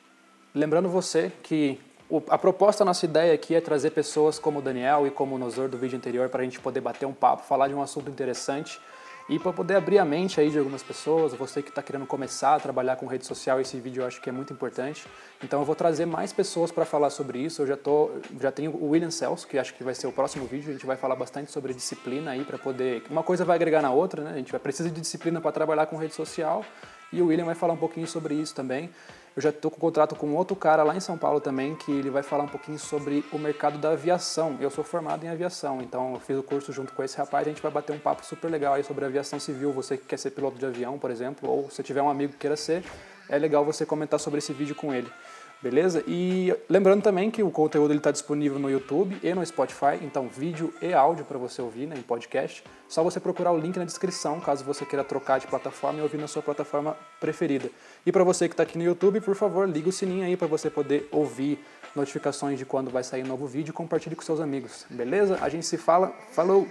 Lembrando 0.55 0.89
você 0.89 1.33
que 1.43 1.81
a 2.29 2.39
proposta, 2.39 2.83
a 2.83 2.87
nossa 2.87 3.05
ideia 3.05 3.35
aqui 3.35 3.55
é 3.55 3.61
trazer 3.61 3.91
pessoas 3.91 4.39
como 4.39 4.61
o 4.61 4.63
Daniel 4.63 5.07
e 5.07 5.11
como 5.11 5.35
o 5.35 5.39
Nosor 5.39 5.69
do 5.69 5.77
vídeo 5.77 5.97
anterior 5.97 6.29
para 6.29 6.43
a 6.43 6.45
gente 6.45 6.61
poder 6.61 6.81
bater 6.81 7.07
um 7.07 7.13
papo, 7.13 7.43
falar 7.43 7.69
de 7.69 7.75
um 7.75 7.83
assunto 7.83 8.11
interessante 8.11 8.81
e 9.29 9.39
para 9.39 9.53
poder 9.53 9.75
abrir 9.75 9.99
a 9.99 10.07
mente 10.07 10.41
aí 10.41 10.49
de 10.49 10.59
algumas 10.59 10.83
pessoas, 10.83 11.35
você 11.35 11.61
que 11.61 11.69
está 11.69 11.83
querendo 11.83 12.07
começar 12.07 12.55
a 12.55 12.61
trabalhar 12.61 12.97
com 12.97 13.05
rede 13.07 13.27
social, 13.27 13.61
esse 13.61 13.79
vídeo 13.79 14.03
eu 14.03 14.07
acho 14.07 14.23
que 14.23 14.31
é 14.31 14.33
muito 14.33 14.55
importante. 14.55 15.07
Então 15.45 15.61
eu 15.61 15.67
vou 15.67 15.75
trazer 15.75 16.07
mais 16.07 16.33
pessoas 16.33 16.73
para 16.73 16.87
falar 16.87 17.11
sobre 17.11 17.39
isso. 17.39 17.61
Eu 17.61 17.67
já 17.67 17.77
tô, 17.77 18.11
já 18.41 18.51
tenho 18.51 18.71
o 18.71 18.89
William 18.89 19.11
Celso, 19.11 19.47
que 19.47 19.59
acho 19.59 19.75
que 19.75 19.85
vai 19.85 19.95
ser 19.95 20.07
o 20.07 20.13
próximo 20.13 20.47
vídeo. 20.47 20.71
A 20.71 20.73
gente 20.73 20.87
vai 20.87 20.97
falar 20.97 21.15
bastante 21.15 21.53
sobre 21.53 21.75
disciplina 21.75 22.31
aí 22.31 22.43
para 22.43 22.57
poder, 22.57 23.03
uma 23.11 23.23
coisa 23.23 23.45
vai 23.45 23.57
agregar 23.57 23.83
na 23.83 23.91
outra, 23.91 24.25
né? 24.25 24.31
A 24.33 24.37
gente 24.39 24.51
vai 24.51 24.61
precisar 24.61 24.89
de 24.89 24.99
disciplina 24.99 25.43
para 25.43 25.53
trabalhar 25.53 25.85
com 25.85 25.99
rede 25.99 26.15
social. 26.15 26.65
E 27.13 27.21
o 27.21 27.27
William 27.27 27.45
vai 27.45 27.55
falar 27.55 27.75
um 27.75 27.79
pouquinho 27.79 28.07
sobre 28.07 28.35
isso 28.35 28.55
também. 28.55 28.89
Eu 29.37 29.43
já 29.43 29.51
estou 29.51 29.71
com 29.71 29.79
contrato 29.79 30.17
com 30.17 30.35
outro 30.35 30.57
cara 30.57 30.83
lá 30.83 30.97
em 30.97 31.01
São 31.01 31.17
Paulo 31.17 31.41
também, 31.41 31.75
que 31.75 31.93
ele 31.93 32.11
vai 32.11 32.23
falar 32.23 32.45
um 32.45 32.49
pouquinho 32.49 32.79
sobre 32.79 33.25
o 33.33 33.39
mercado 33.39 33.79
da 33.79 33.91
aviação. 33.91 34.57
Eu 34.61 34.71
sou 34.71 34.83
formado 34.83 35.25
em 35.25 35.29
aviação, 35.29 35.81
então 35.81 36.15
eu 36.15 36.21
fiz 36.21 36.37
o 36.37 36.43
curso 36.43 36.73
junto 36.73 36.93
com 36.93 37.03
esse 37.03 37.17
rapaz. 37.17 37.47
A 37.47 37.51
gente 37.51 37.63
vai 37.63 37.71
bater 37.71 37.93
um 37.93 37.99
papo 37.99 38.25
super 38.25 38.51
legal 38.51 38.75
aí 38.75 38.83
sobre 38.83 39.05
aviação 39.05 39.39
civil. 39.39 39.73
Você 39.73 39.97
que 39.97 40.07
quer 40.07 40.19
ser 40.19 40.31
piloto 40.31 40.59
de 40.59 40.67
avião, 40.67 40.99
por 40.99 41.11
exemplo, 41.11 41.49
ou 41.49 41.71
se 41.71 41.83
tiver 41.83 42.03
um 42.03 42.11
amigo 42.11 42.33
que 42.33 42.39
queira 42.39 42.57
ser, 42.57 42.83
é 43.29 43.39
legal 43.39 43.65
você 43.65 43.87
comentar 43.87 44.19
sobre 44.19 44.39
esse 44.39 44.53
vídeo 44.53 44.75
com 44.75 44.93
ele. 44.93 45.11
Beleza? 45.61 46.05
E 46.07 46.55
lembrando 46.69 47.03
também 47.03 47.33
que 47.33 47.43
o 47.43 47.51
conteúdo 47.51 47.93
está 47.93 48.13
disponível 48.13 48.61
no 48.61 48.71
YouTube 48.71 49.19
e 49.21 49.35
no 49.35 49.45
Spotify, 49.45 49.99
então 50.03 50.29
vídeo 50.29 50.73
e 50.81 50.95
áudio 50.95 51.25
para 51.25 51.37
você 51.37 51.61
ouvir 51.61 51.87
né, 51.87 51.97
em 51.99 52.03
podcast. 52.03 52.63
Só 52.89 53.03
você 53.03 53.19
procurar 53.19 53.51
o 53.51 53.59
link 53.59 53.77
na 53.77 53.85
descrição, 53.85 54.39
caso 54.39 54.65
você 54.65 54.87
queira 54.87 55.03
trocar 55.03 55.41
de 55.41 55.49
plataforma 55.49 55.99
e 55.99 56.03
ouvir 56.03 56.17
na 56.17 56.29
sua 56.29 56.43
plataforma 56.43 56.97
preferida. 57.19 57.69
E 58.09 58.13
para 58.13 58.25
você 58.25 58.49
que 58.49 58.55
está 58.55 58.63
aqui 58.63 58.79
no 58.79 58.85
YouTube, 58.85 59.21
por 59.21 59.35
favor, 59.35 59.69
liga 59.69 59.91
o 59.91 59.93
sininho 59.93 60.25
aí 60.25 60.35
para 60.35 60.47
você 60.47 60.71
poder 60.71 61.07
ouvir 61.13 61.63
notificações 61.95 62.59
de 62.59 62.65
quando 62.65 62.91
vai 62.91 63.05
sair 63.05 63.23
um 63.23 63.27
novo 63.27 63.47
vídeo 63.47 63.71
e 63.71 63.75
compartilhe 63.75 64.17
com 64.17 64.23
seus 64.23 64.41
amigos. 64.41 64.87
Beleza? 64.89 65.37
A 65.43 65.49
gente 65.51 65.67
se 65.67 65.77
fala. 65.77 66.11
Falou! 66.33 66.67